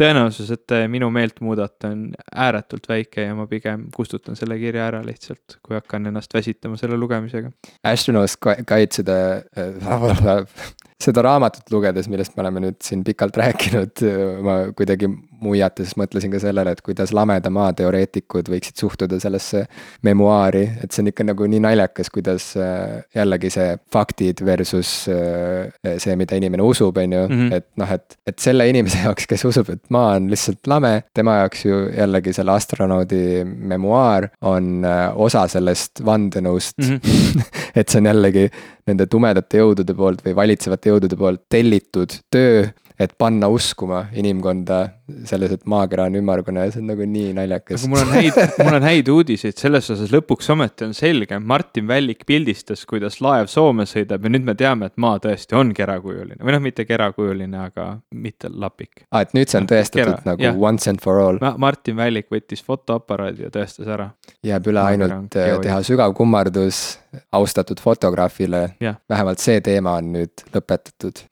[0.00, 2.02] tõenäosus, et te minu meelt muudate, on
[2.46, 6.98] ääretult väike ja ma pigem kustutan selle kirja ära lihtsalt, kui hakkan ennast väsitama selle
[7.00, 7.52] lugemisega.
[7.86, 9.18] Astronauts Guide seda
[9.56, 9.80] äh,
[11.02, 14.04] seda raamatut lugedes, millest me oleme nüüd siin pikalt rääkinud,
[14.44, 15.10] ma kuidagi
[15.42, 19.64] muiates mõtlesin ka sellele, et kuidas lameda maa teoreetikud võiksid suhtuda sellesse
[20.06, 25.68] memuaari, et see on ikka nagu nii naljakas, kuidas äh, jällegi see faktid versus äh,
[26.00, 27.52] see, mida inimene usub, on ju, mhm.
[27.58, 31.40] et noh, et, et selle inimese jaoks, kes usub, et maa on lihtsalt lame, tema
[31.42, 36.96] jaoks ju jällegi selle astronaudi memuaar on äh, osa sellest vandenõust mm.
[36.96, 37.46] -hmm.
[37.78, 38.48] et see on jällegi
[38.86, 42.66] nende tumedate jõudude poolt või valitsevate jõudude poolt tellitud töö
[43.00, 44.78] et panna uskuma inimkonda
[45.28, 47.84] selles, et maakera on ümmargune ja see on nagu nii naljakas.
[47.84, 51.86] aga mul on häid, mul on häid uudiseid selles osas, lõpuks ometi on selge, Martin
[51.88, 56.40] Vällik pildistas, kuidas laev Soome sõidab ja nüüd me teame, et maa tõesti on kerakujuline
[56.40, 59.04] või noh, mitte kerakujuline, aga mitte lapik.
[59.10, 60.58] aa, et nüüd see on tõestatud Kera, nagu jah.
[60.58, 61.40] once and for all.
[61.62, 64.10] Martin Vällik võttis fotoaparaadi ja tõestas ära.
[64.46, 66.98] jääb üle ainult äh, teha sügav kummardus
[67.32, 68.68] austatud fotograafile.
[69.08, 71.24] vähemalt see teema on nüüd lõpetatud